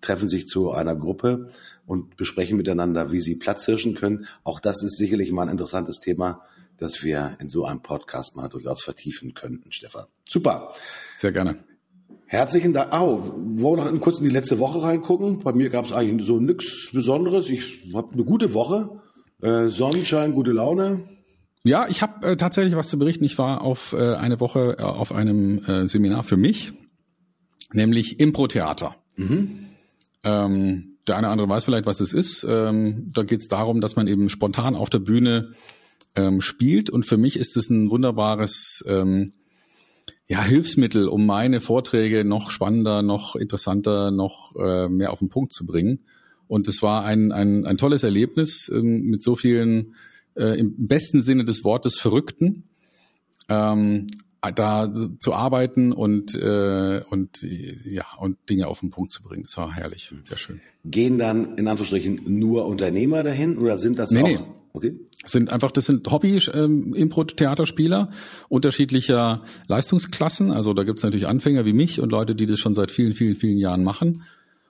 treffen 0.00 0.28
sich 0.28 0.48
zu 0.48 0.72
einer 0.72 0.96
Gruppe 0.96 1.46
und 1.86 2.16
besprechen 2.16 2.56
miteinander, 2.56 3.12
wie 3.12 3.20
sie 3.20 3.36
Platzhirschen 3.36 3.94
können. 3.94 4.26
Auch 4.42 4.58
das 4.58 4.82
ist 4.82 4.98
sicherlich 4.98 5.30
mal 5.30 5.44
ein 5.44 5.50
interessantes 5.50 6.00
Thema, 6.00 6.42
das 6.78 7.04
wir 7.04 7.36
in 7.40 7.48
so 7.48 7.64
einem 7.64 7.80
Podcast 7.80 8.34
mal 8.34 8.48
durchaus 8.48 8.82
vertiefen 8.82 9.34
könnten, 9.34 9.70
Stefan. 9.70 10.06
Super. 10.28 10.74
Sehr 11.18 11.30
gerne. 11.30 11.58
Herzlichen 12.26 12.72
Dank. 12.72 12.92
Oh, 12.92 13.22
wollen 13.54 13.78
wir 13.78 13.92
noch 13.92 14.00
kurz 14.00 14.18
in 14.18 14.24
die 14.24 14.30
letzte 14.30 14.58
Woche 14.58 14.82
reingucken? 14.82 15.44
Bei 15.44 15.52
mir 15.52 15.70
gab 15.70 15.84
es 15.84 15.92
eigentlich 15.92 16.26
so 16.26 16.40
nichts 16.40 16.90
Besonderes. 16.92 17.48
Ich 17.50 17.84
habe 17.94 18.12
eine 18.12 18.24
gute 18.24 18.52
Woche. 18.52 19.00
Äh, 19.40 19.68
Sonnenschein, 19.68 20.32
gute 20.32 20.50
Laune. 20.50 21.04
Ja, 21.66 21.88
ich 21.88 22.00
habe 22.00 22.24
äh, 22.24 22.36
tatsächlich 22.36 22.76
was 22.76 22.88
zu 22.88 22.96
berichten. 22.96 23.24
Ich 23.24 23.38
war 23.38 23.62
auf 23.62 23.92
äh, 23.92 24.14
eine 24.14 24.38
Woche 24.38 24.76
äh, 24.78 24.82
auf 24.82 25.10
einem 25.10 25.64
äh, 25.64 25.88
Seminar 25.88 26.22
für 26.22 26.36
mich, 26.36 26.72
nämlich 27.72 28.20
Impro-Theater. 28.20 28.94
Mhm. 29.16 29.66
Ähm, 30.22 30.98
der 31.08 31.16
eine 31.16 31.26
oder 31.26 31.32
andere 31.32 31.48
weiß 31.48 31.64
vielleicht, 31.64 31.86
was 31.86 31.98
es 31.98 32.12
ist. 32.12 32.46
Ähm, 32.48 33.10
da 33.12 33.24
geht 33.24 33.40
es 33.40 33.48
darum, 33.48 33.80
dass 33.80 33.96
man 33.96 34.06
eben 34.06 34.28
spontan 34.28 34.76
auf 34.76 34.90
der 34.90 35.00
Bühne 35.00 35.50
ähm, 36.14 36.40
spielt. 36.40 36.88
Und 36.88 37.04
für 37.04 37.16
mich 37.16 37.36
ist 37.36 37.56
es 37.56 37.68
ein 37.68 37.90
wunderbares 37.90 38.84
ähm, 38.86 39.32
ja, 40.28 40.44
Hilfsmittel, 40.44 41.08
um 41.08 41.26
meine 41.26 41.60
Vorträge 41.60 42.24
noch 42.24 42.52
spannender, 42.52 43.02
noch 43.02 43.34
interessanter, 43.34 44.12
noch 44.12 44.54
äh, 44.54 44.88
mehr 44.88 45.12
auf 45.12 45.18
den 45.18 45.30
Punkt 45.30 45.52
zu 45.52 45.66
bringen. 45.66 46.04
Und 46.46 46.68
es 46.68 46.80
war 46.80 47.04
ein, 47.04 47.32
ein, 47.32 47.66
ein 47.66 47.76
tolles 47.76 48.04
Erlebnis 48.04 48.70
ähm, 48.72 49.02
mit 49.06 49.20
so 49.20 49.34
vielen, 49.34 49.94
äh, 50.36 50.58
im 50.58 50.86
besten 50.86 51.22
Sinne 51.22 51.44
des 51.44 51.64
Wortes, 51.64 51.98
Verrückten. 51.98 52.64
Ähm, 53.48 54.08
da 54.54 54.92
zu 55.18 55.32
arbeiten 55.32 55.92
und 55.92 56.34
äh, 56.34 57.02
und 57.10 57.42
ja 57.42 58.04
und 58.20 58.36
Dinge 58.48 58.68
auf 58.68 58.80
den 58.80 58.90
Punkt 58.90 59.10
zu 59.10 59.22
bringen. 59.22 59.44
Das 59.44 59.56
war 59.56 59.74
herrlich, 59.74 60.12
sehr 60.24 60.36
schön. 60.36 60.60
Gehen 60.84 61.18
dann 61.18 61.56
in 61.56 61.66
Anführungsstrichen 61.66 62.20
nur 62.26 62.66
Unternehmer 62.66 63.22
dahin 63.22 63.58
oder 63.58 63.78
sind 63.78 63.98
das 63.98 64.10
nee, 64.10 64.22
auch? 64.22 64.28
Nee. 64.28 64.38
Okay. 64.72 64.94
Sind 65.24 65.50
einfach, 65.50 65.70
das 65.70 65.86
sind 65.86 66.08
Hobby-Impro-Theaterspieler 66.08 68.08
ähm, 68.10 68.16
unterschiedlicher 68.48 69.42
Leistungsklassen. 69.66 70.50
Also 70.50 70.74
da 70.74 70.84
gibt's 70.84 71.02
natürlich 71.02 71.26
Anfänger 71.26 71.64
wie 71.64 71.72
mich 71.72 72.00
und 72.00 72.12
Leute, 72.12 72.34
die 72.34 72.44
das 72.44 72.58
schon 72.58 72.74
seit 72.74 72.92
vielen, 72.92 73.14
vielen, 73.14 73.36
vielen 73.36 73.56
Jahren 73.56 73.82
machen. 73.82 74.24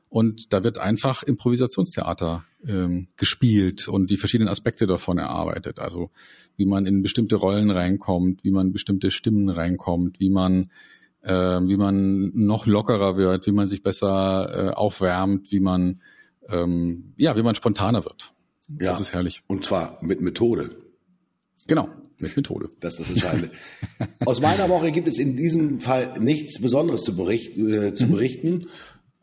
Und 0.08 0.52
da 0.52 0.62
wird 0.62 0.78
einfach 0.78 1.22
Improvisationstheater 1.22 2.44
ähm, 2.66 3.08
gespielt 3.16 3.88
und 3.88 4.10
die 4.10 4.16
verschiedenen 4.16 4.48
Aspekte 4.48 4.86
davon 4.86 5.18
erarbeitet. 5.18 5.78
Also 5.80 6.10
wie 6.56 6.66
man 6.66 6.86
in 6.86 7.02
bestimmte 7.02 7.36
Rollen 7.36 7.70
reinkommt, 7.70 8.44
wie 8.44 8.50
man 8.50 8.72
bestimmte 8.72 9.10
Stimmen 9.10 9.48
reinkommt, 9.48 10.20
wie 10.20 10.30
man 10.30 10.70
äh, 11.22 11.32
wie 11.32 11.76
man 11.76 12.30
noch 12.34 12.66
lockerer 12.66 13.16
wird, 13.16 13.46
wie 13.46 13.52
man 13.52 13.68
sich 13.68 13.82
besser 13.82 14.70
äh, 14.70 14.74
aufwärmt, 14.74 15.50
wie 15.50 15.60
man 15.60 16.00
ähm, 16.48 17.12
ja, 17.16 17.36
wie 17.36 17.42
man 17.42 17.54
spontaner 17.54 18.04
wird. 18.04 18.32
Ja, 18.68 18.90
das 18.90 19.00
ist 19.00 19.12
herrlich. 19.12 19.42
Und 19.46 19.64
zwar 19.64 19.98
mit 20.02 20.20
Methode. 20.20 20.76
Genau, 21.66 21.88
mit 22.18 22.36
Methode. 22.36 22.70
Das 22.80 22.94
ist 22.94 23.00
das 23.00 23.08
Entscheidende. 23.10 23.50
Aus 24.24 24.40
meiner 24.40 24.68
Woche 24.68 24.90
gibt 24.92 25.08
es 25.08 25.18
in 25.18 25.36
diesem 25.36 25.80
Fall 25.80 26.14
nichts 26.20 26.60
Besonderes 26.60 27.02
zu, 27.02 27.16
bericht, 27.16 27.56
äh, 27.58 27.94
zu 27.94 28.06
mhm. 28.06 28.10
berichten 28.12 28.66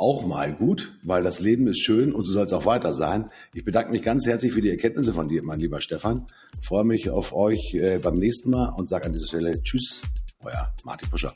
auch 0.04 0.26
mal 0.28 0.52
gut, 0.52 0.92
weil 1.02 1.24
das 1.24 1.40
Leben 1.40 1.66
ist 1.68 1.80
schön 1.80 2.14
und 2.14 2.26
so 2.26 2.34
soll 2.34 2.46
es 2.46 2.52
auch 2.52 2.66
weiter 2.66 2.94
sein. 2.94 3.28
Ich 3.54 3.64
bedanke 3.64 3.90
mich 3.90 4.02
ganz 4.02 4.28
herzlich 4.28 4.52
für 4.52 4.62
die 4.62 4.70
Erkenntnisse 4.70 5.14
von 5.14 5.30
dir, 5.30 5.44
mein 5.44 5.62
lieber 5.62 5.80
Stefan. 5.80 6.26
Freue 6.62 6.84
mich 6.84 7.10
auf 7.10 7.34
euch 7.34 7.74
äh, 7.76 8.00
beim 8.00 8.16
nächsten 8.16 8.52
Mal 8.52 8.74
und 8.78 8.90
sage 8.90 9.06
an 9.06 9.14
dieser 9.14 9.28
Stelle 9.28 9.64
Tschüss, 9.64 10.02
euer 10.42 10.74
Martin 10.84 11.10
Puscher. 11.10 11.34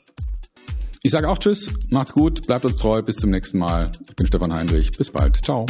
Ich 1.02 1.12
sage 1.12 1.30
auch 1.30 1.38
Tschüss, 1.38 1.72
macht's 1.88 2.12
gut, 2.12 2.46
bleibt 2.46 2.66
uns 2.66 2.76
treu, 2.76 3.00
bis 3.00 3.16
zum 3.16 3.30
nächsten 3.30 3.58
Mal. 3.58 3.90
Ich 4.06 4.16
bin 4.16 4.26
Stefan 4.26 4.52
Heinrich, 4.52 4.90
bis 4.92 5.10
bald, 5.10 5.42
ciao. 5.42 5.64